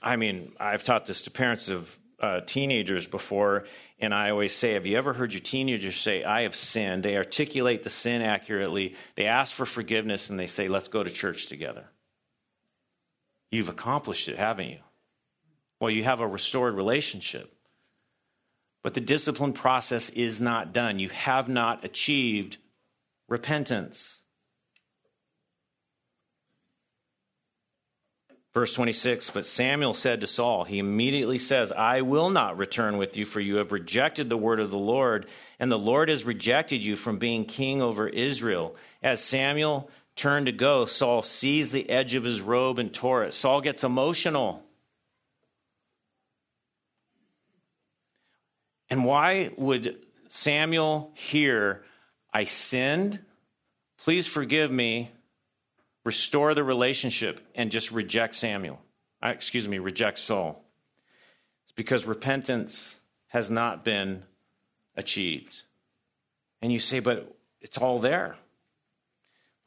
I 0.01 0.15
mean, 0.15 0.53
I've 0.59 0.83
taught 0.83 1.05
this 1.05 1.21
to 1.23 1.31
parents 1.31 1.69
of 1.69 1.97
uh, 2.19 2.41
teenagers 2.41 3.07
before, 3.07 3.65
and 3.99 4.13
I 4.13 4.31
always 4.31 4.55
say, 4.55 4.73
Have 4.73 4.87
you 4.87 4.97
ever 4.97 5.13
heard 5.13 5.33
your 5.33 5.41
teenagers 5.41 5.97
say, 5.97 6.23
I 6.23 6.41
have 6.41 6.55
sinned? 6.55 7.03
They 7.03 7.15
articulate 7.15 7.83
the 7.83 7.89
sin 7.91 8.23
accurately, 8.23 8.95
they 9.15 9.25
ask 9.25 9.53
for 9.53 9.67
forgiveness, 9.67 10.31
and 10.31 10.39
they 10.39 10.47
say, 10.47 10.67
Let's 10.67 10.87
go 10.87 11.03
to 11.03 11.09
church 11.11 11.45
together. 11.45 11.85
You've 13.51 13.69
accomplished 13.69 14.29
it, 14.29 14.37
haven't 14.37 14.69
you? 14.69 14.79
Well, 15.79 15.89
you 15.89 16.03
have 16.03 16.19
a 16.19 16.27
restored 16.27 16.75
relationship. 16.75 17.53
But 18.83 18.93
the 18.93 19.01
discipline 19.01 19.53
process 19.53 20.09
is 20.09 20.39
not 20.39 20.73
done. 20.73 20.99
You 20.99 21.09
have 21.09 21.49
not 21.49 21.83
achieved 21.83 22.57
repentance. 23.27 24.19
Verse 28.53 28.73
26 28.73 29.29
But 29.29 29.45
Samuel 29.45 29.93
said 29.93 30.21
to 30.21 30.27
Saul, 30.27 30.63
He 30.63 30.79
immediately 30.79 31.37
says, 31.37 31.71
I 31.71 32.01
will 32.01 32.29
not 32.29 32.57
return 32.57 32.97
with 32.97 33.15
you, 33.15 33.25
for 33.25 33.39
you 33.39 33.57
have 33.57 33.71
rejected 33.71 34.29
the 34.29 34.37
word 34.37 34.59
of 34.59 34.71
the 34.71 34.77
Lord, 34.77 35.27
and 35.59 35.71
the 35.71 35.79
Lord 35.79 36.09
has 36.09 36.23
rejected 36.23 36.83
you 36.83 36.95
from 36.95 37.19
being 37.19 37.45
king 37.45 37.81
over 37.81 38.07
Israel. 38.07 38.75
As 39.03 39.23
Samuel 39.23 39.89
turned 40.15 40.47
to 40.47 40.51
go, 40.51 40.85
Saul 40.85 41.21
seized 41.21 41.73
the 41.73 41.89
edge 41.89 42.15
of 42.15 42.23
his 42.23 42.41
robe 42.41 42.79
and 42.79 42.93
tore 42.93 43.23
it. 43.23 43.33
Saul 43.33 43.61
gets 43.61 43.83
emotional. 43.83 44.63
And 48.89 49.05
why 49.05 49.51
would 49.57 49.99
Samuel 50.29 51.11
hear, 51.13 51.83
I 52.33 52.45
sinned, 52.45 53.19
please 53.97 54.27
forgive 54.27 54.71
me, 54.71 55.11
restore 56.03 56.53
the 56.53 56.63
relationship, 56.63 57.39
and 57.55 57.71
just 57.71 57.91
reject 57.91 58.35
Samuel? 58.35 58.81
Uh, 59.23 59.29
excuse 59.29 59.67
me, 59.67 59.79
reject 59.79 60.19
Saul. 60.19 60.63
It's 61.63 61.73
because 61.73 62.05
repentance 62.05 62.99
has 63.27 63.49
not 63.49 63.83
been 63.83 64.23
achieved. 64.95 65.63
And 66.61 66.71
you 66.73 66.79
say, 66.79 66.99
but 66.99 67.35
it's 67.61 67.77
all 67.77 67.99
there. 67.99 68.37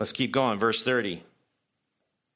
Let's 0.00 0.12
keep 0.12 0.32
going. 0.32 0.58
Verse 0.58 0.82
30. 0.82 1.22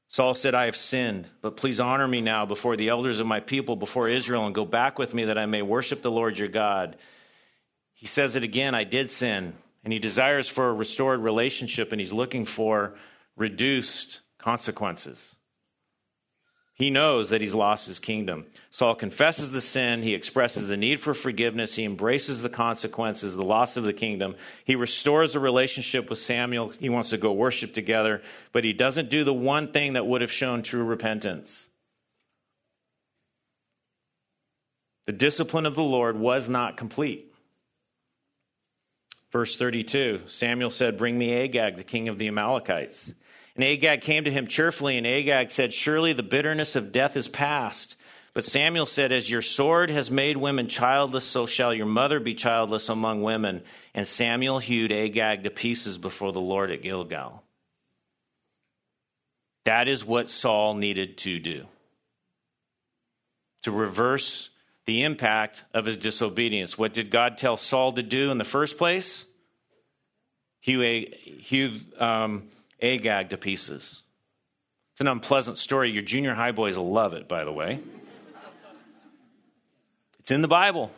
Saul 0.08 0.34
said, 0.34 0.54
I 0.54 0.66
have 0.66 0.76
sinned, 0.76 1.28
but 1.42 1.56
please 1.56 1.80
honor 1.80 2.06
me 2.06 2.20
now 2.20 2.46
before 2.46 2.76
the 2.76 2.88
elders 2.88 3.20
of 3.20 3.26
my 3.26 3.40
people, 3.40 3.76
before 3.76 4.08
Israel, 4.08 4.46
and 4.46 4.54
go 4.54 4.64
back 4.64 4.98
with 4.98 5.14
me 5.14 5.24
that 5.24 5.38
I 5.38 5.46
may 5.46 5.62
worship 5.62 6.02
the 6.02 6.10
Lord 6.10 6.38
your 6.38 6.48
God. 6.48 6.96
He 7.92 8.06
says 8.06 8.36
it 8.36 8.42
again 8.42 8.74
I 8.74 8.84
did 8.84 9.10
sin, 9.10 9.54
and 9.84 9.92
he 9.92 9.98
desires 9.98 10.48
for 10.48 10.68
a 10.68 10.74
restored 10.74 11.20
relationship, 11.20 11.92
and 11.92 12.00
he's 12.00 12.12
looking 12.12 12.44
for 12.44 12.96
reduced 13.36 14.20
consequences. 14.38 15.35
He 16.76 16.90
knows 16.90 17.30
that 17.30 17.40
he's 17.40 17.54
lost 17.54 17.86
his 17.86 17.98
kingdom. 17.98 18.44
Saul 18.68 18.94
confesses 18.94 19.50
the 19.50 19.62
sin. 19.62 20.02
He 20.02 20.12
expresses 20.12 20.68
the 20.68 20.76
need 20.76 21.00
for 21.00 21.14
forgiveness. 21.14 21.74
He 21.74 21.84
embraces 21.84 22.42
the 22.42 22.50
consequences, 22.50 23.34
the 23.34 23.42
loss 23.42 23.78
of 23.78 23.84
the 23.84 23.94
kingdom. 23.94 24.36
He 24.62 24.76
restores 24.76 25.34
a 25.34 25.40
relationship 25.40 26.10
with 26.10 26.18
Samuel. 26.18 26.68
He 26.78 26.90
wants 26.90 27.08
to 27.10 27.16
go 27.16 27.32
worship 27.32 27.72
together, 27.72 28.20
but 28.52 28.62
he 28.62 28.74
doesn't 28.74 29.08
do 29.08 29.24
the 29.24 29.32
one 29.32 29.72
thing 29.72 29.94
that 29.94 30.06
would 30.06 30.20
have 30.20 30.30
shown 30.30 30.62
true 30.62 30.84
repentance. 30.84 31.70
The 35.06 35.12
discipline 35.12 35.64
of 35.64 35.76
the 35.76 35.82
Lord 35.82 36.18
was 36.18 36.46
not 36.46 36.76
complete. 36.76 37.32
Verse 39.32 39.56
32 39.56 40.24
Samuel 40.26 40.70
said, 40.70 40.98
Bring 40.98 41.16
me 41.16 41.32
Agag, 41.32 41.76
the 41.78 41.84
king 41.84 42.10
of 42.10 42.18
the 42.18 42.28
Amalekites. 42.28 43.14
And 43.56 43.64
Agag 43.64 44.02
came 44.02 44.24
to 44.24 44.30
him 44.30 44.46
cheerfully, 44.46 44.98
and 44.98 45.06
Agag 45.06 45.50
said, 45.50 45.72
Surely 45.72 46.12
the 46.12 46.22
bitterness 46.22 46.76
of 46.76 46.92
death 46.92 47.16
is 47.16 47.26
past. 47.26 47.96
But 48.34 48.44
Samuel 48.44 48.84
said, 48.84 49.12
As 49.12 49.30
your 49.30 49.40
sword 49.40 49.88
has 49.90 50.10
made 50.10 50.36
women 50.36 50.68
childless, 50.68 51.24
so 51.24 51.46
shall 51.46 51.72
your 51.72 51.86
mother 51.86 52.20
be 52.20 52.34
childless 52.34 52.90
among 52.90 53.22
women. 53.22 53.62
And 53.94 54.06
Samuel 54.06 54.58
hewed 54.58 54.92
Agag 54.92 55.44
to 55.44 55.50
pieces 55.50 55.96
before 55.96 56.32
the 56.32 56.40
Lord 56.40 56.70
at 56.70 56.82
Gilgal. 56.82 57.42
That 59.64 59.88
is 59.88 60.04
what 60.04 60.28
Saul 60.28 60.74
needed 60.74 61.16
to 61.18 61.40
do 61.40 61.66
to 63.62 63.72
reverse 63.72 64.50
the 64.84 65.02
impact 65.02 65.64
of 65.74 65.86
his 65.86 65.96
disobedience. 65.96 66.78
What 66.78 66.94
did 66.94 67.10
God 67.10 67.36
tell 67.38 67.56
Saul 67.56 67.94
to 67.94 68.02
do 68.02 68.30
in 68.30 68.38
the 68.38 68.44
first 68.44 68.78
place? 68.78 69.26
Hew, 70.60 71.06
hew 71.40 71.80
um, 71.98 72.48
Agag 72.80 73.30
to 73.30 73.36
pieces. 73.36 74.02
It's 74.92 75.00
an 75.00 75.08
unpleasant 75.08 75.58
story. 75.58 75.90
Your 75.90 76.02
junior 76.02 76.34
high 76.34 76.52
boys 76.52 76.76
love 76.76 77.12
it, 77.12 77.28
by 77.28 77.44
the 77.44 77.52
way. 77.52 77.80
It's 80.20 80.30
in 80.30 80.42
the 80.42 80.48
Bible. 80.48 80.90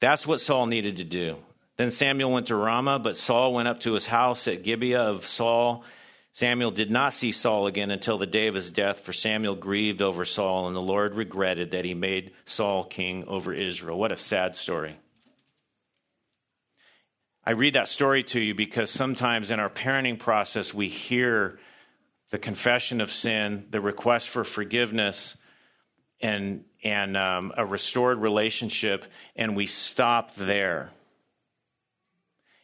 That's 0.00 0.26
what 0.26 0.40
Saul 0.40 0.66
needed 0.66 0.98
to 0.98 1.04
do. 1.04 1.36
Then 1.76 1.90
Samuel 1.90 2.30
went 2.30 2.46
to 2.46 2.56
Ramah, 2.56 2.98
but 2.98 3.16
Saul 3.16 3.52
went 3.52 3.68
up 3.68 3.80
to 3.80 3.94
his 3.94 4.06
house 4.06 4.46
at 4.46 4.62
Gibeah 4.62 5.02
of 5.02 5.26
Saul. 5.26 5.84
Samuel 6.32 6.70
did 6.70 6.90
not 6.90 7.14
see 7.14 7.32
Saul 7.32 7.66
again 7.66 7.90
until 7.90 8.18
the 8.18 8.26
day 8.26 8.46
of 8.46 8.54
his 8.54 8.70
death, 8.70 9.00
for 9.00 9.12
Samuel 9.12 9.54
grieved 9.54 10.02
over 10.02 10.24
Saul, 10.24 10.66
and 10.66 10.76
the 10.76 10.80
Lord 10.80 11.14
regretted 11.14 11.70
that 11.70 11.86
he 11.86 11.94
made 11.94 12.32
Saul 12.44 12.84
king 12.84 13.24
over 13.26 13.54
Israel. 13.54 13.98
What 13.98 14.12
a 14.12 14.16
sad 14.16 14.54
story. 14.54 14.98
I 17.48 17.52
read 17.52 17.74
that 17.74 17.86
story 17.86 18.24
to 18.24 18.40
you 18.40 18.56
because 18.56 18.90
sometimes 18.90 19.52
in 19.52 19.60
our 19.60 19.70
parenting 19.70 20.18
process, 20.18 20.74
we 20.74 20.88
hear 20.88 21.60
the 22.30 22.38
confession 22.38 23.00
of 23.00 23.12
sin, 23.12 23.66
the 23.70 23.80
request 23.80 24.30
for 24.30 24.42
forgiveness, 24.42 25.36
and, 26.20 26.64
and 26.82 27.16
um, 27.16 27.52
a 27.56 27.64
restored 27.64 28.18
relationship, 28.18 29.04
and 29.36 29.54
we 29.54 29.66
stop 29.66 30.34
there. 30.34 30.90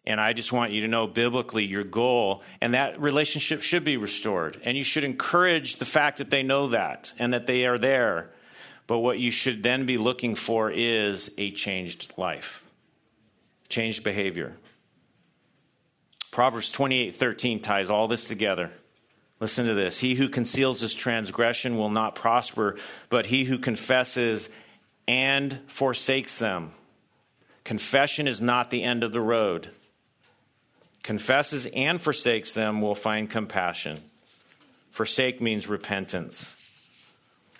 And 0.04 0.20
I 0.20 0.32
just 0.32 0.52
want 0.52 0.72
you 0.72 0.80
to 0.80 0.88
know 0.88 1.06
biblically 1.06 1.64
your 1.64 1.84
goal, 1.84 2.42
and 2.60 2.74
that 2.74 3.00
relationship 3.00 3.62
should 3.62 3.84
be 3.84 3.96
restored. 3.96 4.60
And 4.64 4.76
you 4.76 4.82
should 4.82 5.04
encourage 5.04 5.76
the 5.76 5.84
fact 5.84 6.18
that 6.18 6.30
they 6.30 6.42
know 6.42 6.68
that 6.68 7.12
and 7.20 7.32
that 7.34 7.46
they 7.46 7.66
are 7.66 7.78
there. 7.78 8.32
But 8.88 8.98
what 8.98 9.20
you 9.20 9.30
should 9.30 9.62
then 9.62 9.86
be 9.86 9.96
looking 9.96 10.34
for 10.34 10.72
is 10.72 11.32
a 11.38 11.52
changed 11.52 12.12
life, 12.16 12.64
changed 13.68 14.02
behavior. 14.02 14.56
Proverbs 16.32 16.70
28 16.70 17.14
13 17.14 17.60
ties 17.60 17.90
all 17.90 18.08
this 18.08 18.24
together. 18.24 18.72
Listen 19.38 19.66
to 19.66 19.74
this. 19.74 20.00
He 20.00 20.14
who 20.14 20.28
conceals 20.28 20.80
his 20.80 20.94
transgression 20.94 21.76
will 21.76 21.90
not 21.90 22.14
prosper, 22.14 22.76
but 23.10 23.26
he 23.26 23.44
who 23.44 23.58
confesses 23.58 24.48
and 25.06 25.60
forsakes 25.66 26.38
them. 26.38 26.72
Confession 27.64 28.26
is 28.26 28.40
not 28.40 28.70
the 28.70 28.82
end 28.82 29.04
of 29.04 29.12
the 29.12 29.20
road. 29.20 29.70
Confesses 31.02 31.66
and 31.74 32.00
forsakes 32.00 32.52
them 32.54 32.80
will 32.80 32.94
find 32.94 33.28
compassion. 33.28 34.00
Forsake 34.90 35.40
means 35.40 35.68
repentance. 35.68 36.56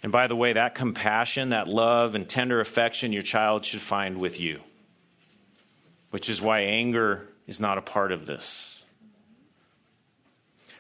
And 0.03 0.13
by 0.13 0.29
the 0.29 0.37
way, 0.37 0.55
that 0.55 0.75
compassion, 0.75 1.51
that 1.51 1.69
love 1.69 2.15
and 2.15 2.29
tender 2.29 2.61
affection 2.61 3.13
your 3.13 3.23
child 3.23 3.65
should 3.65 3.81
find 3.81 4.19
with 4.19 4.41
you, 4.41 4.61
which 6.11 6.31
is 6.31 6.41
why 6.41 6.61
anger 6.61 7.29
is 7.53 7.61
not 7.61 7.77
a 7.77 7.83
part 7.83 8.13
of 8.13 8.25
this. 8.25 8.83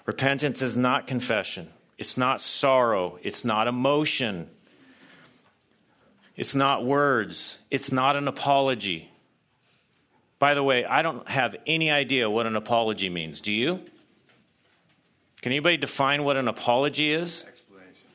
Repentance 0.06 0.62
is 0.62 0.74
not 0.74 1.06
confession, 1.06 1.68
it's 1.98 2.16
not 2.16 2.40
sorrow, 2.40 3.18
it's 3.22 3.44
not 3.44 3.68
emotion, 3.68 4.48
it's 6.34 6.54
not 6.54 6.82
words, 6.84 7.58
it's 7.70 7.92
not 7.92 8.16
an 8.16 8.26
apology. 8.26 9.10
By 10.38 10.54
the 10.54 10.62
way, 10.62 10.84
I 10.84 11.02
don't 11.02 11.28
have 11.28 11.54
any 11.66 11.90
idea 11.90 12.28
what 12.28 12.46
an 12.46 12.56
apology 12.56 13.10
means. 13.10 13.42
Do 13.42 13.52
you? 13.52 13.76
Can 15.42 15.52
anybody 15.52 15.76
define 15.76 16.24
what 16.24 16.36
an 16.36 16.48
apology 16.48 17.12
is? 17.12 17.44
Explanation. 17.46 18.08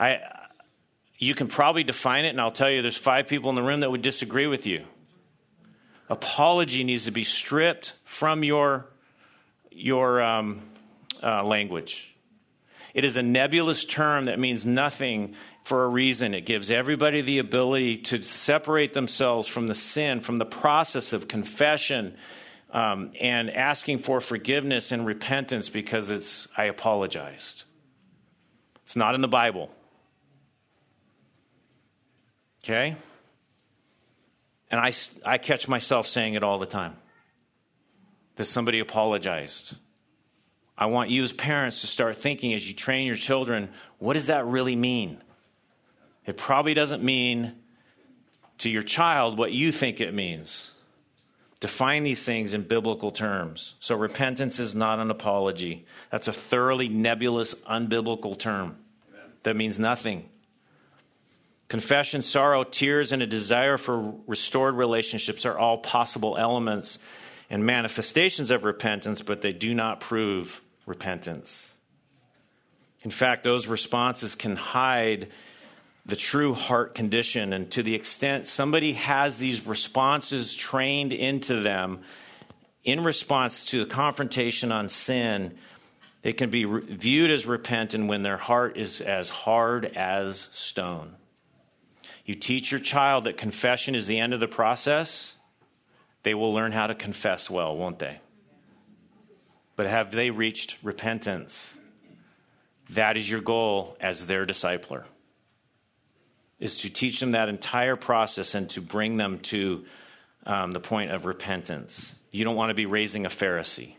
I 0.00 0.20
you 1.18 1.34
can 1.34 1.46
probably 1.46 1.84
define 1.84 2.24
it 2.24 2.30
and 2.30 2.40
I'll 2.40 2.50
tell 2.50 2.70
you 2.70 2.82
there's 2.82 2.96
five 2.96 3.28
people 3.28 3.50
in 3.50 3.56
the 3.56 3.62
room 3.62 3.80
that 3.80 3.90
would 3.90 4.02
disagree 4.02 4.46
with 4.46 4.66
you 4.66 4.84
apology 6.08 6.84
needs 6.84 7.06
to 7.06 7.10
be 7.10 7.24
stripped 7.24 7.94
from 8.04 8.44
your, 8.44 8.86
your 9.70 10.22
um, 10.22 10.60
uh, 11.22 11.44
language. 11.44 12.14
It 12.92 13.04
is 13.04 13.16
a 13.16 13.22
nebulous 13.22 13.84
term 13.84 14.26
that 14.26 14.38
means 14.38 14.64
nothing 14.64 15.34
for 15.64 15.84
a 15.84 15.88
reason. 15.88 16.34
It 16.34 16.42
gives 16.46 16.70
everybody 16.70 17.22
the 17.22 17.38
ability 17.38 17.98
to 17.98 18.22
separate 18.22 18.92
themselves 18.92 19.48
from 19.48 19.66
the 19.66 19.74
sin, 19.74 20.20
from 20.20 20.36
the 20.36 20.44
process 20.44 21.12
of 21.12 21.26
confession 21.26 22.16
um, 22.70 23.12
and 23.20 23.50
asking 23.50 24.00
for 24.00 24.20
forgiveness 24.20 24.92
and 24.92 25.06
repentance 25.06 25.70
because 25.70 26.10
it's, 26.10 26.46
I 26.56 26.64
apologized. 26.64 27.64
It's 28.82 28.96
not 28.96 29.14
in 29.14 29.22
the 29.22 29.28
Bible. 29.28 29.70
Okay? 32.62 32.96
And 34.74 34.84
I, 34.84 34.92
I 35.24 35.38
catch 35.38 35.68
myself 35.68 36.08
saying 36.08 36.34
it 36.34 36.42
all 36.42 36.58
the 36.58 36.66
time 36.66 36.96
that 38.34 38.46
somebody 38.46 38.80
apologized. 38.80 39.76
I 40.76 40.86
want 40.86 41.10
you 41.10 41.22
as 41.22 41.32
parents 41.32 41.82
to 41.82 41.86
start 41.86 42.16
thinking 42.16 42.52
as 42.54 42.66
you 42.66 42.74
train 42.74 43.06
your 43.06 43.14
children, 43.14 43.68
what 44.00 44.14
does 44.14 44.26
that 44.26 44.44
really 44.46 44.74
mean? 44.74 45.22
It 46.26 46.36
probably 46.36 46.74
doesn't 46.74 47.04
mean 47.04 47.54
to 48.58 48.68
your 48.68 48.82
child 48.82 49.38
what 49.38 49.52
you 49.52 49.70
think 49.70 50.00
it 50.00 50.12
means. 50.12 50.74
Define 51.60 52.02
these 52.02 52.24
things 52.24 52.52
in 52.52 52.62
biblical 52.62 53.12
terms. 53.12 53.74
So, 53.78 53.94
repentance 53.94 54.58
is 54.58 54.74
not 54.74 54.98
an 54.98 55.12
apology. 55.12 55.86
That's 56.10 56.26
a 56.26 56.32
thoroughly 56.32 56.88
nebulous, 56.88 57.54
unbiblical 57.62 58.36
term 58.36 58.78
that 59.44 59.54
means 59.54 59.78
nothing. 59.78 60.28
Confession, 61.68 62.22
sorrow, 62.22 62.62
tears, 62.62 63.12
and 63.12 63.22
a 63.22 63.26
desire 63.26 63.78
for 63.78 64.14
restored 64.26 64.74
relationships 64.74 65.46
are 65.46 65.58
all 65.58 65.78
possible 65.78 66.36
elements 66.36 66.98
and 67.50 67.64
manifestations 67.64 68.50
of 68.50 68.64
repentance, 68.64 69.22
but 69.22 69.42
they 69.42 69.52
do 69.52 69.74
not 69.74 70.00
prove 70.00 70.60
repentance. 70.86 71.72
In 73.02 73.10
fact, 73.10 73.42
those 73.44 73.66
responses 73.66 74.34
can 74.34 74.56
hide 74.56 75.28
the 76.06 76.16
true 76.16 76.54
heart 76.54 76.94
condition. 76.94 77.52
And 77.52 77.70
to 77.72 77.82
the 77.82 77.94
extent 77.94 78.46
somebody 78.46 78.92
has 78.94 79.38
these 79.38 79.66
responses 79.66 80.54
trained 80.54 81.12
into 81.12 81.60
them 81.60 82.00
in 82.84 83.02
response 83.02 83.64
to 83.66 83.84
the 83.84 83.90
confrontation 83.90 84.70
on 84.70 84.88
sin, 84.88 85.54
they 86.22 86.32
can 86.32 86.50
be 86.50 86.66
re- 86.66 86.82
viewed 86.82 87.30
as 87.30 87.46
repentant 87.46 88.08
when 88.08 88.22
their 88.22 88.36
heart 88.36 88.76
is 88.76 89.00
as 89.00 89.30
hard 89.30 89.86
as 89.96 90.48
stone. 90.52 91.14
You 92.24 92.34
teach 92.34 92.70
your 92.70 92.80
child 92.80 93.24
that 93.24 93.36
confession 93.36 93.94
is 93.94 94.06
the 94.06 94.18
end 94.18 94.32
of 94.32 94.40
the 94.40 94.48
process, 94.48 95.36
they 96.22 96.34
will 96.34 96.54
learn 96.54 96.72
how 96.72 96.86
to 96.86 96.94
confess 96.94 97.50
well, 97.50 97.76
won't 97.76 97.98
they? 97.98 98.18
But 99.76 99.86
have 99.86 100.10
they 100.10 100.30
reached 100.30 100.78
repentance? 100.82 101.76
That 102.90 103.16
is 103.16 103.28
your 103.28 103.40
goal 103.40 103.96
as 104.00 104.26
their 104.26 104.46
discipler. 104.46 105.04
Is 106.60 106.78
to 106.78 106.90
teach 106.90 107.20
them 107.20 107.32
that 107.32 107.48
entire 107.48 107.96
process 107.96 108.54
and 108.54 108.70
to 108.70 108.80
bring 108.80 109.16
them 109.16 109.40
to 109.40 109.84
um, 110.46 110.72
the 110.72 110.80
point 110.80 111.10
of 111.10 111.26
repentance. 111.26 112.14
You 112.30 112.44
don't 112.44 112.56
want 112.56 112.70
to 112.70 112.74
be 112.74 112.86
raising 112.86 113.26
a 113.26 113.30
Pharisee, 113.30 113.94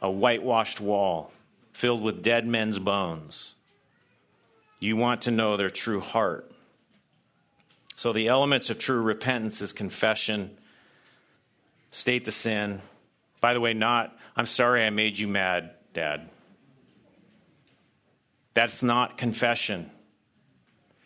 a 0.00 0.10
whitewashed 0.10 0.80
wall 0.80 1.32
filled 1.72 2.02
with 2.02 2.22
dead 2.22 2.46
men's 2.46 2.78
bones. 2.78 3.54
You 4.78 4.96
want 4.96 5.22
to 5.22 5.30
know 5.30 5.56
their 5.56 5.70
true 5.70 6.00
heart. 6.00 6.50
So 7.96 8.12
the 8.12 8.28
elements 8.28 8.68
of 8.68 8.78
true 8.78 9.00
repentance 9.00 9.62
is 9.62 9.72
confession, 9.72 10.56
state 11.90 12.26
the 12.26 12.32
sin. 12.32 12.82
By 13.40 13.54
the 13.54 13.60
way, 13.60 13.72
not, 13.72 14.16
I'm 14.36 14.46
sorry 14.46 14.84
I 14.84 14.90
made 14.90 15.18
you 15.18 15.26
mad, 15.26 15.70
Dad. 15.94 16.28
That's 18.52 18.82
not 18.82 19.16
confession. 19.16 19.90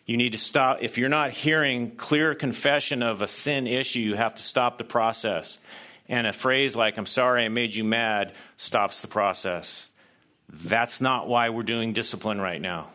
You 0.05 0.17
need 0.17 0.33
to 0.33 0.37
stop. 0.37 0.79
If 0.81 0.97
you're 0.97 1.09
not 1.09 1.31
hearing 1.31 1.91
clear 1.95 2.35
confession 2.35 3.03
of 3.03 3.21
a 3.21 3.27
sin 3.27 3.67
issue, 3.67 3.99
you 3.99 4.15
have 4.15 4.35
to 4.35 4.43
stop 4.43 4.77
the 4.77 4.83
process. 4.83 5.59
And 6.09 6.27
a 6.27 6.33
phrase 6.33 6.75
like, 6.75 6.97
I'm 6.97 7.05
sorry 7.05 7.45
I 7.45 7.49
made 7.49 7.73
you 7.73 7.85
mad, 7.85 8.33
stops 8.57 9.01
the 9.01 9.07
process. 9.07 9.87
That's 10.49 10.99
not 10.99 11.29
why 11.29 11.49
we're 11.49 11.63
doing 11.63 11.93
discipline 11.93 12.41
right 12.41 12.59
now. 12.59 12.89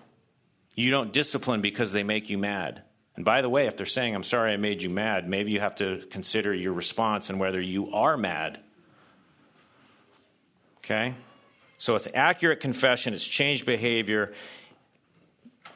You 0.74 0.90
don't 0.90 1.14
discipline 1.14 1.62
because 1.62 1.92
they 1.92 2.02
make 2.02 2.28
you 2.28 2.36
mad. 2.36 2.82
And 3.16 3.24
by 3.24 3.40
the 3.40 3.48
way, 3.48 3.66
if 3.66 3.76
they're 3.76 3.86
saying, 3.86 4.14
I'm 4.14 4.22
sorry 4.22 4.52
I 4.52 4.58
made 4.58 4.82
you 4.82 4.90
mad, 4.90 5.28
maybe 5.28 5.50
you 5.50 5.60
have 5.60 5.74
to 5.76 6.04
consider 6.10 6.52
your 6.54 6.74
response 6.74 7.30
and 7.30 7.40
whether 7.40 7.60
you 7.60 7.92
are 7.92 8.16
mad. 8.16 8.60
Okay? 10.78 11.14
So 11.78 11.96
it's 11.96 12.08
accurate 12.14 12.60
confession, 12.60 13.14
it's 13.14 13.26
changed 13.26 13.66
behavior. 13.66 14.32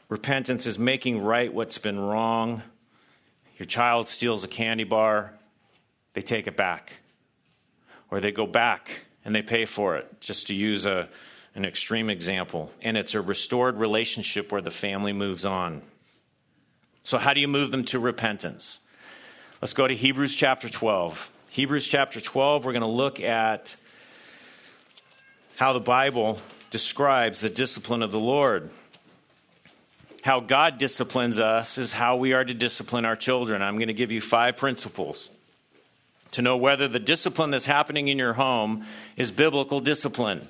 Repentance 0.08 0.66
is 0.66 0.78
making 0.78 1.22
right 1.22 1.52
what's 1.52 1.78
been 1.78 1.98
wrong. 1.98 2.62
Your 3.58 3.66
child 3.66 4.08
steals 4.08 4.44
a 4.44 4.48
candy 4.48 4.84
bar, 4.84 5.32
they 6.14 6.22
take 6.22 6.46
it 6.46 6.56
back. 6.56 6.92
Or 8.10 8.20
they 8.20 8.32
go 8.32 8.46
back 8.46 9.02
and 9.24 9.34
they 9.34 9.42
pay 9.42 9.66
for 9.66 9.96
it, 9.96 10.20
just 10.20 10.48
to 10.48 10.54
use 10.54 10.84
a, 10.84 11.08
an 11.54 11.64
extreme 11.64 12.10
example. 12.10 12.72
And 12.82 12.96
it's 12.96 13.14
a 13.14 13.20
restored 13.20 13.76
relationship 13.76 14.52
where 14.52 14.62
the 14.62 14.70
family 14.70 15.12
moves 15.12 15.44
on. 15.44 15.82
So, 17.10 17.18
how 17.18 17.34
do 17.34 17.40
you 17.40 17.48
move 17.48 17.72
them 17.72 17.84
to 17.86 17.98
repentance? 17.98 18.78
Let's 19.60 19.74
go 19.74 19.88
to 19.88 19.96
Hebrews 19.96 20.36
chapter 20.36 20.68
12. 20.68 21.32
Hebrews 21.48 21.88
chapter 21.88 22.20
12, 22.20 22.64
we're 22.64 22.70
going 22.70 22.82
to 22.82 22.86
look 22.86 23.18
at 23.18 23.74
how 25.56 25.72
the 25.72 25.80
Bible 25.80 26.38
describes 26.70 27.40
the 27.40 27.50
discipline 27.50 28.04
of 28.04 28.12
the 28.12 28.20
Lord. 28.20 28.70
How 30.22 30.38
God 30.38 30.78
disciplines 30.78 31.40
us 31.40 31.78
is 31.78 31.92
how 31.92 32.14
we 32.14 32.32
are 32.32 32.44
to 32.44 32.54
discipline 32.54 33.04
our 33.04 33.16
children. 33.16 33.60
I'm 33.60 33.74
going 33.74 33.88
to 33.88 33.92
give 33.92 34.12
you 34.12 34.20
five 34.20 34.56
principles 34.56 35.30
to 36.30 36.42
know 36.42 36.56
whether 36.56 36.86
the 36.86 37.00
discipline 37.00 37.50
that's 37.50 37.66
happening 37.66 38.06
in 38.06 38.18
your 38.18 38.34
home 38.34 38.84
is 39.16 39.32
biblical 39.32 39.80
discipline. 39.80 40.46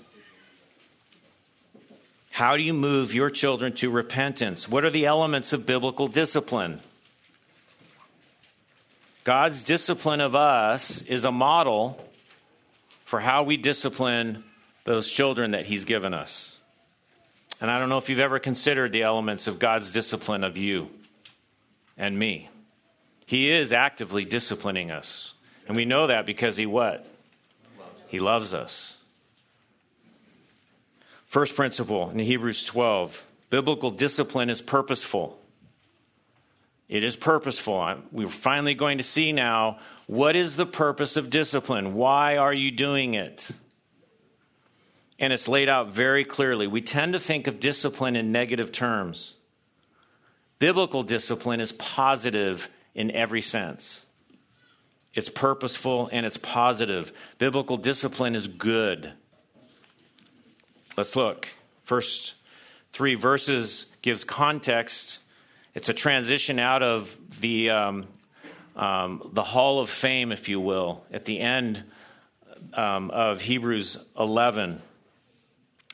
How 2.41 2.57
do 2.57 2.63
you 2.63 2.73
move 2.73 3.13
your 3.13 3.29
children 3.29 3.75
to 3.75 3.91
repentance? 3.91 4.67
What 4.67 4.87
are 4.87 4.91
the 4.91 5.05
elements 5.05 5.53
of 5.53 5.67
biblical 5.67 6.09
discipline? 6.09 6.81
God's 9.25 9.63
discipline 9.63 10.23
of 10.23 10.35
us 10.35 11.03
is 11.03 11.27
a 11.27 11.33
model 11.33 12.03
for 13.05 13.21
how 13.21 13.43
we 13.43 13.59
discipline 13.59 14.43
those 14.85 15.11
children 15.11 15.51
that 15.51 15.67
He's 15.67 15.85
given 15.85 16.15
us. 16.15 16.57
And 17.61 17.71
I 17.71 17.79
don't 17.79 17.91
know 17.91 17.99
if 17.99 18.09
you've 18.09 18.21
ever 18.21 18.39
considered 18.39 18.91
the 18.91 19.03
elements 19.03 19.47
of 19.47 19.59
God's 19.59 19.91
discipline 19.91 20.43
of 20.43 20.57
you 20.57 20.89
and 21.99 22.19
me. 22.19 22.49
He 23.27 23.51
is 23.51 23.71
actively 23.71 24.25
disciplining 24.25 24.91
us. 24.91 25.35
And 25.69 25.77
we 25.77 25.85
know 25.85 26.07
that 26.07 26.25
because 26.25 26.57
He 26.57 26.65
what? 26.65 27.07
He 28.07 28.19
loves 28.19 28.55
us. 28.55 28.97
First 31.31 31.55
principle 31.55 32.11
in 32.11 32.19
Hebrews 32.19 32.65
12 32.65 33.25
biblical 33.51 33.93
discipline 33.93 34.51
is 34.51 34.61
purposeful. 34.61 35.39
It 36.89 37.05
is 37.05 37.15
purposeful. 37.15 37.99
We're 38.11 38.27
finally 38.27 38.75
going 38.75 38.99
to 38.99 39.05
see 39.05 39.31
now 39.31 39.79
what 40.09 40.35
is 40.35 40.57
the 40.57 40.67
purpose 40.67 41.17
of 41.17 41.31
discipline? 41.31 41.95
Why 41.95 42.37
are 42.37 42.53
you 42.53 42.73
doing 42.73 43.15
it? 43.15 43.49
And 45.21 45.33
it's 45.33 45.47
laid 45.47 45.69
out 45.69 45.93
very 45.93 46.25
clearly. 46.25 46.67
We 46.67 46.81
tend 46.81 47.13
to 47.13 47.21
think 47.21 47.47
of 47.47 47.61
discipline 47.61 48.17
in 48.17 48.33
negative 48.33 48.73
terms. 48.73 49.35
Biblical 50.59 51.05
discipline 51.05 51.61
is 51.61 51.71
positive 51.71 52.69
in 52.93 53.13
every 53.13 53.43
sense. 53.43 54.05
It's 55.15 55.29
purposeful 55.29 56.09
and 56.11 56.27
it's 56.27 56.39
positive. 56.39 57.13
Biblical 57.39 57.77
discipline 57.77 58.35
is 58.35 58.49
good. 58.49 59.13
Let's 60.97 61.15
look. 61.15 61.49
First 61.83 62.35
three 62.93 63.15
verses 63.15 63.87
gives 64.03 64.25
context. 64.25 65.19
It's 65.75 65.89
a 65.89 65.95
transition 65.95 66.59
out 66.59 66.83
of 66.83 67.17
the 67.41 67.71
um, 67.71 68.07
um, 68.77 69.31
the 69.33 69.43
Hall 69.43 69.81
of 69.81 69.89
Fame, 69.89 70.33
if 70.33 70.49
you 70.49 70.59
will, 70.61 71.05
at 71.13 71.25
the 71.25 71.39
end 71.41 71.85
um, 72.75 73.11
of 73.11 73.41
Hebrews 73.41 74.05
11, 74.19 74.81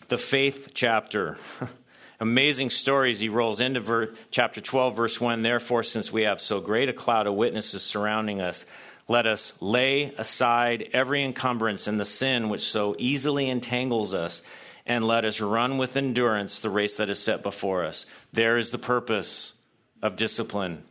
the 0.09 0.19
faith 0.19 0.71
chapter. 0.75 1.37
Amazing 2.21 2.71
stories. 2.71 3.21
He 3.21 3.29
rolls 3.29 3.61
into 3.61 3.81
ver- 3.81 4.15
chapter 4.31 4.61
12, 4.61 4.97
verse 4.97 5.21
1. 5.21 5.43
Therefore, 5.43 5.83
since 5.83 6.11
we 6.11 6.23
have 6.23 6.41
so 6.41 6.61
great 6.61 6.89
a 6.89 6.95
cloud 6.95 7.27
of 7.27 7.35
witnesses 7.35 7.83
surrounding 7.83 8.41
us, 8.41 8.65
let 9.09 9.27
us 9.27 9.53
lay 9.61 10.15
aside 10.17 10.89
every 10.93 11.23
encumbrance 11.23 11.87
and 11.87 12.01
the 12.01 12.07
sin 12.07 12.49
which 12.49 12.63
so 12.63 12.97
easily 12.99 13.51
entangles 13.51 14.15
us 14.15 14.43
and 14.87 15.07
let 15.07 15.25
us 15.25 15.41
run 15.41 15.79
with 15.79 15.97
endurance 15.97 16.61
the 16.61 16.71
race 16.71 16.97
that 16.97 17.11
is 17.11 17.19
set 17.19 17.43
before 17.43 17.85
us. 17.85 18.07
There 18.33 18.57
is 18.57 18.71
the 18.71 18.79
purpose 18.79 19.53
of 20.01 20.17
discipline. 20.17 20.85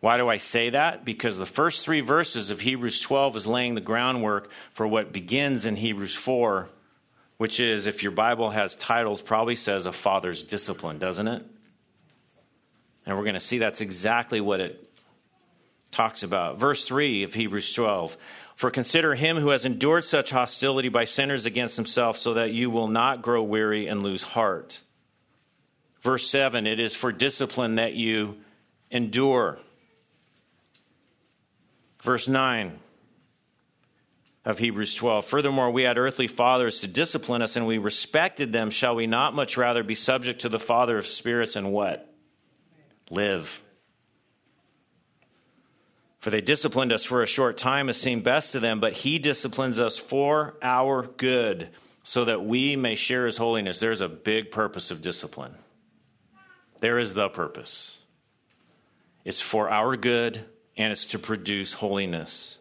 Why 0.00 0.16
do 0.16 0.28
I 0.28 0.36
say 0.36 0.70
that? 0.70 1.04
Because 1.04 1.38
the 1.38 1.46
first 1.46 1.84
three 1.84 2.00
verses 2.00 2.50
of 2.50 2.60
Hebrews 2.60 3.00
12 3.00 3.36
is 3.36 3.46
laying 3.46 3.74
the 3.74 3.80
groundwork 3.80 4.50
for 4.72 4.86
what 4.86 5.12
begins 5.12 5.66
in 5.66 5.76
Hebrews 5.76 6.14
4, 6.14 6.68
which 7.36 7.60
is, 7.60 7.86
if 7.86 8.02
your 8.02 8.12
Bible 8.12 8.50
has 8.50 8.76
titles, 8.76 9.22
probably 9.22 9.56
says 9.56 9.86
a 9.86 9.92
father's 9.92 10.42
discipline, 10.42 10.98
doesn't 10.98 11.28
it? 11.28 11.44
And 13.06 13.16
we're 13.16 13.24
going 13.24 13.34
to 13.34 13.40
see 13.40 13.58
that's 13.58 13.80
exactly 13.80 14.40
what 14.40 14.60
it 14.60 14.90
talks 15.90 16.22
about. 16.22 16.58
Verse 16.58 16.84
3 16.84 17.22
of 17.24 17.34
Hebrews 17.34 17.72
12 17.72 18.16
for 18.60 18.70
consider 18.70 19.14
him 19.14 19.38
who 19.38 19.48
has 19.48 19.64
endured 19.64 20.04
such 20.04 20.32
hostility 20.32 20.90
by 20.90 21.06
sinners 21.06 21.46
against 21.46 21.76
himself, 21.76 22.18
so 22.18 22.34
that 22.34 22.52
you 22.52 22.68
will 22.68 22.88
not 22.88 23.22
grow 23.22 23.42
weary 23.42 23.86
and 23.86 24.02
lose 24.02 24.22
heart. 24.22 24.82
Verse 26.02 26.28
7 26.28 26.66
It 26.66 26.78
is 26.78 26.94
for 26.94 27.10
discipline 27.10 27.76
that 27.76 27.94
you 27.94 28.36
endure. 28.90 29.58
Verse 32.02 32.28
9 32.28 32.78
of 34.44 34.58
Hebrews 34.58 34.94
12. 34.94 35.24
Furthermore, 35.24 35.70
we 35.70 35.84
had 35.84 35.96
earthly 35.96 36.28
fathers 36.28 36.82
to 36.82 36.86
discipline 36.86 37.40
us, 37.40 37.56
and 37.56 37.66
we 37.66 37.78
respected 37.78 38.52
them. 38.52 38.68
Shall 38.68 38.94
we 38.94 39.06
not 39.06 39.34
much 39.34 39.56
rather 39.56 39.82
be 39.82 39.94
subject 39.94 40.42
to 40.42 40.50
the 40.50 40.60
Father 40.60 40.98
of 40.98 41.06
spirits 41.06 41.56
and 41.56 41.72
what? 41.72 42.12
Live. 43.08 43.62
For 46.20 46.28
they 46.28 46.42
disciplined 46.42 46.92
us 46.92 47.04
for 47.04 47.22
a 47.22 47.26
short 47.26 47.56
time 47.56 47.88
as 47.88 47.98
seemed 47.98 48.24
best 48.24 48.52
to 48.52 48.60
them, 48.60 48.78
but 48.78 48.92
he 48.92 49.18
disciplines 49.18 49.80
us 49.80 49.98
for 49.98 50.54
our 50.62 51.02
good, 51.02 51.70
so 52.02 52.26
that 52.26 52.44
we 52.44 52.76
may 52.76 52.94
share 52.94 53.24
his 53.24 53.38
holiness. 53.38 53.80
There's 53.80 54.02
a 54.02 54.08
big 54.08 54.50
purpose 54.50 54.90
of 54.90 55.00
discipline. 55.00 55.54
There 56.80 56.98
is 56.98 57.14
the 57.14 57.28
purpose. 57.28 58.00
It's 59.24 59.40
for 59.40 59.70
our 59.70 59.96
good, 59.96 60.44
and 60.76 60.92
it's 60.92 61.06
to 61.06 61.18
produce 61.18 61.74
holiness. 61.74 62.58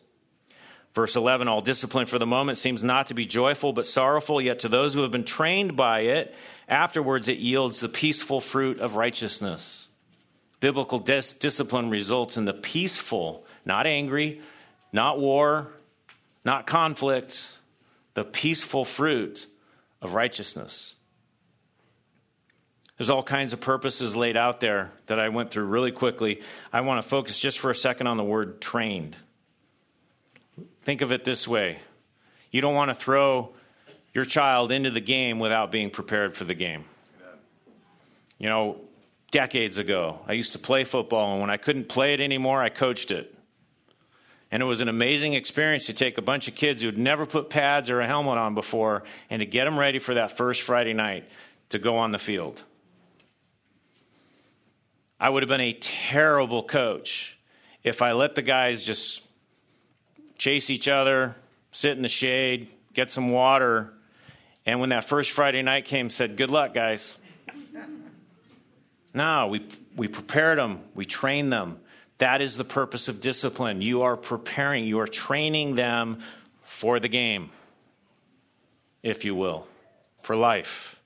Verse 0.93 1.15
11 1.17 1.49
All 1.49 1.61
discipline 1.61 2.05
for 2.05 2.19
the 2.19 2.25
moment 2.25 2.57
seems 2.57 2.81
not 2.81 3.07
to 3.07 3.13
be 3.13 3.25
joyful, 3.25 3.73
but 3.73 3.85
sorrowful, 3.85 4.41
yet 4.41 4.59
to 4.59 4.69
those 4.69 4.93
who 4.93 5.01
have 5.01 5.11
been 5.11 5.25
trained 5.25 5.75
by 5.75 6.01
it, 6.01 6.33
afterwards 6.67 7.27
it 7.27 7.39
yields 7.39 7.79
the 7.79 7.89
peaceful 7.89 8.39
fruit 8.39 8.79
of 8.79 8.95
righteousness. 8.95 9.87
Biblical 10.59 10.99
dis- 10.99 11.33
discipline 11.33 11.89
results 11.89 12.37
in 12.37 12.45
the 12.45 12.53
peaceful 12.53 13.45
not 13.69 13.85
angry, 13.85 14.41
not 14.91 15.19
war, 15.19 15.71
not 16.43 16.65
conflict, 16.65 17.55
the 18.15 18.25
peaceful 18.25 18.83
fruit 18.83 19.45
of 20.01 20.15
righteousness. 20.15 20.95
There's 22.97 23.11
all 23.11 23.23
kinds 23.23 23.53
of 23.53 23.61
purposes 23.61 24.15
laid 24.15 24.35
out 24.35 24.59
there 24.59 24.91
that 25.05 25.19
I 25.19 25.29
went 25.29 25.51
through 25.51 25.65
really 25.65 25.91
quickly. 25.91 26.41
I 26.73 26.81
want 26.81 27.01
to 27.01 27.07
focus 27.07 27.39
just 27.39 27.59
for 27.59 27.69
a 27.69 27.75
second 27.75 28.07
on 28.07 28.17
the 28.17 28.23
word 28.23 28.59
trained. 28.59 29.15
Think 30.81 31.01
of 31.01 31.11
it 31.11 31.23
this 31.23 31.47
way 31.47 31.79
you 32.51 32.61
don't 32.61 32.73
want 32.73 32.89
to 32.89 32.95
throw 32.95 33.53
your 34.13 34.25
child 34.25 34.71
into 34.71 34.89
the 34.89 34.99
game 34.99 35.37
without 35.37 35.71
being 35.71 35.91
prepared 35.91 36.35
for 36.35 36.43
the 36.43 36.55
game. 36.55 36.85
You 38.39 38.49
know, 38.49 38.81
decades 39.29 39.77
ago, 39.77 40.19
I 40.27 40.33
used 40.33 40.53
to 40.53 40.59
play 40.59 40.83
football, 40.85 41.33
and 41.33 41.41
when 41.41 41.51
I 41.51 41.57
couldn't 41.57 41.87
play 41.87 42.15
it 42.15 42.19
anymore, 42.19 42.63
I 42.63 42.69
coached 42.69 43.11
it. 43.11 43.35
And 44.51 44.63
it 44.63 44.65
was 44.65 44.81
an 44.81 44.89
amazing 44.89 45.33
experience 45.33 45.85
to 45.85 45.93
take 45.93 46.17
a 46.17 46.21
bunch 46.21 46.47
of 46.47 46.55
kids 46.55 46.81
who'd 46.81 46.97
never 46.97 47.25
put 47.25 47.49
pads 47.49 47.89
or 47.89 48.01
a 48.01 48.07
helmet 48.07 48.37
on 48.37 48.55
before 48.55 49.03
and 49.29 49.41
to 49.41 49.45
get 49.45 49.65
them 49.65 49.77
ready 49.77 49.99
for 49.99 50.15
that 50.15 50.35
first 50.35 50.63
Friday 50.63 50.93
night 50.93 51.29
to 51.69 51.77
go 51.77 51.97
on 51.97 52.11
the 52.11 52.19
field. 52.19 52.63
I 55.19 55.29
would 55.29 55.43
have 55.43 55.49
been 55.49 55.61
a 55.61 55.73
terrible 55.73 56.63
coach 56.63 57.37
if 57.83 58.01
I 58.01 58.13
let 58.13 58.35
the 58.35 58.41
guys 58.41 58.83
just 58.83 59.21
chase 60.37 60.69
each 60.69 60.87
other, 60.87 61.35
sit 61.71 61.95
in 61.95 62.01
the 62.01 62.09
shade, 62.09 62.69
get 62.93 63.11
some 63.11 63.29
water, 63.29 63.93
and 64.65 64.79
when 64.79 64.89
that 64.89 65.05
first 65.05 65.31
Friday 65.31 65.61
night 65.61 65.85
came, 65.85 66.09
said, 66.09 66.37
Good 66.37 66.51
luck, 66.51 66.73
guys. 66.73 67.17
no, 69.13 69.47
we, 69.47 69.65
we 69.95 70.07
prepared 70.07 70.57
them, 70.57 70.81
we 70.95 71.05
trained 71.05 71.51
them. 71.51 71.79
That 72.19 72.41
is 72.41 72.57
the 72.57 72.65
purpose 72.65 73.07
of 73.07 73.21
discipline. 73.21 73.81
You 73.81 74.03
are 74.03 74.17
preparing, 74.17 74.85
you 74.85 74.99
are 74.99 75.07
training 75.07 75.75
them 75.75 76.19
for 76.61 76.99
the 76.99 77.07
game, 77.07 77.49
if 79.01 79.25
you 79.25 79.33
will, 79.35 79.65
for 80.21 80.35
life. 80.35 80.99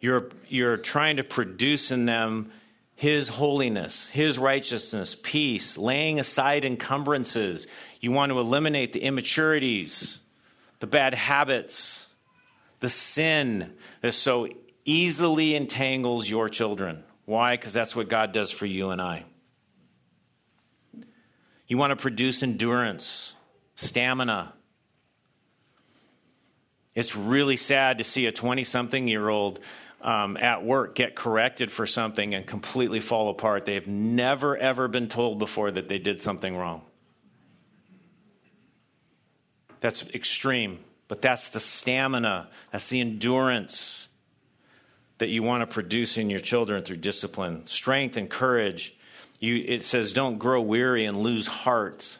You're, 0.00 0.30
you're 0.48 0.76
trying 0.76 1.16
to 1.16 1.24
produce 1.24 1.90
in 1.90 2.06
them 2.06 2.52
His 2.94 3.28
holiness, 3.28 4.08
His 4.08 4.38
righteousness, 4.38 5.16
peace, 5.22 5.76
laying 5.78 6.20
aside 6.20 6.64
encumbrances. 6.64 7.66
You 8.00 8.12
want 8.12 8.32
to 8.32 8.38
eliminate 8.38 8.92
the 8.92 9.00
immaturities, 9.00 10.18
the 10.80 10.86
bad 10.86 11.14
habits, 11.14 12.06
the 12.80 12.90
sin 12.90 13.72
that 14.02 14.12
so 14.12 14.48
easily 14.84 15.54
entangles 15.54 16.28
your 16.28 16.48
children. 16.50 17.02
Why? 17.24 17.56
Because 17.56 17.72
that's 17.72 17.96
what 17.96 18.08
God 18.08 18.32
does 18.32 18.50
for 18.50 18.66
you 18.66 18.90
and 18.90 19.00
I. 19.00 19.24
You 21.70 21.78
want 21.78 21.92
to 21.92 21.96
produce 21.96 22.42
endurance, 22.42 23.32
stamina. 23.76 24.52
It's 26.96 27.14
really 27.14 27.56
sad 27.56 27.98
to 27.98 28.04
see 28.04 28.26
a 28.26 28.32
20 28.32 28.64
something 28.64 29.06
year 29.06 29.28
old 29.28 29.60
um, 30.00 30.36
at 30.36 30.64
work 30.64 30.96
get 30.96 31.14
corrected 31.14 31.70
for 31.70 31.86
something 31.86 32.34
and 32.34 32.44
completely 32.44 32.98
fall 32.98 33.28
apart. 33.28 33.66
They've 33.66 33.86
never, 33.86 34.56
ever 34.56 34.88
been 34.88 35.08
told 35.08 35.38
before 35.38 35.70
that 35.70 35.88
they 35.88 36.00
did 36.00 36.20
something 36.20 36.56
wrong. 36.56 36.82
That's 39.78 40.10
extreme, 40.10 40.80
but 41.06 41.22
that's 41.22 41.50
the 41.50 41.60
stamina, 41.60 42.50
that's 42.72 42.88
the 42.88 43.00
endurance 43.00 44.08
that 45.18 45.28
you 45.28 45.44
want 45.44 45.60
to 45.60 45.72
produce 45.72 46.18
in 46.18 46.30
your 46.30 46.40
children 46.40 46.82
through 46.82 46.96
discipline, 46.96 47.68
strength 47.68 48.16
and 48.16 48.28
courage. 48.28 48.96
You, 49.40 49.64
it 49.66 49.82
says, 49.84 50.12
don't 50.12 50.38
grow 50.38 50.60
weary 50.60 51.06
and 51.06 51.22
lose 51.22 51.46
heart. 51.46 52.18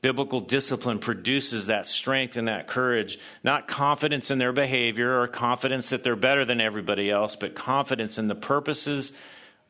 Biblical 0.00 0.40
discipline 0.40 1.00
produces 1.00 1.66
that 1.66 1.86
strength 1.86 2.36
and 2.36 2.48
that 2.48 2.66
courage, 2.66 3.18
not 3.44 3.68
confidence 3.68 4.30
in 4.30 4.38
their 4.38 4.52
behavior 4.52 5.20
or 5.20 5.28
confidence 5.28 5.90
that 5.90 6.02
they're 6.02 6.16
better 6.16 6.44
than 6.44 6.60
everybody 6.60 7.10
else, 7.10 7.36
but 7.36 7.54
confidence 7.54 8.16
in 8.16 8.28
the 8.28 8.34
purposes 8.34 9.12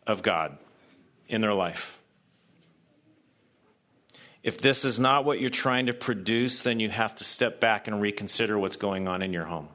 of 0.06 0.22
God 0.22 0.56
in 1.28 1.40
their 1.40 1.54
life. 1.54 1.98
If 4.42 4.58
this 4.58 4.84
is 4.84 4.98
not 4.98 5.24
what 5.24 5.40
you're 5.40 5.50
trying 5.50 5.86
to 5.86 5.94
produce, 5.94 6.62
then 6.62 6.80
you 6.80 6.90
have 6.90 7.14
to 7.16 7.24
step 7.24 7.60
back 7.60 7.86
and 7.86 8.00
reconsider 8.00 8.58
what's 8.58 8.76
going 8.76 9.08
on 9.08 9.22
in 9.22 9.32
your 9.32 9.44
home. 9.44 9.68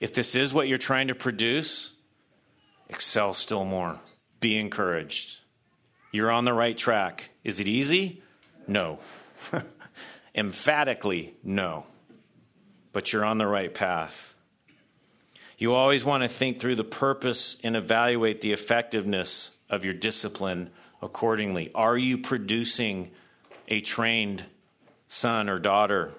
If 0.00 0.12
this 0.12 0.34
is 0.34 0.52
what 0.52 0.68
you're 0.68 0.76
trying 0.76 1.08
to 1.08 1.14
produce, 1.14 1.92
excel 2.88 3.32
still 3.32 3.64
more. 3.64 4.00
Be 4.44 4.58
encouraged. 4.58 5.38
You're 6.12 6.30
on 6.30 6.44
the 6.44 6.52
right 6.52 6.76
track. 6.76 7.30
Is 7.44 7.60
it 7.60 7.66
easy? 7.66 8.20
No. 8.68 8.98
Emphatically, 10.34 11.32
no. 11.42 11.86
But 12.92 13.10
you're 13.10 13.24
on 13.24 13.38
the 13.38 13.46
right 13.46 13.72
path. 13.72 14.34
You 15.56 15.72
always 15.72 16.04
want 16.04 16.24
to 16.24 16.28
think 16.28 16.60
through 16.60 16.74
the 16.74 16.84
purpose 16.84 17.56
and 17.64 17.74
evaluate 17.74 18.42
the 18.42 18.52
effectiveness 18.52 19.56
of 19.70 19.82
your 19.82 19.94
discipline 19.94 20.68
accordingly. 21.00 21.70
Are 21.74 21.96
you 21.96 22.18
producing 22.18 23.12
a 23.68 23.80
trained 23.80 24.44
son 25.08 25.48
or 25.48 25.58
daughter? 25.58 26.12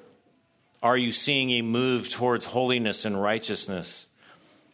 Are 0.81 0.97
you 0.97 1.11
seeing 1.11 1.51
a 1.51 1.61
move 1.61 2.09
towards 2.09 2.47
holiness 2.47 3.05
and 3.05 3.21
righteousness? 3.21 4.07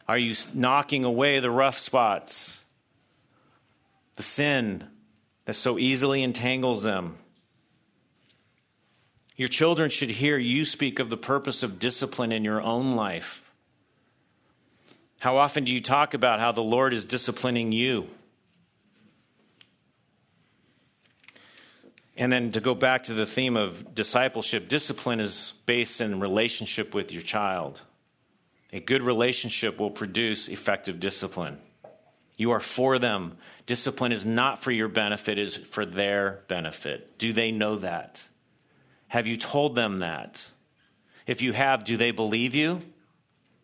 Are 0.07 0.17
you 0.17 0.35
knocking 0.53 1.03
away 1.03 1.41
the 1.41 1.51
rough 1.51 1.79
spots, 1.79 2.60
the 4.15 4.23
sin 4.23 4.87
that 5.45 5.55
so 5.55 5.77
easily 5.79 6.23
entangles 6.23 6.83
them? 6.83 7.17
Your 9.35 9.47
children 9.47 9.89
should 9.89 10.11
hear 10.11 10.37
you 10.37 10.65
speak 10.65 10.99
of 10.99 11.09
the 11.09 11.17
purpose 11.17 11.63
of 11.63 11.79
discipline 11.79 12.31
in 12.31 12.43
your 12.43 12.61
own 12.61 12.95
life. 12.95 13.51
How 15.19 15.37
often 15.37 15.63
do 15.63 15.71
you 15.71 15.81
talk 15.81 16.13
about 16.13 16.39
how 16.39 16.51
the 16.51 16.63
Lord 16.63 16.93
is 16.93 17.05
disciplining 17.05 17.71
you? 17.71 18.07
And 22.17 22.31
then 22.31 22.51
to 22.51 22.59
go 22.59 22.75
back 22.75 23.05
to 23.05 23.13
the 23.13 23.25
theme 23.25 23.57
of 23.57 23.95
discipleship, 23.95 24.67
discipline 24.67 25.19
is 25.19 25.53
based 25.65 26.01
in 26.01 26.19
relationship 26.19 26.93
with 26.93 27.11
your 27.11 27.23
child. 27.23 27.81
A 28.73 28.79
good 28.79 29.01
relationship 29.01 29.79
will 29.79 29.89
produce 29.89 30.47
effective 30.49 30.99
discipline. 30.99 31.57
You 32.41 32.53
are 32.53 32.59
for 32.59 32.97
them. 32.97 33.37
Discipline 33.67 34.11
is 34.11 34.25
not 34.25 34.63
for 34.63 34.71
your 34.71 34.87
benefit, 34.87 35.37
it 35.37 35.43
is 35.43 35.57
for 35.57 35.85
their 35.85 36.41
benefit. 36.47 37.19
Do 37.19 37.33
they 37.33 37.51
know 37.51 37.75
that? 37.75 38.27
Have 39.09 39.27
you 39.27 39.37
told 39.37 39.75
them 39.75 39.99
that? 39.99 40.49
If 41.27 41.43
you 41.43 41.53
have, 41.53 41.83
do 41.83 41.97
they 41.97 42.09
believe 42.09 42.55
you? 42.55 42.81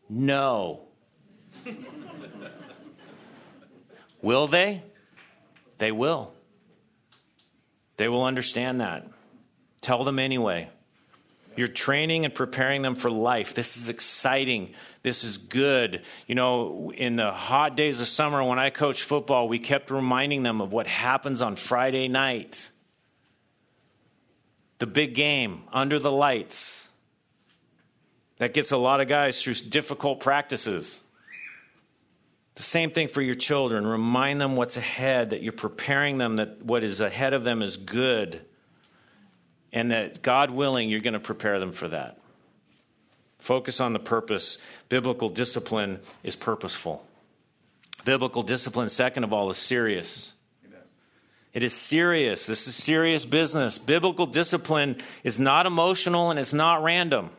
No. 0.07 0.81
will 4.21 4.45
they? 4.45 4.83
They 5.79 5.91
will. 5.91 6.31
They 7.95 8.07
will 8.07 8.25
understand 8.25 8.81
that. 8.81 9.07
Tell 9.81 10.03
them 10.03 10.19
anyway. 10.19 10.69
You're 11.55 11.67
training 11.67 12.25
and 12.25 12.35
preparing 12.35 12.83
them 12.83 12.93
for 12.93 13.09
life. 13.09 13.55
This 13.55 13.75
is 13.75 13.89
exciting. 13.89 14.75
This 15.07 15.23
is 15.23 15.37
good. 15.37 16.01
You 16.25 16.35
know, 16.35 16.91
in 16.93 17.15
the 17.15 17.31
hot 17.31 17.77
days 17.77 18.01
of 18.01 18.09
summer 18.09 18.43
when 18.43 18.59
I 18.59 18.71
coached 18.71 19.03
football, 19.03 19.47
we 19.47 19.57
kept 19.57 19.89
reminding 19.89 20.43
them 20.43 20.59
of 20.59 20.73
what 20.73 20.85
happens 20.85 21.41
on 21.41 21.55
Friday 21.55 22.09
night. 22.09 22.69
The 24.79 24.85
big 24.85 25.15
game, 25.15 25.61
under 25.71 25.97
the 25.97 26.11
lights. 26.11 26.89
That 28.39 28.53
gets 28.53 28.73
a 28.73 28.77
lot 28.77 28.99
of 28.99 29.07
guys 29.07 29.41
through 29.41 29.53
difficult 29.53 30.19
practices. 30.19 31.01
The 32.55 32.63
same 32.63 32.91
thing 32.91 33.07
for 33.07 33.21
your 33.21 33.35
children. 33.35 33.87
Remind 33.87 34.41
them 34.41 34.57
what's 34.57 34.75
ahead, 34.75 35.29
that 35.29 35.41
you're 35.41 35.53
preparing 35.53 36.17
them, 36.17 36.35
that 36.35 36.65
what 36.65 36.83
is 36.83 36.99
ahead 36.99 37.33
of 37.33 37.45
them 37.45 37.61
is 37.61 37.77
good, 37.77 38.41
and 39.71 39.91
that 39.91 40.21
God 40.21 40.51
willing, 40.51 40.89
you're 40.89 40.99
going 40.99 41.13
to 41.13 41.19
prepare 41.21 41.59
them 41.59 41.71
for 41.71 41.87
that. 41.87 42.16
Focus 43.47 43.79
on 43.79 43.93
the 43.93 43.99
purpose. 43.99 44.57
Biblical 44.89 45.29
discipline 45.29 46.01
is 46.21 46.35
purposeful. 46.35 47.07
Biblical 48.03 48.43
discipline, 48.43 48.89
second 48.89 49.23
of 49.23 49.31
all, 49.31 49.49
is 49.49 49.57
serious. 49.57 50.33
It 51.53 51.63
is 51.63 51.73
serious. 51.73 52.45
This 52.45 52.67
is 52.67 52.75
serious 52.75 53.23
business. 53.23 53.77
Biblical 53.77 54.25
discipline 54.25 54.97
is 55.23 55.39
not 55.39 55.65
emotional 55.65 56.29
and 56.29 56.37
it's 56.37 56.51
not 56.51 56.83
random. 56.83 57.29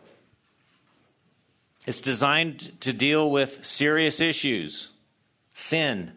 It's 1.87 2.01
designed 2.01 2.81
to 2.81 2.95
deal 2.95 3.31
with 3.31 3.63
serious 3.67 4.19
issues 4.19 4.89
sin 5.53 6.13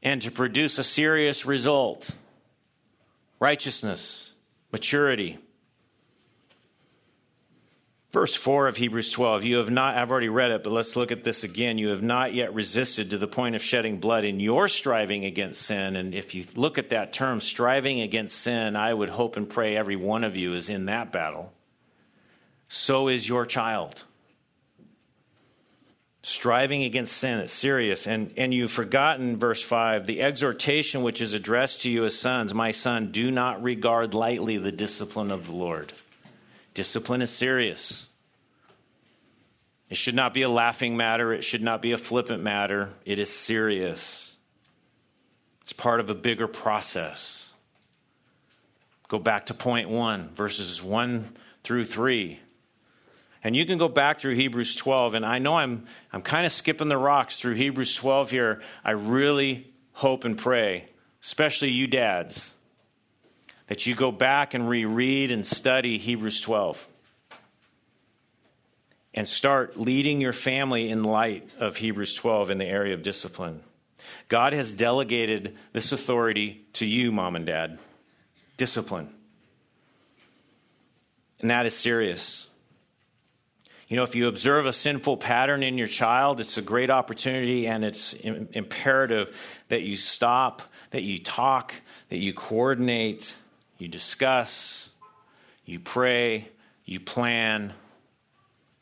and 0.00 0.22
to 0.22 0.30
produce 0.30 0.78
a 0.78 0.84
serious 0.84 1.44
result 1.44 2.12
righteousness, 3.40 4.32
maturity. 4.70 5.38
Verse 8.16 8.34
4 8.34 8.68
of 8.68 8.78
Hebrews 8.78 9.10
12, 9.10 9.44
you 9.44 9.56
have 9.58 9.68
not, 9.68 9.94
I've 9.94 10.10
already 10.10 10.30
read 10.30 10.50
it, 10.50 10.64
but 10.64 10.72
let's 10.72 10.96
look 10.96 11.12
at 11.12 11.22
this 11.22 11.44
again. 11.44 11.76
You 11.76 11.88
have 11.88 12.00
not 12.00 12.32
yet 12.32 12.54
resisted 12.54 13.10
to 13.10 13.18
the 13.18 13.28
point 13.28 13.56
of 13.56 13.62
shedding 13.62 14.00
blood 14.00 14.24
in 14.24 14.40
your 14.40 14.68
striving 14.68 15.26
against 15.26 15.60
sin. 15.60 15.96
And 15.96 16.14
if 16.14 16.34
you 16.34 16.46
look 16.54 16.78
at 16.78 16.88
that 16.88 17.12
term, 17.12 17.42
striving 17.42 18.00
against 18.00 18.40
sin, 18.40 18.74
I 18.74 18.94
would 18.94 19.10
hope 19.10 19.36
and 19.36 19.46
pray 19.46 19.76
every 19.76 19.96
one 19.96 20.24
of 20.24 20.34
you 20.34 20.54
is 20.54 20.70
in 20.70 20.86
that 20.86 21.12
battle. 21.12 21.52
So 22.68 23.08
is 23.08 23.28
your 23.28 23.44
child 23.44 24.02
striving 26.22 26.84
against 26.84 27.18
sin. 27.18 27.38
It's 27.38 27.52
serious. 27.52 28.06
And, 28.06 28.32
and 28.38 28.54
you've 28.54 28.72
forgotten, 28.72 29.36
verse 29.36 29.60
5, 29.60 30.06
the 30.06 30.22
exhortation 30.22 31.02
which 31.02 31.20
is 31.20 31.34
addressed 31.34 31.82
to 31.82 31.90
you 31.90 32.06
as 32.06 32.18
sons 32.18 32.54
My 32.54 32.72
son, 32.72 33.12
do 33.12 33.30
not 33.30 33.62
regard 33.62 34.14
lightly 34.14 34.56
the 34.56 34.72
discipline 34.72 35.30
of 35.30 35.48
the 35.48 35.54
Lord. 35.54 35.92
Discipline 36.72 37.20
is 37.20 37.30
serious. 37.30 38.05
It 39.88 39.96
should 39.96 40.14
not 40.14 40.34
be 40.34 40.42
a 40.42 40.48
laughing 40.48 40.96
matter, 40.96 41.32
it 41.32 41.44
should 41.44 41.62
not 41.62 41.80
be 41.80 41.92
a 41.92 41.98
flippant 41.98 42.42
matter. 42.42 42.90
It 43.04 43.18
is 43.18 43.32
serious. 43.32 44.34
It's 45.62 45.72
part 45.72 46.00
of 46.00 46.10
a 46.10 46.14
bigger 46.14 46.46
process. 46.46 47.48
Go 49.08 49.18
back 49.18 49.46
to 49.46 49.54
point 49.54 49.88
one, 49.88 50.30
verses 50.34 50.82
1 50.82 51.36
through 51.62 51.84
3. 51.84 52.40
And 53.44 53.54
you 53.54 53.64
can 53.64 53.78
go 53.78 53.88
back 53.88 54.18
through 54.18 54.34
Hebrews 54.34 54.74
12, 54.74 55.14
and 55.14 55.24
I 55.24 55.38
know 55.38 55.56
I'm, 55.56 55.86
I'm 56.12 56.22
kind 56.22 56.46
of 56.46 56.52
skipping 56.52 56.88
the 56.88 56.98
rocks 56.98 57.38
through 57.38 57.54
Hebrews 57.54 57.94
12 57.94 58.30
here. 58.30 58.62
I 58.84 58.92
really 58.92 59.72
hope 59.92 60.24
and 60.24 60.36
pray, 60.36 60.88
especially 61.22 61.70
you 61.70 61.86
dads, 61.86 62.52
that 63.68 63.86
you 63.86 63.94
go 63.94 64.10
back 64.10 64.54
and 64.54 64.68
reread 64.68 65.30
and 65.30 65.46
study 65.46 65.98
Hebrews 65.98 66.40
12 66.40 66.88
and 69.16 69.26
start 69.26 69.80
leading 69.80 70.20
your 70.20 70.34
family 70.34 70.90
in 70.90 71.02
light 71.02 71.48
of 71.58 71.78
Hebrews 71.78 72.14
12 72.14 72.50
in 72.50 72.58
the 72.58 72.66
area 72.66 72.92
of 72.92 73.02
discipline. 73.02 73.62
God 74.28 74.52
has 74.52 74.74
delegated 74.74 75.56
this 75.72 75.90
authority 75.90 76.66
to 76.74 76.86
you, 76.86 77.10
mom 77.10 77.34
and 77.34 77.46
dad. 77.46 77.78
Discipline. 78.58 79.08
And 81.40 81.50
that 81.50 81.66
is 81.66 81.74
serious. 81.74 82.46
You 83.88 83.96
know, 83.96 84.02
if 84.02 84.14
you 84.14 84.26
observe 84.26 84.66
a 84.66 84.72
sinful 84.72 85.18
pattern 85.18 85.62
in 85.62 85.78
your 85.78 85.86
child, 85.86 86.40
it's 86.40 86.58
a 86.58 86.62
great 86.62 86.90
opportunity 86.90 87.66
and 87.66 87.84
it's 87.84 88.14
imperative 88.14 89.36
that 89.68 89.82
you 89.82 89.96
stop, 89.96 90.62
that 90.90 91.02
you 91.02 91.20
talk, 91.20 91.72
that 92.08 92.18
you 92.18 92.32
coordinate, 92.32 93.36
you 93.78 93.86
discuss, 93.86 94.90
you 95.64 95.78
pray, 95.78 96.48
you 96.84 96.98
plan. 96.98 97.72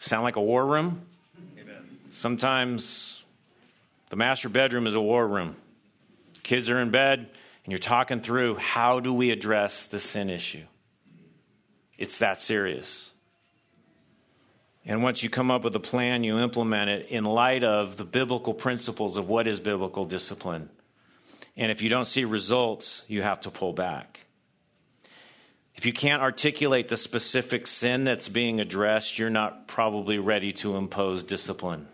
Sound 0.05 0.23
like 0.23 0.37
a 0.37 0.43
war 0.43 0.67
room? 0.67 1.01
Amen. 1.59 1.99
Sometimes 2.13 3.23
the 4.11 4.17
master 4.17 4.51
bedroom 4.51 4.87
is 4.87 4.95
a 4.95 5.01
war 5.01 5.27
room. 5.27 5.57
Kids 6.43 6.69
are 6.69 6.79
in 6.79 6.91
bed, 6.91 7.21
and 7.21 7.73
you're 7.73 7.79
talking 7.79 8.21
through 8.21 8.57
how 8.57 9.01
do 9.01 9.15
we 9.15 9.31
address 9.31 9.87
the 9.87 9.99
sin 9.99 10.29
issue? 10.29 10.65
It's 11.97 12.19
that 12.19 12.39
serious. 12.39 13.13
And 14.85 15.03
once 15.03 15.23
you 15.23 15.31
come 15.31 15.51
up 15.51 15.65
with 15.65 15.75
a 15.75 15.81
plan, 15.81 16.23
you 16.23 16.39
implement 16.39 16.91
it 16.91 17.07
in 17.09 17.25
light 17.25 17.65
of 17.65 17.97
the 17.97 18.05
biblical 18.05 18.53
principles 18.53 19.17
of 19.17 19.31
what 19.31 19.49
is 19.49 19.59
biblical 19.59 20.05
discipline. 20.05 20.69
And 21.57 21.73
if 21.73 21.81
you 21.81 21.89
don't 21.89 22.05
see 22.05 22.27
results, 22.27 23.07
you 23.09 23.23
have 23.23 23.41
to 23.41 23.51
pull 23.51 23.73
back. 23.73 24.24
If 25.85 25.89
you 25.89 25.93
can't 25.93 26.23
articulate 26.23 26.89
the 26.89 26.97
specific 26.97 27.67
sin 27.67 28.05
that's 28.05 28.31
being 28.31 28.59
addressed, 28.59 29.19
you're 29.19 29.29
not 29.29 29.69
probably 29.69 30.19
ready 30.19 30.51
to 30.53 30.77
impose 30.77 31.23
discipline. 31.23 31.89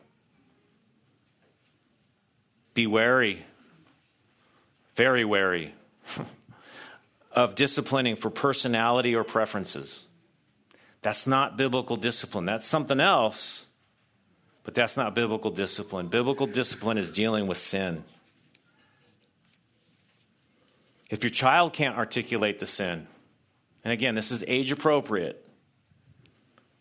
Be 2.73 2.87
wary, 2.87 3.45
very 4.95 5.25
wary, 5.25 5.75
of 7.33 7.57
disciplining 7.57 8.15
for 8.15 8.31
personality 8.31 9.17
or 9.17 9.25
preferences. 9.25 10.05
That's 11.03 11.27
not 11.27 11.57
biblical 11.57 11.97
discipline. 11.97 12.45
That's 12.45 12.69
something 12.69 13.01
else, 13.01 13.67
but 14.63 14.77
that's 14.77 14.97
not 14.97 15.17
biblical 15.17 15.51
discipline. 15.51 16.07
Biblical 16.07 16.47
discipline 16.47 16.97
is 16.97 17.11
dealing 17.11 17.49
with 17.49 17.59
sin. 17.59 18.05
If 21.11 21.25
your 21.25 21.33
child 21.33 21.73
can't 21.73 21.97
articulate 21.97 22.61
the 22.61 22.67
sin, 22.67 23.09
and 23.85 23.93
again, 23.93 24.15
this 24.15 24.31
is 24.31 24.45
age 24.47 24.73
appropriate, 24.73 25.47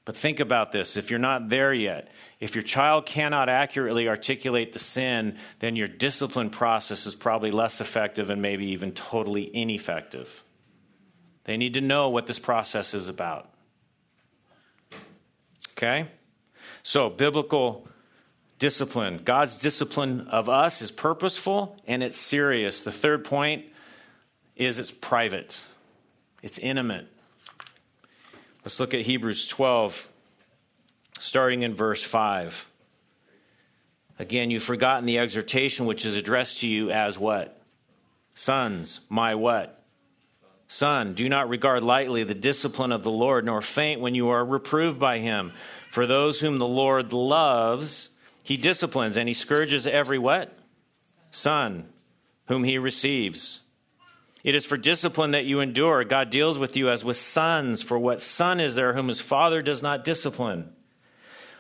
but 0.05 0.17
think 0.17 0.39
about 0.39 0.71
this. 0.71 0.97
If 0.97 1.09
you're 1.09 1.19
not 1.19 1.49
there 1.49 1.73
yet, 1.73 2.09
if 2.39 2.55
your 2.55 2.63
child 2.63 3.05
cannot 3.05 3.47
accurately 3.47 4.07
articulate 4.07 4.73
the 4.73 4.79
sin, 4.79 5.37
then 5.59 5.75
your 5.75 5.87
discipline 5.87 6.49
process 6.49 7.05
is 7.05 7.15
probably 7.15 7.51
less 7.51 7.79
effective 7.79 8.29
and 8.29 8.41
maybe 8.41 8.67
even 8.71 8.91
totally 8.91 9.55
ineffective. 9.55 10.43
They 11.43 11.57
need 11.57 11.75
to 11.75 11.81
know 11.81 12.09
what 12.09 12.27
this 12.27 12.39
process 12.39 12.93
is 12.93 13.07
about. 13.07 13.49
Okay? 15.71 16.07
So, 16.83 17.09
biblical 17.09 17.87
discipline. 18.59 19.21
God's 19.23 19.57
discipline 19.57 20.27
of 20.27 20.49
us 20.49 20.81
is 20.81 20.91
purposeful 20.91 21.77
and 21.87 22.03
it's 22.03 22.17
serious. 22.17 22.81
The 22.81 22.91
third 22.91 23.23
point 23.23 23.65
is 24.55 24.79
it's 24.79 24.91
private, 24.91 25.63
it's 26.41 26.57
intimate. 26.57 27.07
Let's 28.63 28.79
look 28.79 28.93
at 28.93 29.01
Hebrews 29.01 29.47
12, 29.47 30.07
starting 31.19 31.63
in 31.63 31.73
verse 31.73 32.03
5. 32.03 32.67
Again, 34.19 34.51
you've 34.51 34.63
forgotten 34.63 35.05
the 35.05 35.19
exhortation 35.19 35.85
which 35.85 36.05
is 36.05 36.17
addressed 36.17 36.59
to 36.59 36.67
you 36.67 36.91
as 36.91 37.17
what? 37.17 37.61
Sons, 38.35 39.01
my 39.09 39.35
what? 39.35 39.83
Son, 40.67 41.13
do 41.13 41.27
not 41.27 41.49
regard 41.49 41.83
lightly 41.83 42.23
the 42.23 42.35
discipline 42.35 42.91
of 42.91 43.01
the 43.01 43.11
Lord, 43.11 43.43
nor 43.43 43.61
faint 43.61 44.01
when 44.01 44.13
you 44.13 44.29
are 44.29 44.45
reproved 44.45 44.99
by 44.99 45.19
him. 45.19 45.51
For 45.89 46.05
those 46.05 46.41
whom 46.41 46.59
the 46.59 46.67
Lord 46.67 47.11
loves, 47.11 48.09
he 48.43 48.55
disciplines, 48.55 49.17
and 49.17 49.27
he 49.27 49.33
scourges 49.33 49.87
every 49.87 50.19
what? 50.19 50.55
Son, 51.31 51.89
whom 52.45 52.63
he 52.63 52.77
receives. 52.77 53.61
It 54.43 54.55
is 54.55 54.65
for 54.65 54.77
discipline 54.77 55.31
that 55.31 55.45
you 55.45 55.59
endure. 55.59 56.03
God 56.03 56.29
deals 56.29 56.57
with 56.57 56.77
you 56.77 56.89
as 56.89 57.03
with 57.03 57.17
sons, 57.17 57.81
for 57.81 57.99
what 57.99 58.21
son 58.21 58.59
is 58.59 58.75
there 58.75 58.93
whom 58.93 59.09
his 59.09 59.19
father 59.19 59.61
does 59.61 59.81
not 59.81 60.05
discipline? 60.05 60.71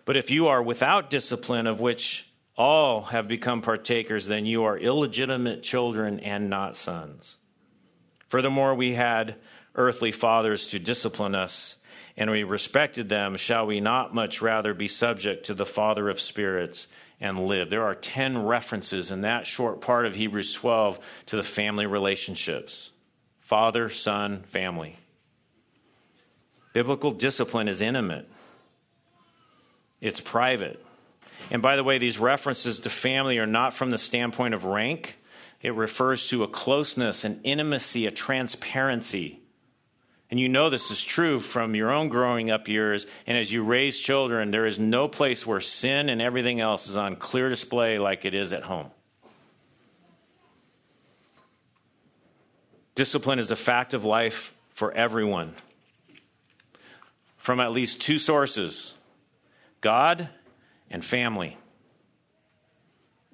But 0.05 0.15
if 0.15 0.31
you 0.31 0.47
are 0.47 0.63
without 0.63 1.09
discipline, 1.09 1.67
of 1.67 1.81
which 1.81 2.31
all 2.57 3.03
have 3.03 3.27
become 3.27 3.61
partakers, 3.61 4.27
then 4.27 4.45
you 4.45 4.63
are 4.63 4.77
illegitimate 4.77 5.61
children 5.61 6.19
and 6.19 6.49
not 6.49 6.75
sons. 6.75 7.37
Furthermore, 8.29 8.75
we 8.75 8.93
had 8.93 9.35
earthly 9.75 10.11
fathers 10.11 10.67
to 10.67 10.79
discipline 10.79 11.35
us, 11.35 11.75
and 12.15 12.31
we 12.31 12.43
respected 12.43 13.09
them. 13.09 13.35
Shall 13.37 13.65
we 13.65 13.81
not 13.81 14.15
much 14.15 14.41
rather 14.41 14.73
be 14.73 14.87
subject 14.87 15.45
to 15.47 15.53
the 15.53 15.65
Father 15.65 16.09
of 16.09 16.19
spirits 16.19 16.87
and 17.19 17.47
live? 17.47 17.69
There 17.69 17.83
are 17.83 17.95
10 17.95 18.45
references 18.45 19.11
in 19.11 19.21
that 19.21 19.47
short 19.47 19.81
part 19.81 20.05
of 20.05 20.15
Hebrews 20.15 20.53
12 20.53 20.99
to 21.27 21.35
the 21.35 21.43
family 21.43 21.85
relationships 21.85 22.91
father, 23.39 23.89
son, 23.89 24.43
family. 24.43 24.95
Biblical 26.71 27.11
discipline 27.11 27.67
is 27.67 27.81
intimate, 27.81 28.29
it's 30.01 30.21
private. 30.21 30.85
And 31.51 31.61
by 31.61 31.77
the 31.77 31.83
way, 31.83 31.97
these 31.97 32.19
references 32.19 32.81
to 32.81 32.89
family 32.89 33.39
are 33.39 33.47
not 33.47 33.73
from 33.73 33.89
the 33.89 33.97
standpoint 33.97 34.53
of 34.53 34.65
rank 34.65 35.19
it 35.61 35.75
refers 35.75 36.27
to 36.29 36.43
a 36.43 36.47
closeness, 36.47 37.25
an 37.25 37.41
intimacy, 37.43 38.05
a 38.05 38.11
transparency. 38.11 39.41
And 40.31 40.39
you 40.39 40.47
know 40.47 40.69
this 40.69 40.91
is 40.91 41.03
true 41.03 41.39
from 41.39 41.73
your 41.73 41.91
own 41.91 42.09
growing 42.09 42.51
up 42.51 42.67
years. 42.67 43.07
And 43.25 43.37
as 43.37 43.51
you 43.51 43.63
raise 43.63 43.99
children, 43.99 44.51
there 44.51 44.67
is 44.67 44.77
no 44.77 45.07
place 45.07 45.45
where 45.45 45.59
sin 45.59 46.07
and 46.09 46.21
everything 46.21 46.59
else 46.59 46.87
is 46.87 46.97
on 46.97 47.15
clear 47.15 47.49
display 47.49 47.97
like 47.97 48.25
it 48.25 48.35
is 48.35 48.53
at 48.53 48.63
home. 48.63 48.91
Discipline 52.93 53.39
is 53.39 53.49
a 53.49 53.55
fact 53.55 53.93
of 53.93 54.05
life 54.05 54.53
for 54.71 54.91
everyone 54.91 55.53
from 57.37 57.59
at 57.59 57.71
least 57.71 58.01
two 58.01 58.19
sources 58.19 58.93
God 59.81 60.29
and 60.91 61.03
family 61.03 61.57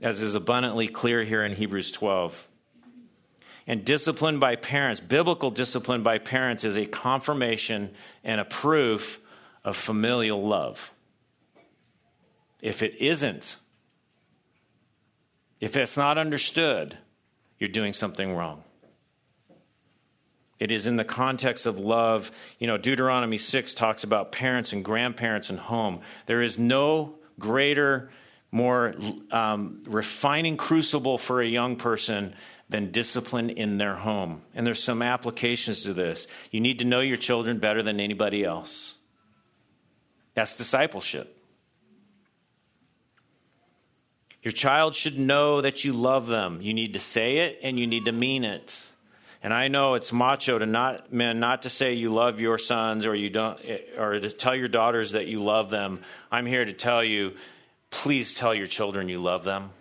as 0.01 0.21
is 0.21 0.35
abundantly 0.35 0.87
clear 0.87 1.23
here 1.23 1.43
in 1.43 1.53
Hebrews 1.53 1.91
12. 1.91 2.47
And 3.67 3.83
discipline 3.83 4.39
by 4.39 4.55
parents, 4.55 5.01
biblical 5.01 5.49
discipline 5.49 6.03
by 6.03 6.19
parents, 6.19 6.63
is 6.63 6.77
a 6.77 6.85
confirmation 6.85 7.91
and 8.23 8.39
a 8.39 8.45
proof 8.45 9.19
of 9.63 9.75
familial 9.75 10.45
love. 10.45 10.93
If 12.61 12.83
it 12.83 12.95
isn't, 12.99 13.57
if 15.59 15.75
it's 15.75 15.97
not 15.97 16.17
understood, 16.17 16.97
you're 17.57 17.69
doing 17.69 17.93
something 17.93 18.35
wrong. 18.35 18.63
It 20.59 20.71
is 20.71 20.87
in 20.87 20.95
the 20.95 21.03
context 21.03 21.65
of 21.65 21.79
love. 21.79 22.31
You 22.59 22.67
know, 22.67 22.77
Deuteronomy 22.77 23.37
6 23.37 23.73
talks 23.73 24.03
about 24.03 24.31
parents 24.31 24.73
and 24.73 24.85
grandparents 24.85 25.49
and 25.49 25.59
home. 25.59 26.01
There 26.27 26.41
is 26.41 26.57
no 26.57 27.15
greater 27.39 28.09
more 28.51 28.95
um, 29.31 29.81
refining 29.89 30.55
crucible 30.55 31.17
for 31.17 31.41
a 31.41 31.47
young 31.47 31.75
person 31.75 32.33
than 32.69 32.91
discipline 32.91 33.49
in 33.49 33.77
their 33.77 33.95
home. 33.95 34.41
And 34.53 34.65
there's 34.65 34.83
some 34.83 35.01
applications 35.01 35.83
to 35.83 35.93
this. 35.93 36.27
You 36.51 36.61
need 36.61 36.79
to 36.79 36.85
know 36.85 37.01
your 37.01 37.17
children 37.17 37.59
better 37.59 37.83
than 37.83 37.99
anybody 37.99 38.43
else. 38.43 38.95
That's 40.33 40.55
discipleship. 40.55 41.31
Your 44.41 44.51
child 44.51 44.95
should 44.95 45.17
know 45.17 45.61
that 45.61 45.85
you 45.85 45.93
love 45.93 46.27
them. 46.27 46.61
You 46.61 46.73
need 46.73 46.93
to 46.93 46.99
say 46.99 47.37
it 47.37 47.59
and 47.63 47.79
you 47.79 47.87
need 47.87 48.05
to 48.05 48.11
mean 48.11 48.43
it. 48.43 48.83
And 49.41 49.53
I 49.53 49.67
know 49.67 49.93
it's 49.93 50.11
macho 50.11 50.57
to 50.57 50.65
not 50.65 51.13
men 51.13 51.39
not 51.39 51.63
to 51.63 51.69
say 51.69 51.93
you 51.93 52.13
love 52.13 52.39
your 52.39 52.57
sons 52.57 53.05
or 53.05 53.15
you 53.15 53.29
don't 53.29 53.59
or 53.97 54.19
to 54.19 54.29
tell 54.31 54.55
your 54.55 54.67
daughters 54.67 55.11
that 55.11 55.27
you 55.27 55.39
love 55.39 55.69
them. 55.69 56.01
I'm 56.31 56.45
here 56.45 56.65
to 56.65 56.73
tell 56.73 57.03
you 57.03 57.35
Please 57.95 58.33
tell 58.33 58.53
your 58.53 58.67
children 58.67 59.07
you 59.07 59.19
love 59.19 59.45
them. 59.45 59.71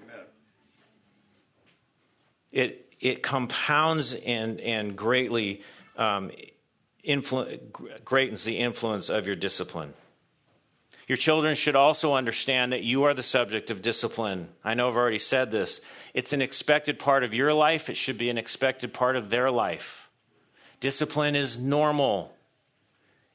It, 2.55 2.95
it 3.01 3.23
compounds 3.23 4.15
and, 4.15 4.61
and 4.61 4.97
greatly 4.97 5.63
um, 5.97 6.31
influ- 7.07 7.61
greatens 8.05 8.45
the 8.45 8.59
influence 8.59 9.11
of 9.11 9.27
your 9.27 9.35
discipline. 9.35 9.93
Your 11.09 11.19
children 11.19 11.57
should 11.57 11.75
also 11.75 12.15
understand 12.15 12.73
that 12.73 12.85
you 12.85 13.03
are 13.03 13.13
the 13.13 13.25
subject 13.25 13.73
of 13.73 13.83
discipline. 13.83 14.49
I 14.63 14.75
know 14.75 14.89
I've 14.89 14.97
already 14.97 15.19
said 15.19 15.51
this. 15.51 15.81
It's 16.15 16.33
an 16.33 16.41
expected 16.41 16.99
part 16.99 17.25
of 17.25 17.35
your 17.35 17.53
life, 17.53 17.91
it 17.91 17.97
should 17.97 18.19
be 18.19 18.31
an 18.31 18.39
expected 18.39 18.95
part 18.95 19.17
of 19.17 19.31
their 19.31 19.51
life. 19.51 20.09
Discipline 20.79 21.35
is 21.35 21.59
normal 21.59 22.35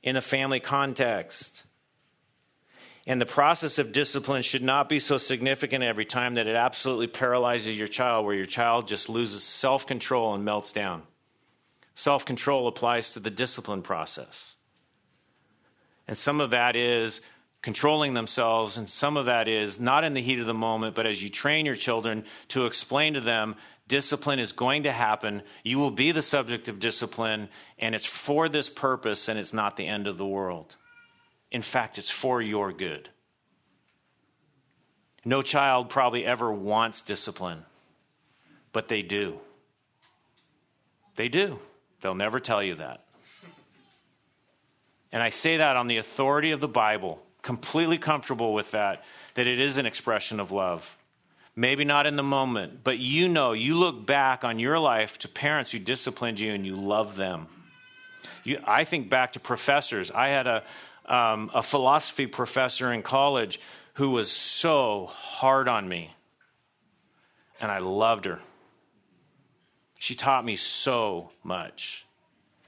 in 0.02 0.16
a 0.16 0.22
family 0.22 0.62
context. 0.62 1.64
And 3.08 3.20
the 3.20 3.26
process 3.26 3.80
of 3.80 3.92
discipline 3.92 4.44
should 4.44 4.62
not 4.62 4.90
be 4.90 5.00
so 5.00 5.18
significant 5.18 5.84
every 5.84 6.06
time 6.06 6.36
that 6.36 6.48
it 6.48 6.56
absolutely 6.56 7.08
paralyzes 7.08 7.78
your 7.78 7.88
child, 7.88 8.26
where 8.26 8.36
your 8.36 8.46
child 8.46 8.88
just 8.88 9.10
loses 9.10 9.44
self 9.44 9.88
control 9.88 10.34
and 10.34 10.46
melts 10.46 10.72
down. 10.72 11.04
Self 11.96 12.26
control 12.26 12.68
applies 12.68 13.14
to 13.14 13.20
the 13.20 13.30
discipline 13.30 13.82
process. 13.82 14.56
And 16.08 16.18
some 16.18 16.42
of 16.42 16.52
that 16.52 16.76
is 16.76 17.22
controlling 17.62 18.14
themselves. 18.14 18.78
And 18.78 18.90
some 18.90 19.18
of 19.18 19.26
that 19.26 19.48
is 19.48 19.80
not 19.80 20.04
in 20.04 20.14
the 20.14 20.22
heat 20.22 20.40
of 20.40 20.46
the 20.46 20.54
moment, 20.54 20.96
but 20.96 21.06
as 21.06 21.22
you 21.22 21.30
train 21.30 21.66
your 21.66 21.76
children 21.76 22.26
to 22.50 22.66
explain 22.66 23.14
to 23.16 23.22
them 23.22 23.56
discipline 23.88 24.40
is 24.40 24.54
going 24.54 24.84
to 24.84 24.92
happen. 24.92 25.42
You 25.64 25.80
will 25.80 25.92
be 25.92 26.12
the 26.12 26.22
subject 26.22 26.70
of 26.70 26.80
discipline, 26.80 27.50
and 27.78 27.96
it's 27.96 28.06
for 28.06 28.48
this 28.48 28.70
purpose, 28.70 29.28
and 29.28 29.38
it's 29.38 29.54
not 29.54 29.76
the 29.76 29.88
end 29.88 30.08
of 30.08 30.18
the 30.18 30.28
world. 30.28 30.78
In 31.52 31.62
fact, 31.62 31.98
it's 31.98 32.10
for 32.10 32.42
your 32.42 32.72
good. 32.72 33.10
No 35.26 35.42
child 35.42 35.90
probably 35.90 36.26
ever 36.26 36.52
wants 36.52 37.02
discipline, 37.02 37.66
but 38.72 38.88
they 38.88 39.02
do. 39.02 39.40
They 41.16 41.28
do. 41.28 41.60
They'll 42.02 42.16
never 42.16 42.40
tell 42.40 42.64
you 42.64 42.76
that. 42.76 43.04
And 45.12 45.22
I 45.24 45.30
say 45.30 45.58
that 45.58 45.76
on 45.76 45.88
the 45.88 45.98
authority 45.98 46.52
of 46.52 46.62
the 46.62 46.68
Bible, 46.68 47.22
completely 47.42 47.98
comfortable 47.98 48.54
with 48.54 48.72
that, 48.72 49.04
that 49.34 49.48
it 49.48 49.60
is 49.60 49.78
an 49.78 49.86
expression 49.86 50.40
of 50.40 50.52
love. 50.52 50.98
Maybe 51.56 51.84
not 51.84 52.06
in 52.06 52.16
the 52.16 52.24
moment, 52.24 52.84
but 52.84 53.00
you 53.00 53.28
know, 53.28 53.52
you 53.52 53.76
look 53.76 54.06
back 54.06 54.44
on 54.44 54.60
your 54.60 54.80
life 54.80 55.18
to 55.20 55.28
parents 55.28 55.72
who 55.72 55.80
disciplined 55.80 56.40
you 56.40 56.54
and 56.54 56.66
you 56.66 56.76
love 56.76 57.16
them. 57.16 57.48
You, 58.44 58.62
I 58.66 58.84
think 58.84 59.10
back 59.10 59.34
to 59.34 59.40
professors. 59.40 60.12
I 60.12 60.30
had 60.30 60.48
a, 60.48 60.64
um, 61.10 61.50
a 61.54 61.64
philosophy 61.64 62.28
professor 62.28 62.94
in 62.94 63.02
college 63.02 63.60
who 63.96 64.12
was 64.12 64.32
so 64.32 65.08
hard 65.08 65.68
on 65.68 65.90
me, 65.90 66.14
and 67.60 67.72
I 67.72 67.80
loved 67.80 68.26
her. 68.26 68.40
She 69.98 70.16
taught 70.16 70.46
me 70.46 70.56
so 70.56 71.32
much. 71.44 72.06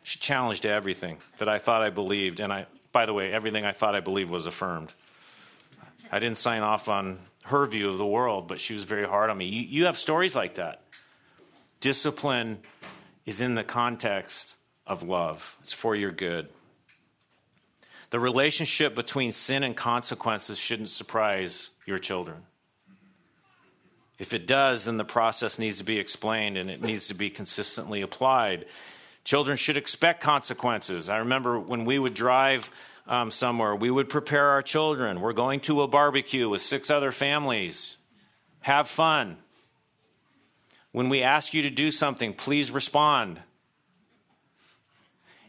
She 0.04 0.20
challenged 0.20 0.66
everything 0.66 1.20
that 1.38 1.48
I 1.48 1.60
thought 1.60 1.82
I 1.82 1.90
believed, 1.90 2.40
and 2.42 2.52
I, 2.52 2.66
by 2.92 3.06
the 3.06 3.14
way, 3.14 3.32
everything 3.32 3.64
I 3.64 3.72
thought 3.72 3.96
I 3.96 4.02
believed 4.02 4.30
was 4.30 4.46
affirmed. 4.46 4.92
I 6.12 6.20
didn't 6.20 6.38
sign 6.38 6.62
off 6.62 6.90
on 6.90 7.20
her 7.46 7.66
view 7.66 7.90
of 7.90 7.98
the 7.98 8.06
world, 8.06 8.48
but 8.48 8.60
she 8.60 8.74
was 8.74 8.84
very 8.84 9.08
hard 9.08 9.30
on 9.30 9.38
me. 9.38 9.46
You, 9.46 9.62
you 9.62 9.86
have 9.86 9.98
stories 9.98 10.36
like 10.36 10.56
that. 10.56 10.82
Discipline 11.80 12.60
is 13.26 13.40
in 13.40 13.56
the 13.56 13.64
context 13.64 14.56
of 14.86 15.04
love, 15.04 15.58
it's 15.64 15.74
for 15.74 15.96
your 15.96 16.12
good. 16.12 16.50
The 18.12 18.20
relationship 18.20 18.94
between 18.94 19.32
sin 19.32 19.64
and 19.64 19.76
consequences 19.76 20.60
shouldn't 20.60 20.90
surprise 20.90 21.70
your 21.86 21.98
children. 21.98 22.44
If 24.20 24.34
it 24.34 24.46
does, 24.46 24.86
then 24.86 24.98
the 24.98 25.06
process 25.06 25.58
needs 25.58 25.80
to 25.80 25.86
be 25.86 25.98
explained 25.98 26.58
and 26.58 26.70
it 26.70 26.82
needs 26.82 27.08
to 27.08 27.16
be 27.16 27.30
consistently 27.30 28.02
applied. 28.02 28.66
Children 29.24 29.56
should 29.58 29.78
expect 29.78 30.22
consequences. 30.22 31.10
I 31.10 31.18
remember 31.18 31.60
when 31.60 31.86
we 31.86 31.98
would 31.98 32.14
drive 32.14 32.70
um, 33.08 33.32
somewhere, 33.32 33.76
we 33.76 33.90
would 33.90 34.10
prepare 34.10 34.50
our 34.50 34.62
children. 34.62 35.22
We're 35.22 35.34
going 35.34 35.62
to 35.62 35.82
a 35.82 35.88
barbecue 35.88 36.50
with 36.50 36.62
six 36.62 36.92
other 36.92 37.12
families. 37.12 37.98
Have 38.60 38.88
fun. 38.88 39.38
When 40.92 41.08
we 41.08 41.24
ask 41.24 41.54
you 41.54 41.62
to 41.64 41.70
do 41.70 41.92
something, 41.92 42.34
please 42.34 42.72
respond. 42.72 43.42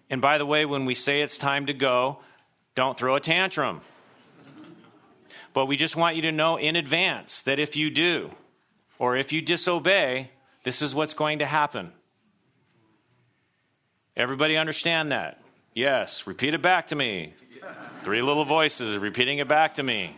And 0.08 0.22
by 0.22 0.38
the 0.38 0.46
way, 0.46 0.64
when 0.64 0.84
we 0.84 0.94
say 0.94 1.22
it's 1.22 1.38
time 1.38 1.66
to 1.66 1.74
go, 1.74 2.20
don't 2.74 2.98
throw 2.98 3.14
a 3.14 3.20
tantrum. 3.20 3.80
But 5.54 5.66
we 5.66 5.76
just 5.76 5.96
want 5.96 6.16
you 6.16 6.22
to 6.22 6.32
know 6.32 6.56
in 6.56 6.76
advance 6.76 7.42
that 7.42 7.58
if 7.58 7.76
you 7.76 7.90
do, 7.90 8.30
or 8.98 9.16
if 9.16 9.32
you 9.32 9.42
disobey, 9.42 10.30
this 10.64 10.80
is 10.80 10.94
what's 10.94 11.14
going 11.14 11.40
to 11.40 11.46
happen. 11.46 11.92
Everybody 14.16 14.56
understand 14.56 15.12
that? 15.12 15.42
Yes. 15.74 16.26
Repeat 16.26 16.54
it 16.54 16.62
back 16.62 16.88
to 16.88 16.96
me. 16.96 17.34
Three 18.04 18.22
little 18.22 18.44
voices 18.44 18.96
repeating 18.96 19.38
it 19.38 19.48
back 19.48 19.74
to 19.74 19.82
me. 19.82 20.16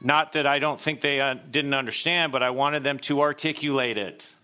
Not 0.00 0.32
that 0.32 0.46
I 0.46 0.58
don't 0.58 0.80
think 0.80 1.00
they 1.00 1.20
uh, 1.20 1.34
didn't 1.50 1.74
understand, 1.74 2.32
but 2.32 2.42
I 2.42 2.50
wanted 2.50 2.82
them 2.82 2.98
to 3.00 3.20
articulate 3.20 3.96
it. 3.96 4.34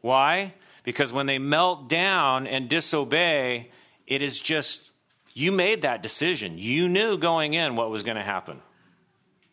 Why? 0.00 0.54
Because 0.82 1.12
when 1.12 1.26
they 1.26 1.38
melt 1.38 1.88
down 1.88 2.46
and 2.46 2.68
disobey, 2.68 3.70
it 4.06 4.22
is 4.22 4.40
just, 4.40 4.89
you 5.32 5.52
made 5.52 5.82
that 5.82 6.02
decision. 6.02 6.58
You 6.58 6.88
knew 6.88 7.18
going 7.18 7.54
in 7.54 7.76
what 7.76 7.90
was 7.90 8.02
going 8.02 8.16
to 8.16 8.22
happen. 8.22 8.60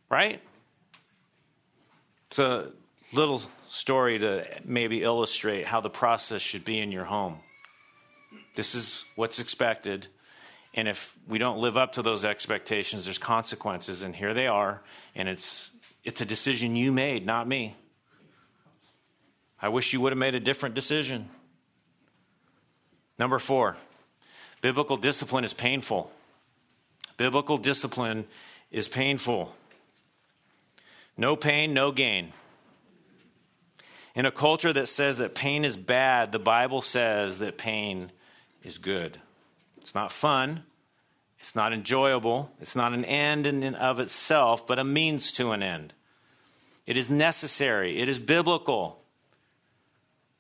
Right? 0.09 0.41
It's 2.27 2.39
a 2.39 2.71
little 3.13 3.41
story 3.69 4.19
to 4.19 4.45
maybe 4.65 5.03
illustrate 5.03 5.65
how 5.65 5.81
the 5.81 5.89
process 5.89 6.41
should 6.41 6.65
be 6.65 6.79
in 6.79 6.91
your 6.91 7.05
home. 7.05 7.39
This 8.55 8.75
is 8.75 9.05
what's 9.15 9.39
expected. 9.39 10.07
And 10.73 10.87
if 10.87 11.15
we 11.27 11.37
don't 11.37 11.59
live 11.59 11.77
up 11.77 11.93
to 11.93 12.01
those 12.01 12.25
expectations, 12.25 13.05
there's 13.05 13.17
consequences. 13.17 14.01
And 14.01 14.15
here 14.15 14.33
they 14.33 14.47
are. 14.47 14.81
And 15.15 15.29
it's, 15.29 15.71
it's 16.03 16.21
a 16.21 16.25
decision 16.25 16.75
you 16.75 16.91
made, 16.91 17.25
not 17.25 17.47
me. 17.47 17.75
I 19.61 19.69
wish 19.69 19.93
you 19.93 20.01
would 20.01 20.11
have 20.11 20.19
made 20.19 20.35
a 20.35 20.39
different 20.39 20.75
decision. 20.75 21.29
Number 23.17 23.39
four, 23.39 23.75
biblical 24.61 24.97
discipline 24.97 25.43
is 25.43 25.53
painful. 25.53 26.11
Biblical 27.17 27.57
discipline 27.57 28.25
is 28.71 28.87
painful. 28.87 29.53
No 31.17 31.35
pain, 31.35 31.73
no 31.73 31.91
gain. 31.91 32.33
In 34.13 34.25
a 34.25 34.31
culture 34.31 34.73
that 34.73 34.87
says 34.87 35.19
that 35.19 35.35
pain 35.35 35.63
is 35.63 35.77
bad, 35.77 36.31
the 36.31 36.39
Bible 36.39 36.81
says 36.81 37.39
that 37.39 37.57
pain 37.57 38.11
is 38.63 38.77
good. 38.77 39.19
It's 39.79 39.95
not 39.95 40.11
fun, 40.11 40.63
it's 41.39 41.55
not 41.55 41.71
enjoyable, 41.71 42.51
it's 42.59 42.75
not 42.75 42.93
an 42.93 43.05
end 43.05 43.47
in 43.47 43.63
and 43.63 43.75
of 43.75 43.99
itself, 43.99 44.65
but 44.65 44.79
a 44.79 44.83
means 44.83 45.31
to 45.33 45.51
an 45.51 45.63
end. 45.63 45.93
It 46.85 46.97
is 46.97 47.09
necessary, 47.09 47.99
it 47.99 48.09
is 48.09 48.19
biblical. 48.19 48.96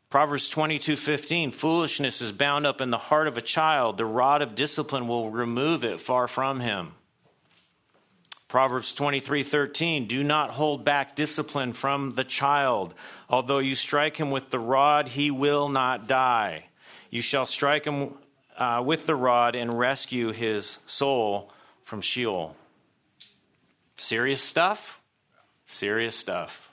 Proverbs 0.09 0.49
22:15 0.49 1.51
Foolishness 1.53 2.21
is 2.21 2.31
bound 2.31 2.65
up 2.65 2.79
in 2.79 2.91
the 2.91 2.97
heart 2.97 3.27
of 3.27 3.37
a 3.37 3.41
child 3.41 3.97
the 3.97 4.05
rod 4.05 4.41
of 4.41 4.55
discipline 4.55 5.07
will 5.07 5.29
remove 5.29 5.83
it 5.83 6.01
far 6.01 6.27
from 6.27 6.59
him. 6.61 6.93
Proverbs 8.47 8.93
23:13 8.93 10.07
Do 10.07 10.23
not 10.23 10.51
hold 10.51 10.85
back 10.85 11.15
discipline 11.15 11.73
from 11.73 12.13
the 12.13 12.23
child 12.23 12.93
although 13.29 13.59
you 13.59 13.75
strike 13.75 14.17
him 14.17 14.31
with 14.31 14.49
the 14.49 14.59
rod 14.59 15.09
he 15.09 15.29
will 15.29 15.67
not 15.67 16.07
die 16.07 16.67
you 17.09 17.21
shall 17.21 17.45
strike 17.45 17.85
him 17.85 18.13
uh, 18.57 18.81
with 18.85 19.05
the 19.05 19.15
rod 19.15 19.55
and 19.55 19.77
rescue 19.77 20.31
his 20.31 20.79
soul 20.85 21.51
from 21.83 22.01
Sheol. 22.01 22.55
Serious 23.95 24.41
stuff? 24.41 25.01
Serious 25.65 26.15
stuff. 26.15 26.66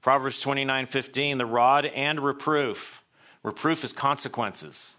Proverbs 0.00 0.42
29:15 0.42 1.38
the 1.38 1.46
rod 1.46 1.86
and 1.86 2.20
reproof. 2.20 3.02
Reproof 3.42 3.84
is 3.84 3.92
consequences 3.92 4.96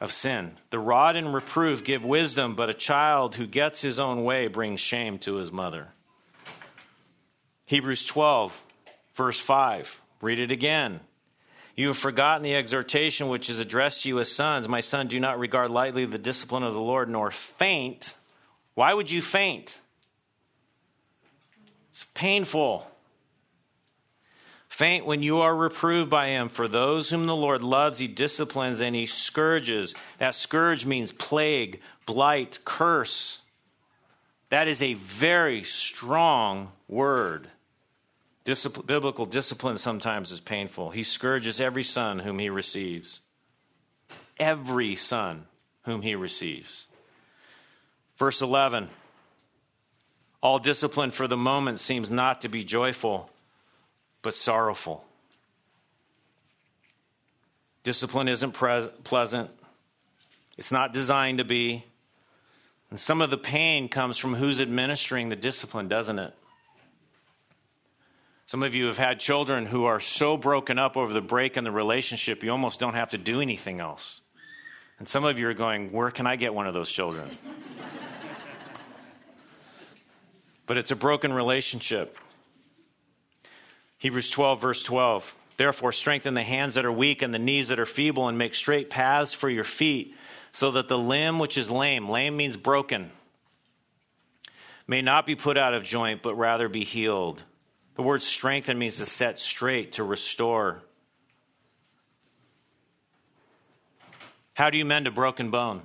of 0.00 0.12
sin. 0.12 0.58
The 0.70 0.78
rod 0.78 1.16
and 1.16 1.32
reproof 1.32 1.84
give 1.84 2.04
wisdom, 2.04 2.54
but 2.54 2.70
a 2.70 2.74
child 2.74 3.36
who 3.36 3.46
gets 3.46 3.82
his 3.82 4.00
own 4.00 4.24
way 4.24 4.48
brings 4.48 4.80
shame 4.80 5.18
to 5.20 5.36
his 5.36 5.52
mother. 5.52 5.88
Hebrews 7.66 8.04
12 8.04 8.64
verse 9.14 9.40
5. 9.40 10.00
Read 10.20 10.38
it 10.38 10.50
again. 10.50 11.00
You 11.76 11.88
have 11.88 11.96
forgotten 11.96 12.42
the 12.42 12.54
exhortation 12.54 13.28
which 13.28 13.50
is 13.50 13.58
addressed 13.58 14.02
to 14.02 14.08
you 14.08 14.20
as 14.20 14.30
sons. 14.30 14.68
My 14.68 14.80
son, 14.80 15.08
do 15.08 15.18
not 15.18 15.38
regard 15.38 15.70
lightly 15.70 16.04
the 16.04 16.18
discipline 16.18 16.62
of 16.62 16.74
the 16.74 16.80
Lord, 16.80 17.08
nor 17.08 17.30
faint. 17.30 18.14
Why 18.74 18.94
would 18.94 19.10
you 19.10 19.20
faint? 19.20 19.80
It's 21.90 22.04
painful. 22.14 22.86
Faint 24.74 25.06
when 25.06 25.22
you 25.22 25.38
are 25.38 25.54
reproved 25.54 26.10
by 26.10 26.30
him. 26.30 26.48
For 26.48 26.66
those 26.66 27.08
whom 27.08 27.26
the 27.26 27.36
Lord 27.36 27.62
loves, 27.62 28.00
he 28.00 28.08
disciplines 28.08 28.80
and 28.80 28.92
he 28.92 29.06
scourges. 29.06 29.94
That 30.18 30.34
scourge 30.34 30.84
means 30.84 31.12
plague, 31.12 31.80
blight, 32.06 32.58
curse. 32.64 33.42
That 34.48 34.66
is 34.66 34.82
a 34.82 34.94
very 34.94 35.62
strong 35.62 36.72
word. 36.88 37.46
Discipline, 38.42 38.84
biblical 38.84 39.26
discipline 39.26 39.78
sometimes 39.78 40.32
is 40.32 40.40
painful. 40.40 40.90
He 40.90 41.04
scourges 41.04 41.60
every 41.60 41.84
son 41.84 42.18
whom 42.18 42.40
he 42.40 42.50
receives. 42.50 43.20
Every 44.40 44.96
son 44.96 45.46
whom 45.82 46.02
he 46.02 46.16
receives. 46.16 46.86
Verse 48.16 48.42
11 48.42 48.88
All 50.42 50.58
discipline 50.58 51.12
for 51.12 51.28
the 51.28 51.36
moment 51.36 51.78
seems 51.78 52.10
not 52.10 52.40
to 52.40 52.48
be 52.48 52.64
joyful, 52.64 53.30
but 54.24 54.34
sorrowful. 54.34 55.04
Discipline 57.84 58.26
isn't 58.26 58.52
pre- 58.52 58.88
pleasant, 59.04 59.50
it's 60.58 60.72
not 60.72 60.92
designed 60.92 61.38
to 61.38 61.44
be. 61.44 61.84
And 62.90 62.98
some 62.98 63.20
of 63.20 63.30
the 63.30 63.38
pain 63.38 63.88
comes 63.88 64.18
from 64.18 64.34
who's 64.34 64.60
administering 64.60 65.28
the 65.28 65.36
discipline, 65.36 65.88
doesn't 65.88 66.18
it? 66.18 66.32
Some 68.46 68.62
of 68.62 68.74
you 68.74 68.86
have 68.86 68.98
had 68.98 69.20
children 69.20 69.66
who 69.66 69.84
are 69.84 70.00
so 70.00 70.36
broken 70.36 70.78
up 70.78 70.96
over 70.96 71.12
the 71.12 71.20
break 71.20 71.56
in 71.56 71.64
the 71.64 71.72
relationship, 71.72 72.42
you 72.42 72.50
almost 72.50 72.78
don't 72.78 72.94
have 72.94 73.10
to 73.10 73.18
do 73.18 73.40
anything 73.40 73.80
else. 73.80 74.22
And 74.98 75.08
some 75.08 75.24
of 75.24 75.38
you 75.38 75.48
are 75.48 75.54
going, 75.54 75.92
Where 75.92 76.10
can 76.10 76.26
I 76.26 76.36
get 76.36 76.54
one 76.54 76.66
of 76.66 76.72
those 76.72 76.90
children? 76.90 77.36
but 80.66 80.76
it's 80.76 80.92
a 80.92 80.96
broken 80.96 81.32
relationship. 81.32 82.16
Hebrews 84.04 84.28
12, 84.28 84.60
verse 84.60 84.82
12. 84.82 85.34
Therefore, 85.56 85.90
strengthen 85.90 86.34
the 86.34 86.42
hands 86.42 86.74
that 86.74 86.84
are 86.84 86.92
weak 86.92 87.22
and 87.22 87.32
the 87.32 87.38
knees 87.38 87.68
that 87.68 87.78
are 87.78 87.86
feeble, 87.86 88.28
and 88.28 88.36
make 88.36 88.54
straight 88.54 88.90
paths 88.90 89.32
for 89.32 89.48
your 89.48 89.64
feet, 89.64 90.14
so 90.52 90.72
that 90.72 90.88
the 90.88 90.98
limb 90.98 91.38
which 91.38 91.56
is 91.56 91.70
lame, 91.70 92.06
lame 92.10 92.36
means 92.36 92.58
broken, 92.58 93.10
may 94.86 95.00
not 95.00 95.24
be 95.24 95.34
put 95.34 95.56
out 95.56 95.72
of 95.72 95.84
joint, 95.84 96.20
but 96.20 96.34
rather 96.34 96.68
be 96.68 96.84
healed. 96.84 97.44
The 97.94 98.02
word 98.02 98.20
strengthen 98.20 98.78
means 98.78 98.98
to 98.98 99.06
set 99.06 99.38
straight, 99.38 99.92
to 99.92 100.04
restore. 100.04 100.82
How 104.52 104.68
do 104.68 104.76
you 104.76 104.84
mend 104.84 105.06
a 105.06 105.12
broken 105.12 105.50
bone? 105.50 105.80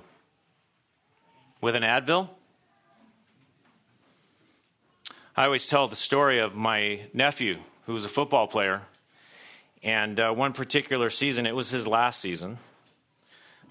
With 1.62 1.74
an 1.74 1.84
Advil? 1.84 2.28
I 5.34 5.46
always 5.46 5.66
tell 5.66 5.88
the 5.88 5.96
story 5.96 6.38
of 6.38 6.54
my 6.54 7.08
nephew, 7.14 7.60
who 7.90 7.94
was 7.94 8.04
a 8.04 8.08
football 8.08 8.46
player. 8.46 8.82
And 9.82 10.20
uh, 10.20 10.32
one 10.32 10.52
particular 10.52 11.10
season, 11.10 11.44
it 11.44 11.56
was 11.56 11.72
his 11.72 11.88
last 11.88 12.20
season, 12.20 12.56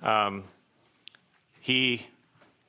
um, 0.03 0.43
he 1.61 2.05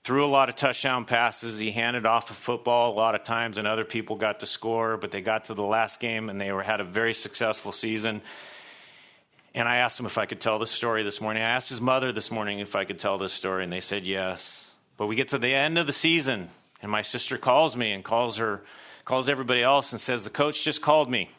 threw 0.05 0.25
a 0.25 0.29
lot 0.29 0.49
of 0.49 0.55
touchdown 0.55 1.07
passes. 1.07 1.59
He 1.59 1.73
handed 1.73 2.07
off 2.07 2.31
a 2.31 2.35
football 2.35 2.93
a 2.93 2.95
lot 2.95 3.17
of 3.17 3.25
times, 3.25 3.59
and 3.59 3.67
other 3.67 3.85
people 3.85 4.15
got 4.15 4.39
to 4.41 4.47
score, 4.47 4.97
but 4.97 5.11
they 5.11 5.23
got 5.23 5.47
to 5.47 5.55
the 5.55 5.65
last 5.65 5.99
game 5.99 6.31
and 6.31 6.41
they 6.41 6.53
were, 6.53 6.63
had 6.63 6.81
a 6.81 6.85
very 6.85 7.15
successful 7.15 7.73
season. 7.73 8.23
And 9.53 9.67
I 9.69 9.79
asked 9.79 9.99
him 9.99 10.07
if 10.07 10.19
I 10.19 10.27
could 10.27 10.41
tell 10.41 10.61
this 10.61 10.71
story 10.71 11.03
this 11.03 11.21
morning. 11.21 11.43
I 11.43 11.51
asked 11.51 11.69
his 11.69 11.81
mother 11.81 12.13
this 12.13 12.31
morning 12.31 12.61
if 12.61 12.77
I 12.77 12.85
could 12.85 13.01
tell 13.01 13.19
this 13.19 13.33
story, 13.33 13.65
and 13.65 13.73
they 13.73 13.81
said 13.81 14.07
yes. 14.07 14.71
But 14.97 15.09
we 15.09 15.17
get 15.17 15.31
to 15.31 15.39
the 15.39 15.53
end 15.53 15.79
of 15.79 15.89
the 15.89 15.93
season, 15.93 16.49
and 16.81 16.93
my 16.93 17.03
sister 17.03 17.39
calls 17.39 17.77
me 17.77 17.91
and 17.91 18.05
calls 18.05 18.37
her, 18.37 18.63
calls 19.05 19.29
everybody 19.29 19.65
else, 19.65 19.91
and 19.91 20.01
says, 20.01 20.23
The 20.23 20.31
coach 20.31 20.63
just 20.63 20.81
called 20.81 21.11
me. 21.11 21.31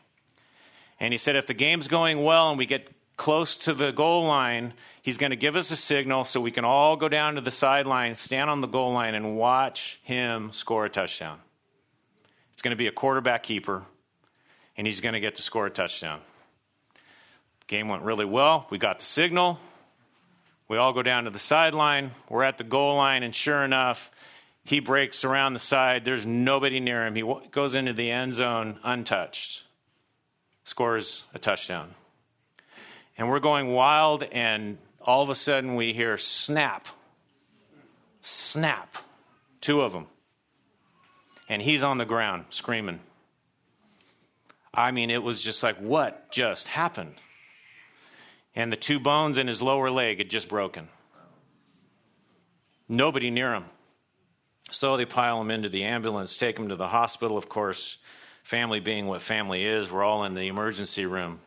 And 1.02 1.14
he 1.14 1.18
said, 1.18 1.36
If 1.36 1.48
the 1.48 1.56
game's 1.56 1.90
going 1.90 2.24
well 2.24 2.50
and 2.50 2.60
we 2.60 2.68
get 2.68 2.90
close 3.18 3.58
to 3.58 3.74
the 3.74 3.92
goal 3.92 4.24
line, 4.24 4.74
he's 5.02 5.18
going 5.18 5.32
to 5.32 5.36
give 5.36 5.56
us 5.56 5.72
a 5.72 5.76
signal 5.76 6.24
so 6.26 6.40
we 6.40 6.52
can 6.52 6.64
all 6.64 6.96
go 6.96 7.10
down 7.10 7.36
to 7.36 7.42
the 7.42 7.52
sideline, 7.52 8.14
stand 8.14 8.52
on 8.52 8.62
the 8.62 8.68
goal 8.68 8.94
line, 8.94 9.16
and 9.16 9.36
watch 9.36 10.00
him 10.04 10.52
score 10.54 10.86
a 10.86 10.90
touchdown. 10.90 11.40
It's 12.54 12.62
going 12.62 12.72
to 12.72 12.78
be 12.78 12.86
a 12.86 12.92
quarterback 12.92 13.42
keeper, 13.42 13.84
and 14.78 14.86
he's 14.86 15.02
going 15.02 15.14
to 15.14 15.20
get 15.20 15.38
to 15.38 15.42
score 15.42 15.66
a 15.66 15.72
touchdown. 15.72 16.22
The 17.62 17.66
Game 17.66 17.88
went 17.88 18.04
really 18.04 18.26
well. 18.26 18.68
We 18.70 18.78
got 18.78 19.00
the 19.00 19.06
signal. 19.06 19.60
We 20.68 20.78
all 20.78 20.94
go 20.94 21.02
down 21.02 21.24
to 21.24 21.32
the 21.32 21.40
sideline. 21.40 22.12
We're 22.30 22.44
at 22.44 22.60
the 22.60 22.64
goal 22.64 22.96
line, 22.96 23.24
and 23.24 23.36
sure 23.36 23.66
enough, 23.66 24.12
he 24.64 24.80
breaks 24.80 25.24
around 25.24 25.54
the 25.54 25.60
side. 25.60 26.06
There's 26.06 26.28
nobody 26.28 26.80
near 26.80 27.08
him. 27.08 27.16
He 27.16 27.24
goes 27.50 27.74
into 27.74 27.94
the 27.94 28.12
end 28.12 28.36
zone 28.36 28.80
untouched, 28.84 29.64
scores 30.64 31.24
a 31.34 31.40
touchdown. 31.40 31.94
And 33.18 33.30
we're 33.30 33.40
going 33.40 33.74
wild, 33.74 34.24
and 34.24 34.78
all 35.02 35.22
of 35.22 35.30
a 35.30 35.36
sudden 35.36 35.76
we 35.76 35.94
hear 35.94 36.18
snap, 36.18 36.88
snap, 38.22 38.98
two 39.60 39.82
of 39.82 39.92
them. 39.92 40.08
And 41.50 41.62
he's 41.62 41.84
on 41.84 41.98
the 41.98 42.06
ground 42.06 42.46
screaming. 42.50 43.02
I 44.74 44.92
mean, 44.92 45.10
it 45.10 45.22
was 45.22 45.42
just 45.42 45.64
like, 45.64 45.78
what 45.78 46.32
just 46.32 46.70
happened? 46.70 47.16
and 48.56 48.72
the 48.72 48.78
two 48.78 49.00
bones 49.00 49.38
in 49.38 49.48
his 49.48 49.62
lower 49.62 49.90
leg 49.90 50.18
had 50.18 50.30
just 50.30 50.50
broken. 50.50 50.88
Nobody 52.90 53.30
near 53.30 53.54
him. 53.54 53.66
So 54.70 54.98
they 54.98 55.06
pile 55.06 55.42
him 55.42 55.52
into 55.52 55.70
the 55.70 55.84
ambulance, 55.84 56.38
take 56.38 56.58
him 56.58 56.70
to 56.70 56.76
the 56.76 56.90
hospital. 56.90 57.38
Of 57.38 57.50
course, 57.50 57.98
family 58.44 58.80
being 58.80 59.08
what 59.08 59.22
family 59.22 59.66
is, 59.66 59.92
we're 59.92 60.04
all 60.04 60.24
in 60.24 60.34
the 60.34 60.48
emergency 60.48 61.06
room. 61.06 61.40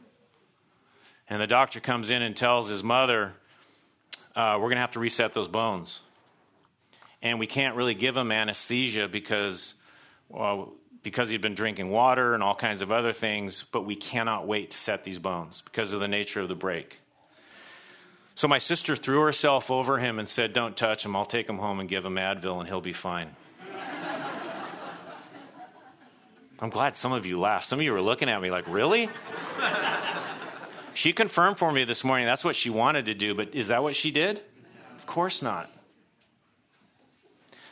And 1.28 1.40
the 1.40 1.46
doctor 1.46 1.80
comes 1.80 2.10
in 2.10 2.22
and 2.22 2.36
tells 2.36 2.68
his 2.68 2.82
mother, 2.82 3.32
uh, 4.36 4.54
We're 4.60 4.68
going 4.68 4.76
to 4.76 4.80
have 4.82 4.92
to 4.92 5.00
reset 5.00 5.34
those 5.34 5.48
bones. 5.48 6.02
And 7.22 7.38
we 7.38 7.46
can't 7.46 7.76
really 7.76 7.94
give 7.94 8.16
him 8.16 8.30
anesthesia 8.30 9.08
because 9.08 9.74
well, 10.28 10.72
because 11.02 11.28
he'd 11.28 11.42
been 11.42 11.54
drinking 11.54 11.90
water 11.90 12.34
and 12.34 12.42
all 12.42 12.54
kinds 12.54 12.82
of 12.82 12.90
other 12.90 13.12
things, 13.12 13.62
but 13.70 13.82
we 13.82 13.94
cannot 13.94 14.46
wait 14.46 14.70
to 14.72 14.76
set 14.76 15.04
these 15.04 15.18
bones 15.18 15.62
because 15.62 15.92
of 15.92 16.00
the 16.00 16.08
nature 16.08 16.40
of 16.40 16.48
the 16.48 16.54
break. 16.54 16.98
So 18.34 18.48
my 18.48 18.58
sister 18.58 18.96
threw 18.96 19.20
herself 19.20 19.70
over 19.70 19.98
him 19.98 20.18
and 20.18 20.28
said, 20.28 20.52
Don't 20.52 20.76
touch 20.76 21.04
him. 21.04 21.14
I'll 21.14 21.26
take 21.26 21.48
him 21.48 21.58
home 21.58 21.78
and 21.78 21.88
give 21.88 22.04
him 22.04 22.16
Advil 22.16 22.58
and 22.58 22.68
he'll 22.68 22.80
be 22.80 22.92
fine. 22.92 23.36
I'm 26.60 26.70
glad 26.70 26.96
some 26.96 27.12
of 27.12 27.26
you 27.26 27.40
laughed. 27.40 27.66
Some 27.66 27.80
of 27.80 27.84
you 27.84 27.92
were 27.92 28.00
looking 28.00 28.28
at 28.28 28.40
me 28.40 28.50
like, 28.50 28.66
Really? 28.68 29.08
she 30.94 31.12
confirmed 31.12 31.58
for 31.58 31.72
me 31.72 31.84
this 31.84 32.04
morning 32.04 32.26
that's 32.26 32.44
what 32.44 32.56
she 32.56 32.70
wanted 32.70 33.06
to 33.06 33.14
do, 33.14 33.34
but 33.34 33.54
is 33.54 33.68
that 33.68 33.82
what 33.82 33.96
she 33.96 34.10
did? 34.10 34.40
Of 34.96 35.06
course 35.06 35.42
not. 35.42 35.70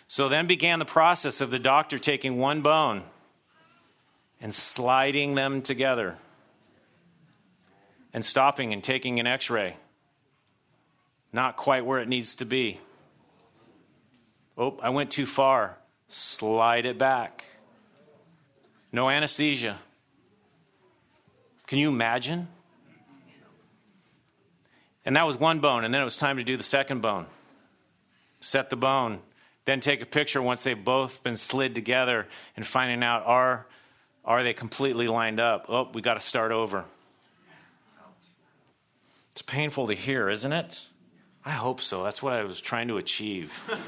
So 0.08 0.28
then 0.28 0.46
began 0.46 0.78
the 0.78 0.84
process 0.84 1.40
of 1.40 1.50
the 1.50 1.58
doctor 1.58 1.98
taking 1.98 2.38
one 2.38 2.60
bone 2.60 3.04
and 4.40 4.52
sliding 4.52 5.34
them 5.36 5.62
together 5.62 6.16
and 8.12 8.24
stopping 8.24 8.72
and 8.72 8.84
taking 8.84 9.20
an 9.20 9.26
x 9.26 9.48
ray. 9.48 9.76
Not 11.32 11.56
quite 11.56 11.86
where 11.86 12.00
it 12.00 12.08
needs 12.08 12.34
to 12.36 12.44
be. 12.44 12.78
Oh, 14.58 14.78
I 14.82 14.90
went 14.90 15.10
too 15.10 15.24
far. 15.24 15.78
Slide 16.08 16.84
it 16.84 16.98
back. 16.98 17.44
No 18.92 19.08
anesthesia. 19.08 19.78
Can 21.66 21.78
you 21.78 21.88
imagine? 21.88 22.48
And 25.04 25.16
that 25.16 25.26
was 25.26 25.38
one 25.38 25.60
bone, 25.60 25.84
and 25.84 25.92
then 25.92 26.00
it 26.00 26.04
was 26.04 26.18
time 26.18 26.36
to 26.36 26.44
do 26.44 26.56
the 26.56 26.62
second 26.62 27.00
bone. 27.00 27.26
Set 28.40 28.70
the 28.70 28.76
bone, 28.76 29.20
then 29.64 29.80
take 29.80 30.02
a 30.02 30.06
picture 30.06 30.40
once 30.42 30.62
they've 30.62 30.84
both 30.84 31.22
been 31.22 31.36
slid 31.36 31.74
together 31.74 32.28
and 32.56 32.66
finding 32.66 33.02
out 33.02 33.24
are 33.24 33.66
are 34.24 34.44
they 34.44 34.52
completely 34.54 35.08
lined 35.08 35.40
up? 35.40 35.66
Oh, 35.68 35.90
we 35.92 36.00
got 36.00 36.14
to 36.14 36.20
start 36.20 36.52
over. 36.52 36.84
It's 39.32 39.42
painful 39.42 39.88
to 39.88 39.94
hear, 39.94 40.28
isn't 40.28 40.52
it? 40.52 40.86
I 41.44 41.50
hope 41.50 41.80
so. 41.80 42.04
That's 42.04 42.22
what 42.22 42.34
I 42.34 42.44
was 42.44 42.60
trying 42.60 42.86
to 42.88 42.98
achieve. 42.98 43.52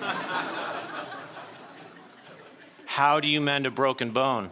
How 2.87 3.21
do 3.21 3.29
you 3.29 3.41
mend 3.41 3.67
a 3.67 3.71
broken 3.71 4.11
bone? 4.11 4.51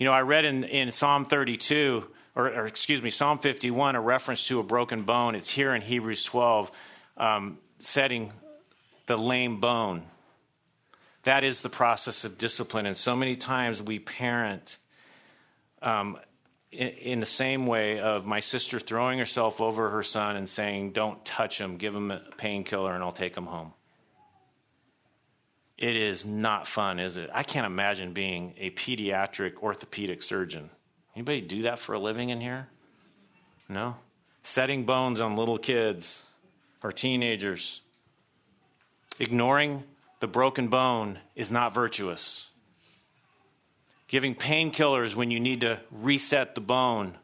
You 0.00 0.06
know, 0.06 0.12
I 0.12 0.22
read 0.22 0.46
in, 0.46 0.64
in 0.64 0.90
Psalm 0.92 1.26
32, 1.26 2.06
or, 2.34 2.46
or, 2.46 2.64
excuse 2.64 3.02
me, 3.02 3.10
Psalm 3.10 3.38
51, 3.38 3.96
a 3.96 4.00
reference 4.00 4.48
to 4.48 4.58
a 4.58 4.62
broken 4.62 5.02
bone. 5.02 5.34
It's 5.34 5.50
here 5.50 5.74
in 5.74 5.82
Hebrews 5.82 6.24
12, 6.24 6.72
um, 7.18 7.58
setting 7.80 8.32
the 9.04 9.18
lame 9.18 9.60
bone. 9.60 10.04
That 11.24 11.44
is 11.44 11.60
the 11.60 11.68
process 11.68 12.24
of 12.24 12.38
discipline. 12.38 12.86
And 12.86 12.96
so 12.96 13.14
many 13.14 13.36
times 13.36 13.82
we 13.82 13.98
parent 13.98 14.78
um, 15.82 16.16
in, 16.72 16.88
in, 16.88 17.20
the 17.20 17.26
same 17.26 17.66
way 17.66 18.00
of 18.00 18.24
my 18.24 18.40
sister 18.40 18.80
throwing 18.80 19.18
herself 19.18 19.60
over 19.60 19.90
her 19.90 20.02
son 20.02 20.34
and 20.34 20.48
saying, 20.48 20.92
Don't 20.92 21.22
touch 21.26 21.60
him, 21.60 21.76
give 21.76 21.94
him 21.94 22.10
a 22.10 22.22
painkiller, 22.38 22.94
and 22.94 23.04
I'll 23.04 23.12
take 23.12 23.36
him 23.36 23.44
home. 23.44 23.74
It 25.80 25.96
is 25.96 26.26
not 26.26 26.68
fun, 26.68 27.00
is 27.00 27.16
it? 27.16 27.30
I 27.32 27.42
can't 27.42 27.64
imagine 27.64 28.12
being 28.12 28.52
a 28.58 28.70
pediatric 28.70 29.56
orthopedic 29.62 30.22
surgeon. 30.22 30.68
Anybody 31.16 31.40
do 31.40 31.62
that 31.62 31.78
for 31.78 31.94
a 31.94 31.98
living 31.98 32.28
in 32.28 32.38
here? 32.42 32.68
No? 33.66 33.96
Setting 34.42 34.84
bones 34.84 35.22
on 35.22 35.36
little 35.36 35.56
kids 35.56 36.22
or 36.82 36.92
teenagers. 36.92 37.80
Ignoring 39.18 39.84
the 40.20 40.26
broken 40.26 40.68
bone 40.68 41.18
is 41.34 41.50
not 41.50 41.72
virtuous. 41.72 42.48
Giving 44.06 44.34
painkillers 44.34 45.14
when 45.14 45.30
you 45.30 45.40
need 45.40 45.62
to 45.62 45.80
reset 45.90 46.54
the 46.54 46.60
bone 46.60 47.16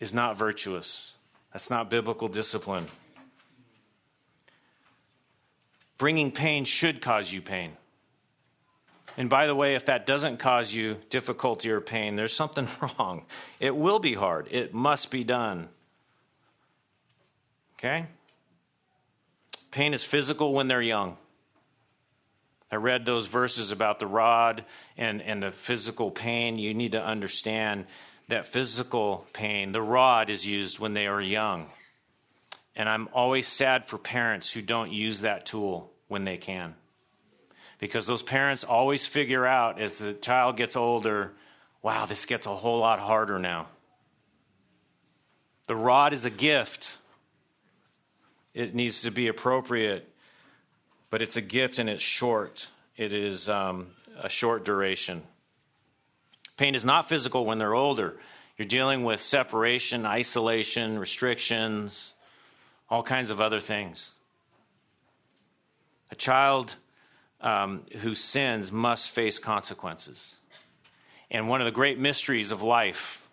is 0.00 0.12
not 0.12 0.36
virtuous. 0.36 1.14
That's 1.52 1.70
not 1.70 1.88
biblical 1.88 2.26
discipline. 2.26 2.86
Bringing 5.98 6.32
pain 6.32 6.64
should 6.64 7.00
cause 7.00 7.32
you 7.32 7.40
pain. 7.40 7.76
And 9.16 9.28
by 9.28 9.46
the 9.46 9.54
way, 9.54 9.74
if 9.74 9.86
that 9.86 10.06
doesn't 10.06 10.38
cause 10.38 10.72
you 10.72 10.96
difficulty 11.10 11.70
or 11.70 11.80
pain, 11.80 12.16
there's 12.16 12.32
something 12.32 12.68
wrong. 12.98 13.24
It 13.60 13.76
will 13.76 13.98
be 13.98 14.14
hard, 14.14 14.48
it 14.50 14.72
must 14.72 15.10
be 15.10 15.24
done. 15.24 15.68
Okay? 17.78 18.06
Pain 19.70 19.94
is 19.94 20.04
physical 20.04 20.52
when 20.52 20.68
they're 20.68 20.82
young. 20.82 21.16
I 22.70 22.76
read 22.76 23.04
those 23.04 23.26
verses 23.26 23.70
about 23.70 23.98
the 23.98 24.06
rod 24.06 24.64
and, 24.96 25.20
and 25.20 25.42
the 25.42 25.50
physical 25.50 26.10
pain. 26.10 26.58
You 26.58 26.72
need 26.72 26.92
to 26.92 27.04
understand 27.04 27.86
that 28.28 28.46
physical 28.46 29.26
pain, 29.34 29.72
the 29.72 29.82
rod 29.82 30.30
is 30.30 30.46
used 30.46 30.78
when 30.78 30.94
they 30.94 31.06
are 31.06 31.20
young. 31.20 31.66
And 32.74 32.88
I'm 32.88 33.08
always 33.12 33.46
sad 33.46 33.86
for 33.86 33.98
parents 33.98 34.50
who 34.50 34.62
don't 34.62 34.90
use 34.90 35.20
that 35.20 35.44
tool 35.44 35.90
when 36.08 36.24
they 36.24 36.38
can. 36.38 36.74
Because 37.82 38.06
those 38.06 38.22
parents 38.22 38.62
always 38.62 39.08
figure 39.08 39.44
out 39.44 39.80
as 39.80 39.94
the 39.94 40.12
child 40.12 40.56
gets 40.56 40.76
older, 40.76 41.32
wow, 41.82 42.06
this 42.06 42.26
gets 42.26 42.46
a 42.46 42.54
whole 42.54 42.78
lot 42.78 43.00
harder 43.00 43.40
now. 43.40 43.66
The 45.66 45.74
rod 45.74 46.12
is 46.12 46.24
a 46.24 46.30
gift, 46.30 46.96
it 48.54 48.72
needs 48.72 49.02
to 49.02 49.10
be 49.10 49.26
appropriate, 49.26 50.08
but 51.10 51.22
it's 51.22 51.36
a 51.36 51.40
gift 51.40 51.80
and 51.80 51.90
it's 51.90 52.04
short. 52.04 52.68
It 52.96 53.12
is 53.12 53.48
um, 53.48 53.88
a 54.16 54.28
short 54.28 54.64
duration. 54.64 55.24
Pain 56.56 56.76
is 56.76 56.84
not 56.84 57.08
physical 57.08 57.44
when 57.44 57.58
they're 57.58 57.74
older. 57.74 58.14
You're 58.56 58.68
dealing 58.68 59.02
with 59.02 59.20
separation, 59.20 60.06
isolation, 60.06 61.00
restrictions, 61.00 62.14
all 62.88 63.02
kinds 63.02 63.32
of 63.32 63.40
other 63.40 63.58
things. 63.58 64.12
A 66.12 66.14
child 66.14 66.76
um, 67.42 67.82
who 68.00 68.14
sins 68.14 68.72
must 68.72 69.10
face 69.10 69.38
consequences. 69.38 70.34
And 71.30 71.48
one 71.48 71.60
of 71.60 71.64
the 71.64 71.72
great 71.72 71.98
mysteries 71.98 72.50
of 72.50 72.62
life, 72.62 73.28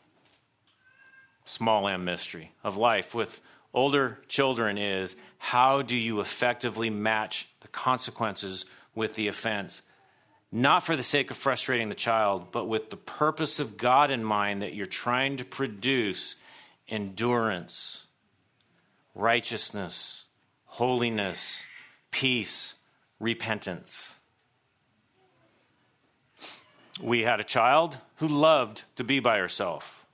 small 1.46 1.88
m 1.88 2.06
mystery 2.06 2.52
of 2.64 2.78
life 2.78 3.14
with 3.14 3.42
older 3.74 4.20
children, 4.28 4.78
is 4.78 5.16
how 5.38 5.82
do 5.82 5.96
you 5.96 6.20
effectively 6.20 6.90
match 6.90 7.48
the 7.62 7.68
consequences 7.68 8.66
with 8.96 9.16
the 9.16 9.28
offense? 9.28 9.84
Not 10.52 10.84
for 10.84 10.96
the 10.96 11.04
sake 11.04 11.30
of 11.30 11.38
frustrating 11.38 11.90
the 11.90 11.96
child, 11.96 12.48
but 12.52 12.68
with 12.68 12.90
the 12.90 12.98
purpose 12.98 13.60
of 13.60 13.78
God 13.78 14.10
in 14.10 14.24
mind 14.24 14.64
that 14.64 14.74
you're 14.74 14.88
trying 14.88 15.38
to 15.38 15.46
produce 15.46 16.36
endurance 16.88 18.06
righteousness, 19.16 20.24
holiness, 20.66 21.64
peace, 22.12 22.76
repentance. 23.20 24.16
We 27.02 27.22
had 27.22 27.40
a 27.40 27.44
child 27.44 27.98
who 28.16 28.28
loved 28.28 28.84
to 28.98 29.04
be 29.04 29.20
by 29.20 29.38
herself. 29.38 30.06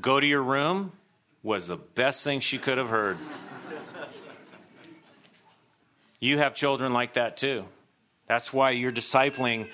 Go 0.00 0.20
to 0.20 0.26
your 0.26 0.42
room 0.42 0.92
was 1.42 1.68
the 1.68 1.76
best 1.76 2.24
thing 2.24 2.40
she 2.40 2.58
could 2.58 2.76
have 2.78 2.88
heard. 2.88 3.18
you 6.20 6.38
have 6.38 6.54
children 6.54 6.92
like 6.92 7.14
that 7.14 7.36
too. 7.36 7.64
That's 8.26 8.52
why 8.52 8.70
you're 8.70 8.90
discipling 8.90 9.68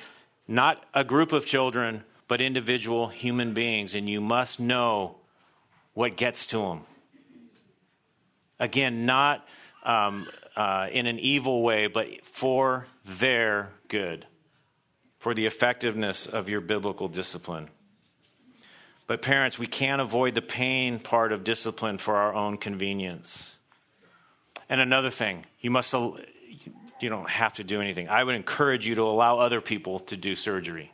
not 0.47 0.85
a 0.93 1.05
group 1.05 1.33
of 1.33 1.47
children, 1.47 2.05
but 2.29 2.41
individual 2.41 3.09
human 3.09 3.55
beings, 3.55 3.95
and 3.95 4.09
you 4.09 4.21
must 4.21 4.61
know 4.61 5.17
what 5.95 6.17
gets 6.17 6.47
to 6.49 6.59
them. 6.59 6.81
Again, 8.61 9.07
not 9.07 9.47
um, 9.85 10.29
uh, 10.57 10.89
in 10.91 11.07
an 11.07 11.19
evil 11.19 11.63
way, 11.63 11.87
but 11.87 12.25
for 12.25 12.87
their 13.05 13.71
good, 13.89 14.27
for 15.19 15.35
the 15.35 15.47
effectiveness 15.47 16.27
of 16.27 16.49
your 16.49 16.61
biblical 16.61 17.09
discipline. 17.09 17.69
But, 19.07 19.23
parents, 19.23 19.59
we 19.59 19.67
can't 19.67 20.01
avoid 20.01 20.35
the 20.35 20.43
pain 20.43 20.99
part 20.99 21.33
of 21.33 21.45
discipline 21.45 21.99
for 21.99 22.17
our 22.17 22.35
own 22.35 22.57
convenience. 22.57 23.57
And 24.69 24.81
another 24.81 25.11
thing, 25.11 25.45
you 25.61 25.71
must 25.71 25.93
you 27.03 27.09
don't 27.09 27.29
have 27.29 27.55
to 27.55 27.65
do 27.65 27.81
anything. 27.81 28.09
I 28.09 28.23
would 28.23 28.37
encourage 28.37 28.87
you 28.87 28.95
to 28.95 29.03
allow 29.03 29.39
other 29.39 29.61
people 29.61 30.01
to 30.01 30.17
do 30.17 30.37
surgery. 30.37 30.93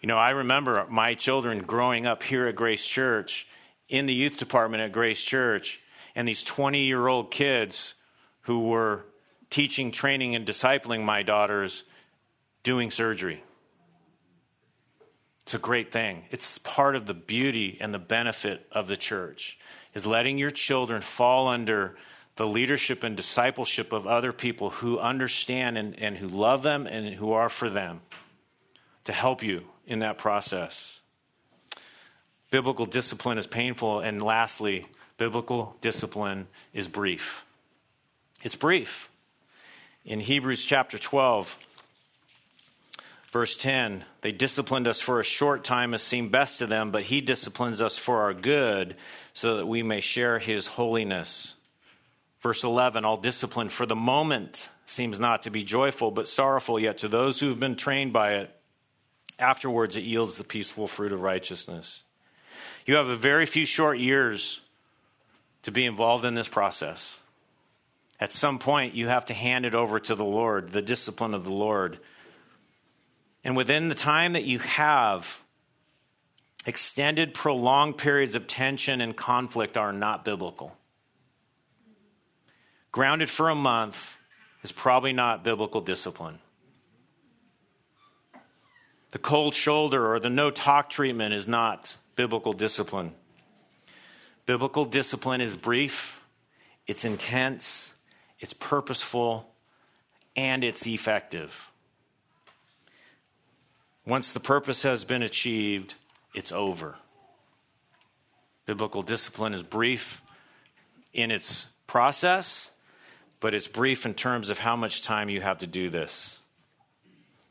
You 0.00 0.06
know, 0.06 0.16
I 0.16 0.30
remember 0.30 0.86
my 0.88 1.14
children 1.14 1.62
growing 1.62 2.06
up 2.06 2.22
here 2.22 2.46
at 2.46 2.56
Grace 2.56 2.86
Church 2.86 3.46
in 3.88 4.06
the 4.06 4.14
youth 4.14 4.36
department 4.36 4.82
at 4.82 4.92
Grace 4.92 5.22
Church, 5.22 5.80
and 6.14 6.26
these 6.26 6.44
20 6.44 6.80
year 6.80 7.06
old 7.06 7.30
kids 7.30 7.94
who 8.42 8.68
were 8.68 9.04
teaching, 9.50 9.90
training, 9.90 10.34
and 10.34 10.46
discipling 10.46 11.04
my 11.04 11.22
daughters 11.22 11.84
doing 12.62 12.90
surgery. 12.90 13.42
It's 15.42 15.54
a 15.54 15.58
great 15.58 15.90
thing. 15.90 16.24
It's 16.30 16.58
part 16.58 16.96
of 16.96 17.06
the 17.06 17.14
beauty 17.14 17.76
and 17.80 17.92
the 17.92 17.98
benefit 17.98 18.66
of 18.70 18.88
the 18.88 18.96
church 18.96 19.58
is 19.94 20.06
letting 20.06 20.38
your 20.38 20.50
children 20.50 21.02
fall 21.02 21.48
under 21.48 21.96
the 22.36 22.46
leadership 22.46 23.04
and 23.04 23.16
discipleship 23.16 23.92
of 23.92 24.06
other 24.06 24.32
people 24.32 24.70
who 24.70 24.98
understand 24.98 25.76
and, 25.76 25.98
and 25.98 26.16
who 26.16 26.28
love 26.28 26.62
them 26.62 26.86
and 26.86 27.14
who 27.14 27.32
are 27.32 27.48
for 27.48 27.68
them 27.68 28.00
to 29.04 29.12
help 29.12 29.42
you 29.42 29.64
in 29.86 29.98
that 29.98 30.16
process. 30.16 31.00
Biblical 32.50 32.86
discipline 32.86 33.38
is 33.38 33.46
painful. 33.46 34.00
And 34.00 34.22
lastly, 34.22 34.86
biblical 35.16 35.76
discipline 35.80 36.46
is 36.72 36.88
brief. 36.88 37.44
It's 38.42 38.56
brief. 38.56 39.10
In 40.04 40.20
Hebrews 40.20 40.64
chapter 40.64 40.98
12, 40.98 41.58
verse 43.30 43.56
10, 43.56 44.04
they 44.22 44.32
disciplined 44.32 44.88
us 44.88 45.00
for 45.00 45.20
a 45.20 45.24
short 45.24 45.62
time 45.62 45.94
as 45.94 46.02
seemed 46.02 46.32
best 46.32 46.58
to 46.58 46.66
them, 46.66 46.90
but 46.90 47.04
he 47.04 47.20
disciplines 47.20 47.80
us 47.80 47.98
for 47.98 48.22
our 48.22 48.34
good 48.34 48.96
so 49.32 49.58
that 49.58 49.66
we 49.66 49.82
may 49.82 50.00
share 50.00 50.38
his 50.38 50.66
holiness. 50.66 51.54
Verse 52.40 52.64
11, 52.64 53.04
all 53.04 53.16
discipline 53.16 53.68
for 53.68 53.86
the 53.86 53.94
moment 53.94 54.68
seems 54.86 55.20
not 55.20 55.42
to 55.42 55.50
be 55.50 55.62
joyful, 55.62 56.10
but 56.10 56.26
sorrowful, 56.26 56.80
yet 56.80 56.98
to 56.98 57.08
those 57.08 57.38
who 57.38 57.48
have 57.48 57.60
been 57.60 57.76
trained 57.76 58.12
by 58.12 58.34
it, 58.34 58.50
afterwards 59.38 59.96
it 59.96 60.02
yields 60.02 60.36
the 60.36 60.44
peaceful 60.44 60.88
fruit 60.88 61.12
of 61.12 61.22
righteousness. 61.22 62.02
You 62.84 62.96
have 62.96 63.06
a 63.06 63.16
very 63.16 63.46
few 63.46 63.64
short 63.64 63.98
years 63.98 64.60
to 65.62 65.70
be 65.70 65.84
involved 65.84 66.24
in 66.24 66.34
this 66.34 66.48
process. 66.48 67.18
At 68.20 68.32
some 68.32 68.58
point, 68.58 68.94
you 68.94 69.08
have 69.08 69.26
to 69.26 69.34
hand 69.34 69.66
it 69.66 69.74
over 69.74 69.98
to 70.00 70.14
the 70.14 70.24
Lord, 70.24 70.70
the 70.70 70.82
discipline 70.82 71.34
of 71.34 71.44
the 71.44 71.52
Lord. 71.52 71.98
And 73.42 73.56
within 73.56 73.88
the 73.88 73.94
time 73.94 74.34
that 74.34 74.44
you 74.44 74.60
have, 74.60 75.40
extended, 76.66 77.34
prolonged 77.34 77.98
periods 77.98 78.34
of 78.34 78.46
tension 78.46 79.00
and 79.00 79.16
conflict 79.16 79.76
are 79.76 79.92
not 79.92 80.24
biblical. 80.24 80.76
Grounded 82.92 83.30
for 83.30 83.48
a 83.48 83.54
month 83.54 84.18
is 84.62 84.70
probably 84.70 85.12
not 85.12 85.42
biblical 85.42 85.80
discipline. 85.80 86.38
The 89.10 89.18
cold 89.18 89.54
shoulder 89.54 90.12
or 90.12 90.20
the 90.20 90.30
no 90.30 90.50
talk 90.50 90.88
treatment 90.88 91.34
is 91.34 91.48
not 91.48 91.96
biblical 92.16 92.52
discipline. 92.52 93.12
Biblical 94.46 94.84
discipline 94.84 95.40
is 95.40 95.56
brief, 95.56 96.24
it's 96.86 97.04
intense, 97.04 97.94
it's 98.40 98.54
purposeful, 98.54 99.48
and 100.36 100.64
it's 100.64 100.86
effective. 100.86 101.70
Once 104.04 104.32
the 104.32 104.40
purpose 104.40 104.82
has 104.82 105.04
been 105.04 105.22
achieved, 105.22 105.94
it's 106.34 106.50
over. 106.50 106.96
Biblical 108.66 109.02
discipline 109.02 109.54
is 109.54 109.62
brief 109.62 110.22
in 111.12 111.30
its 111.30 111.66
process, 111.86 112.70
but 113.38 113.54
it's 113.54 113.68
brief 113.68 114.06
in 114.06 114.14
terms 114.14 114.50
of 114.50 114.58
how 114.58 114.74
much 114.74 115.02
time 115.02 115.28
you 115.28 115.40
have 115.40 115.58
to 115.58 115.66
do 115.66 115.90
this. 115.90 116.38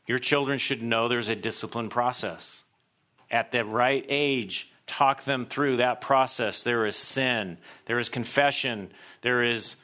Your 0.06 0.18
children 0.18 0.58
should 0.58 0.82
know 0.82 1.08
there's 1.08 1.28
a 1.28 1.36
discipline 1.36 1.88
process 1.88 2.64
at 3.30 3.52
the 3.52 3.64
right 3.64 4.04
age, 4.08 4.71
talk 4.86 5.24
them 5.24 5.44
through 5.46 5.78
that 5.78 6.00
process. 6.00 6.62
There 6.62 6.86
is 6.86 6.96
sin, 6.96 7.58
there 7.86 7.98
is 7.98 8.08
confession, 8.08 8.90
there 9.22 9.42
is 9.42 9.76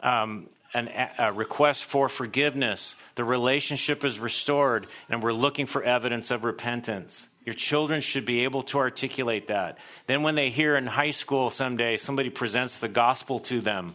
um, 0.00 0.48
an, 0.74 0.90
a 1.18 1.32
request 1.32 1.84
for 1.84 2.08
forgiveness. 2.08 2.96
The 3.14 3.24
relationship 3.24 4.04
is 4.04 4.18
restored, 4.18 4.86
and 5.08 5.22
we're 5.22 5.32
looking 5.32 5.66
for 5.66 5.82
evidence 5.82 6.30
of 6.30 6.44
repentance. 6.44 7.28
Your 7.44 7.54
children 7.54 8.00
should 8.00 8.26
be 8.26 8.44
able 8.44 8.62
to 8.64 8.78
articulate 8.78 9.46
that. 9.46 9.78
Then, 10.06 10.22
when 10.22 10.34
they 10.34 10.50
hear 10.50 10.76
in 10.76 10.86
high 10.86 11.12
school 11.12 11.50
someday 11.50 11.96
somebody 11.96 12.28
presents 12.28 12.78
the 12.78 12.88
gospel 12.88 13.38
to 13.40 13.60
them, 13.60 13.94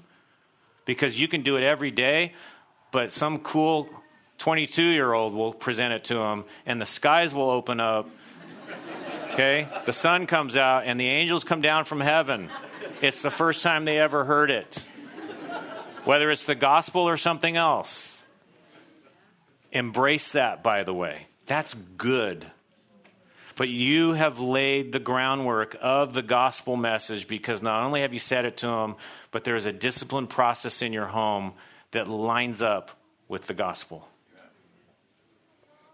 because 0.86 1.20
you 1.20 1.28
can 1.28 1.42
do 1.42 1.58
it 1.58 1.64
every 1.64 1.92
day, 1.92 2.34
but 2.92 3.12
some 3.12 3.40
cool 3.40 3.90
22 4.38 4.82
year 4.82 5.14
old 5.14 5.34
will 5.34 5.54
present 5.54 5.94
it 5.94 6.06
to 6.06 6.16
them, 6.16 6.46
and 6.66 6.82
the 6.82 6.86
skies 6.86 7.36
will 7.36 7.50
open 7.50 7.80
up 7.80 8.10
Okay? 9.42 9.68
The 9.88 9.94
sun 9.94 10.28
comes 10.28 10.56
out 10.56 10.84
and 10.86 11.00
the 11.00 11.08
angels 11.08 11.44
come 11.44 11.62
down 11.62 11.86
from 11.86 12.00
heaven. 12.00 12.50
It's 13.02 13.24
the 13.24 13.32
first 13.32 13.64
time 13.64 13.86
they 13.86 13.98
ever 13.98 14.24
heard 14.24 14.52
it. 14.52 14.86
Whether 16.06 16.30
it's 16.30 16.46
the 16.46 16.54
gospel 16.54 17.10
or 17.10 17.18
something 17.18 17.58
else. 17.58 18.22
Embrace 19.72 20.34
that, 20.34 20.62
by 20.62 20.84
the 20.84 20.94
way. 20.94 21.26
That's 21.48 21.74
good. 21.74 22.46
But 23.56 23.70
you 23.70 24.14
have 24.14 24.40
laid 24.40 24.92
the 24.92 25.00
groundwork 25.00 25.76
of 25.82 26.14
the 26.14 26.22
gospel 26.22 26.76
message 26.76 27.28
because 27.28 27.64
not 27.64 27.84
only 27.84 28.02
have 28.02 28.14
you 28.14 28.20
said 28.20 28.46
it 28.46 28.58
to 28.58 28.68
them, 28.68 28.96
but 29.32 29.44
there 29.44 29.56
is 29.56 29.66
a 29.66 29.74
disciplined 29.74 30.30
process 30.30 30.84
in 30.84 30.94
your 30.94 31.08
home 31.08 31.54
that 31.92 32.08
lines 32.08 32.62
up 32.62 32.92
with 33.28 33.48
the 33.48 33.56
gospel 33.56 34.08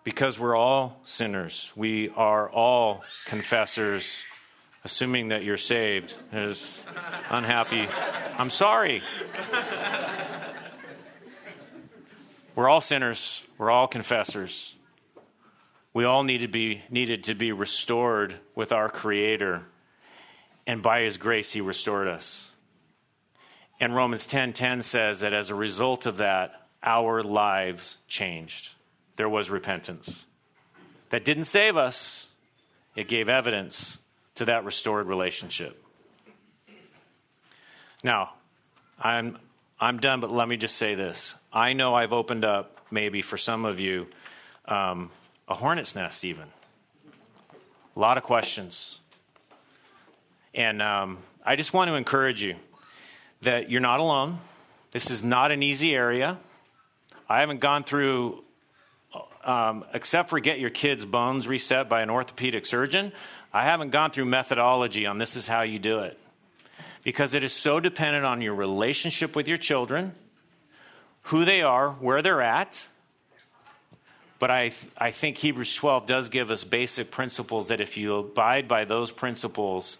because 0.07 0.39
we're 0.39 0.55
all 0.55 1.01
sinners. 1.03 1.73
We 1.75 2.07
are 2.15 2.49
all 2.49 3.03
confessors 3.25 4.23
assuming 4.85 5.27
that 5.27 5.43
you're 5.43 5.57
saved, 5.57 6.15
is 6.31 6.85
unhappy. 7.29 7.85
I'm 8.37 8.49
sorry. 8.49 9.03
We're 12.55 12.69
all 12.69 12.79
sinners. 12.79 13.43
We're 13.57 13.69
all 13.69 13.89
confessors. 13.89 14.75
We 15.93 16.05
all 16.05 16.23
need 16.23 16.39
to 16.39 16.47
be 16.47 16.83
needed 16.89 17.25
to 17.25 17.35
be 17.35 17.51
restored 17.51 18.33
with 18.55 18.71
our 18.71 18.87
Creator, 18.87 19.63
and 20.65 20.81
by 20.81 21.01
His 21.01 21.17
grace, 21.17 21.51
He 21.51 21.59
restored 21.59 22.07
us. 22.07 22.49
And 23.81 23.93
Romans 23.93 24.25
10:10 24.25 24.29
10, 24.29 24.53
10 24.53 24.81
says 24.83 25.19
that 25.19 25.33
as 25.33 25.49
a 25.49 25.55
result 25.55 26.05
of 26.05 26.19
that, 26.19 26.69
our 26.81 27.23
lives 27.23 27.97
changed. 28.07 28.76
There 29.17 29.29
was 29.29 29.49
repentance. 29.49 30.25
That 31.09 31.25
didn't 31.25 31.45
save 31.45 31.75
us. 31.75 32.27
It 32.95 33.07
gave 33.07 33.29
evidence 33.29 33.97
to 34.35 34.45
that 34.45 34.63
restored 34.63 35.07
relationship. 35.07 35.83
Now, 38.03 38.33
I'm 38.99 39.37
I'm 39.79 39.99
done, 39.99 40.21
but 40.21 40.31
let 40.31 40.47
me 40.47 40.57
just 40.57 40.75
say 40.75 40.95
this. 40.95 41.35
I 41.53 41.73
know 41.73 41.93
I've 41.93 42.13
opened 42.13 42.45
up, 42.45 42.79
maybe 42.89 43.21
for 43.21 43.37
some 43.37 43.63
of 43.63 43.79
you, 43.79 44.07
um, 44.65 45.11
a 45.47 45.53
hornet's 45.53 45.95
nest, 45.95 46.25
even. 46.25 46.45
A 47.95 47.99
lot 47.99 48.17
of 48.17 48.23
questions. 48.23 48.99
And 50.55 50.81
um, 50.81 51.19
I 51.45 51.55
just 51.55 51.73
want 51.73 51.89
to 51.89 51.95
encourage 51.95 52.41
you 52.41 52.55
that 53.41 53.69
you're 53.69 53.81
not 53.81 53.99
alone. 53.99 54.39
This 54.91 55.11
is 55.11 55.23
not 55.23 55.51
an 55.51 55.61
easy 55.61 55.95
area. 55.95 56.39
I 57.29 57.41
haven't 57.41 57.59
gone 57.59 57.83
through, 57.83 58.43
um, 59.47 59.85
except 59.93 60.29
for 60.29 60.39
get 60.41 60.59
your 60.59 60.69
kid's 60.69 61.05
bones 61.05 61.47
reset 61.47 61.87
by 61.87 62.01
an 62.01 62.09
orthopedic 62.09 62.65
surgeon, 62.65 63.13
I 63.53 63.63
haven't 63.63 63.91
gone 63.91 64.11
through 64.11 64.25
methodology 64.25 65.05
on 65.05 65.17
this 65.17 65.37
is 65.37 65.47
how 65.47 65.61
you 65.61 65.79
do 65.79 65.99
it. 65.99 66.19
Because 67.03 67.33
it 67.33 67.45
is 67.45 67.53
so 67.53 67.79
dependent 67.79 68.25
on 68.25 68.41
your 68.41 68.53
relationship 68.53 69.35
with 69.37 69.47
your 69.47 69.57
children, 69.57 70.13
who 71.23 71.45
they 71.45 71.61
are, 71.61 71.91
where 71.91 72.21
they're 72.21 72.41
at. 72.41 72.87
But 74.37 74.51
I, 74.51 74.73
I 74.97 75.11
think 75.11 75.37
Hebrews 75.37 75.73
12 75.75 76.05
does 76.05 76.27
give 76.27 76.51
us 76.51 76.65
basic 76.65 77.09
principles 77.09 77.69
that 77.69 77.79
if 77.79 77.95
you 77.95 78.15
abide 78.15 78.67
by 78.67 78.83
those 78.83 79.11
principles, 79.11 79.97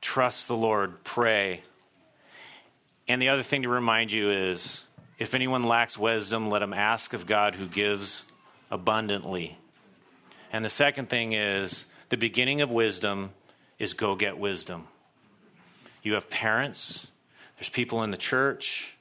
trust 0.00 0.48
the 0.48 0.56
Lord, 0.56 1.04
pray. 1.04 1.60
And 3.06 3.20
the 3.20 3.28
other 3.28 3.42
thing 3.42 3.62
to 3.62 3.68
remind 3.68 4.10
you 4.10 4.30
is 4.30 4.84
if 5.20 5.34
anyone 5.34 5.62
lacks 5.62 5.98
wisdom, 5.98 6.48
let 6.48 6.62
him 6.62 6.72
ask 6.72 7.12
of 7.12 7.26
God 7.26 7.54
who 7.54 7.66
gives 7.66 8.24
abundantly. 8.70 9.58
And 10.50 10.64
the 10.64 10.70
second 10.70 11.10
thing 11.10 11.34
is 11.34 11.84
the 12.08 12.16
beginning 12.16 12.62
of 12.62 12.70
wisdom 12.70 13.30
is 13.78 13.92
go 13.92 14.16
get 14.16 14.38
wisdom. 14.38 14.88
You 16.02 16.14
have 16.14 16.30
parents, 16.30 17.06
there's 17.58 17.68
people 17.68 18.02
in 18.02 18.10
the 18.10 18.16
church. 18.16 18.96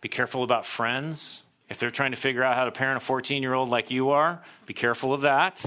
Be 0.00 0.08
careful 0.08 0.42
about 0.42 0.66
friends. 0.66 1.44
If 1.70 1.78
they're 1.78 1.92
trying 1.92 2.10
to 2.10 2.16
figure 2.16 2.42
out 2.42 2.56
how 2.56 2.64
to 2.64 2.72
parent 2.72 2.96
a 2.96 3.00
14 3.00 3.40
year 3.40 3.54
old 3.54 3.70
like 3.70 3.92
you 3.92 4.10
are, 4.10 4.42
be 4.66 4.74
careful 4.74 5.14
of 5.14 5.20
that. 5.20 5.64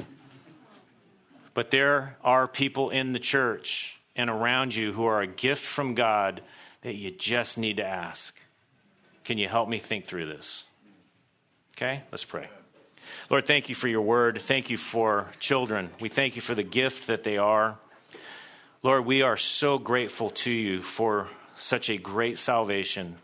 But 1.54 1.72
there 1.72 2.18
are 2.24 2.48
people 2.48 2.90
in 2.90 3.14
the 3.14 3.20
church 3.20 3.98
and 4.18 4.30
around 4.30 4.76
you 4.76 4.92
who 4.92 5.06
are 5.06 5.22
a 5.22 5.28
gift 5.28 5.64
from 5.64 5.96
God 5.96 6.42
that 6.82 6.96
you 6.96 7.10
just 7.10 7.58
need 7.58 7.78
to 7.78 7.86
ask. 7.86 8.40
Can 9.28 9.38
you 9.38 9.50
help 9.50 9.68
me 9.68 9.80
think 9.80 10.06
through 10.06 10.28
this? 10.28 10.64
Okay, 11.76 12.02
let's 12.14 12.24
pray. 12.24 12.48
Lord, 13.30 13.46
thank 13.46 13.68
you 13.68 13.76
for 13.76 13.90
your 13.90 14.00
word. 14.02 14.40
Thank 14.42 14.70
you 14.70 14.78
for 14.78 15.28
children. 15.38 15.90
We 16.00 16.08
thank 16.08 16.38
you 16.38 16.42
for 16.42 16.56
the 16.56 16.64
gift 16.64 17.08
that 17.08 17.26
they 17.26 17.38
are. 17.38 17.78
Lord, 18.84 19.06
we 19.06 19.24
are 19.24 19.36
so 19.36 19.80
grateful 19.80 20.30
to 20.30 20.50
you 20.50 20.82
for 20.82 21.28
such 21.58 21.90
a 21.90 21.98
great 21.98 22.40
salvation. 22.40 23.18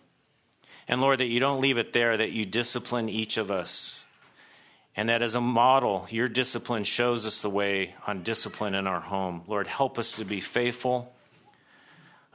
And 0.90 1.00
Lord, 1.00 1.22
that 1.22 1.28
you 1.28 1.40
don't 1.40 1.62
leave 1.62 1.78
it 1.78 1.94
there, 1.94 2.18
that 2.18 2.34
you 2.34 2.46
discipline 2.46 3.08
each 3.08 3.38
of 3.38 3.50
us. 3.50 4.02
And 4.98 5.08
that 5.08 5.22
as 5.22 5.36
a 5.36 5.42
model, 5.42 6.06
your 6.10 6.28
discipline 6.28 6.84
shows 6.84 7.26
us 7.26 7.40
the 7.40 7.50
way 7.50 7.96
on 8.06 8.24
discipline 8.24 8.76
in 8.76 8.88
our 8.88 9.00
home. 9.00 9.44
Lord, 9.48 9.68
help 9.68 9.98
us 9.98 10.18
to 10.18 10.26
be 10.26 10.42
faithful, 10.42 11.16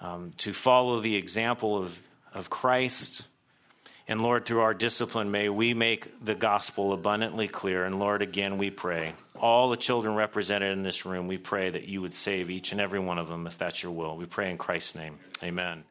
um, 0.00 0.32
to 0.38 0.54
follow 0.54 1.00
the 1.00 1.16
example 1.16 1.76
of, 1.76 2.00
of 2.32 2.48
Christ 2.48 3.24
and 4.08 4.22
Lord, 4.22 4.46
through 4.46 4.60
our 4.60 4.72
discipline, 4.72 5.30
may 5.30 5.50
we 5.50 5.74
make 5.74 6.24
the 6.24 6.34
gospel 6.34 6.94
abundantly 6.94 7.46
clear. 7.46 7.84
And 7.84 8.00
Lord, 8.00 8.22
again, 8.22 8.56
we 8.56 8.70
pray. 8.70 9.12
All 9.38 9.68
the 9.68 9.76
children 9.76 10.14
represented 10.14 10.72
in 10.72 10.82
this 10.82 11.04
room, 11.04 11.28
we 11.28 11.36
pray 11.36 11.68
that 11.68 11.86
you 11.86 12.00
would 12.00 12.14
save 12.14 12.50
each 12.50 12.72
and 12.72 12.80
every 12.80 12.98
one 12.98 13.18
of 13.18 13.28
them 13.28 13.46
if 13.46 13.58
that's 13.58 13.82
your 13.82 13.92
will. 13.92 14.16
We 14.16 14.24
pray 14.24 14.50
in 14.50 14.56
Christ's 14.56 14.94
name. 14.94 15.18
Amen. 15.42 15.84